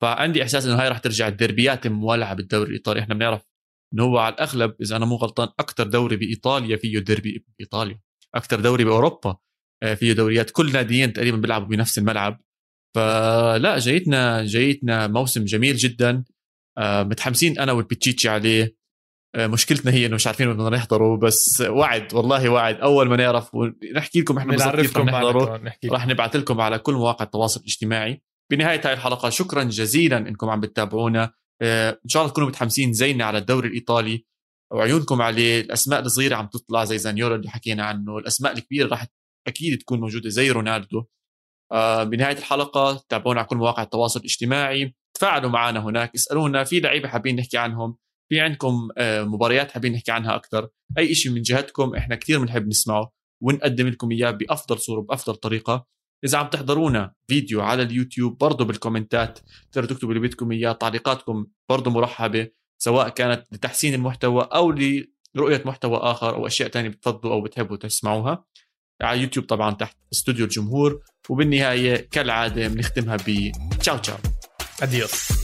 فعندي 0.00 0.42
إحساس 0.42 0.66
إنه 0.66 0.74
هاي 0.82 0.88
راح 0.88 0.98
ترجع 0.98 1.28
الدربيات 1.28 1.86
المولعه 1.86 2.34
بالدوري 2.34 2.68
الإيطالي. 2.68 3.00
إحنا 3.00 3.14
بنعرف 3.14 3.42
إنه 3.94 4.02
هو 4.02 4.18
على 4.18 4.34
الأغلب 4.34 4.74
إذا 4.82 4.96
أنا 4.96 5.06
مو 5.06 5.16
غلطان 5.16 5.48
أكثر 5.60 5.86
دوري 5.86 6.16
بإيطاليا 6.16 6.76
فيه 6.76 6.98
ديربي 6.98 7.44
بإيطاليا. 7.58 8.00
أكثر 8.34 8.60
دوري 8.60 8.84
بأوروبا 8.84 9.36
آه، 9.82 9.94
فيه 9.94 10.12
دوريات. 10.12 10.50
كل 10.50 10.72
ناديين 10.72 11.12
تقريبا 11.12 11.36
بيلعبوا 11.36 11.66
بنفس 11.66 11.98
الملعب. 11.98 12.40
فلا 12.94 13.78
جايتنا 13.78 14.44
جايتنا 14.44 15.06
موسم 15.06 15.44
جميل 15.44 15.76
جدا. 15.76 16.24
آه، 16.78 17.02
متحمسين 17.02 17.58
أنا 17.58 17.72
والبيتشيتشي 17.72 18.28
عليه. 18.28 18.76
آه، 19.34 19.46
مشكلتنا 19.46 19.92
هي 19.92 20.06
إنه 20.06 20.14
مش 20.14 20.26
عارفين 20.26 20.52
بدنا 20.52 20.70
نحضره 20.70 21.16
بس 21.16 21.60
وعد 21.60 22.14
والله 22.14 22.48
وعد. 22.48 22.80
أول 22.80 23.08
ما 23.08 23.16
نعرف 23.16 23.50
نحكي 23.94 24.20
لكم 24.20 24.38
إحنا 24.38 24.52
بالضبط 24.52 24.76
كيف 24.76 24.96
رح 24.96 25.04
نحضره 25.04 25.72
رح 25.84 26.06
نبعث 26.06 26.36
لكم 26.36 26.60
على 26.60 26.78
كل 26.78 26.92
مواقع 26.92 27.24
التواصل 27.24 27.60
الاجتماعي. 27.60 28.22
بنهاية 28.52 28.80
هاي 28.84 28.92
الحلقة 28.92 29.30
شكرا 29.30 29.62
جزيلا 29.62 30.18
إنكم 30.18 30.50
عم 30.50 30.60
بتتابعونا. 30.60 31.32
آه، 31.62 31.90
إن 31.90 32.08
شاء 32.08 32.22
الله 32.22 32.32
تكونوا 32.32 32.48
متحمسين 32.48 32.92
زينا 32.92 33.24
على 33.24 33.38
الدوري 33.38 33.68
الإيطالي. 33.68 34.26
وعيونكم 34.72 35.22
عليه. 35.22 35.60
الأسماء 35.60 36.00
الصغيرة 36.00 36.36
عم 36.36 36.46
تطلع 36.46 36.84
زي 36.84 36.98
زانيولا 36.98 37.34
اللي 37.34 37.50
حكينا 37.50 37.84
عنه. 37.84 38.18
الأسماء 38.18 38.52
الكبيرة 38.52 38.88
راح 38.88 39.06
أكيد 39.46 39.78
تكون 39.78 40.00
موجودة 40.00 40.28
زي 40.28 40.50
رونالدو. 40.50 41.04
بنهاية 42.02 42.38
الحلقة 42.38 43.04
تابعونا 43.08 43.40
على 43.40 43.48
كل 43.48 43.56
مواقع 43.56 43.82
التواصل 43.82 44.20
الاجتماعي 44.20 44.94
تفاعلوا 45.14 45.50
معنا 45.50 45.80
هناك 45.80 46.14
اسألونا 46.14 46.64
في 46.64 46.80
لعيبة 46.80 47.08
حابين 47.08 47.36
نحكي 47.36 47.58
عنهم 47.58 47.96
في 48.28 48.40
عندكم 48.40 48.88
آه، 48.98 49.22
مباريات 49.22 49.70
حابين 49.70 49.92
نحكي 49.92 50.12
عنها 50.12 50.34
أكثر 50.34 50.68
أي 50.98 51.14
شيء 51.14 51.32
من 51.32 51.42
جهتكم 51.42 51.94
إحنا 51.94 52.16
كثير 52.16 52.40
بنحب 52.40 52.66
نسمعه 52.66 53.12
ونقدم 53.42 53.88
لكم 53.88 54.10
إياه 54.10 54.30
بأفضل 54.30 54.78
صورة 54.78 55.00
بافضل 55.00 55.34
طريقة. 55.36 55.86
إذا 56.24 56.38
عم 56.38 56.46
تحضرونا 56.48 57.14
فيديو 57.28 57.60
على 57.60 57.82
اليوتيوب 57.82 58.38
برضه 58.38 58.64
بالكومنتات 58.64 59.38
تقدروا 59.72 59.88
تكتبوا 59.94 60.14
اللي 60.14 60.28
بدكم 60.28 60.52
إياه 60.52 60.72
تعليقاتكم 60.72 61.46
برضه 61.68 61.90
مرحبة 61.90 62.48
سواء 62.78 63.08
كانت 63.08 63.46
لتحسين 63.52 63.94
المحتوى 63.94 64.48
أو 64.54 64.70
لرؤية 64.70 65.62
محتوى 65.64 65.96
آخر 65.96 66.34
أو 66.34 66.46
أشياء 66.46 66.68
ثانية 66.68 66.88
بتفضلوا 66.88 67.34
أو 67.34 67.40
بتحبوا 67.40 67.76
تسمعوها. 67.76 68.44
على 69.02 69.20
يوتيوب 69.20 69.46
طبعا 69.46 69.74
تحت 69.74 69.96
استوديو 70.12 70.44
الجمهور 70.44 71.00
وبالنهاية 71.28 72.08
كالعادة 72.10 72.68
بنختمها 72.68 73.16
ب 73.26 73.52
تشاو 73.80 73.96
تشاو. 73.96 74.16
اديوس 74.82 75.43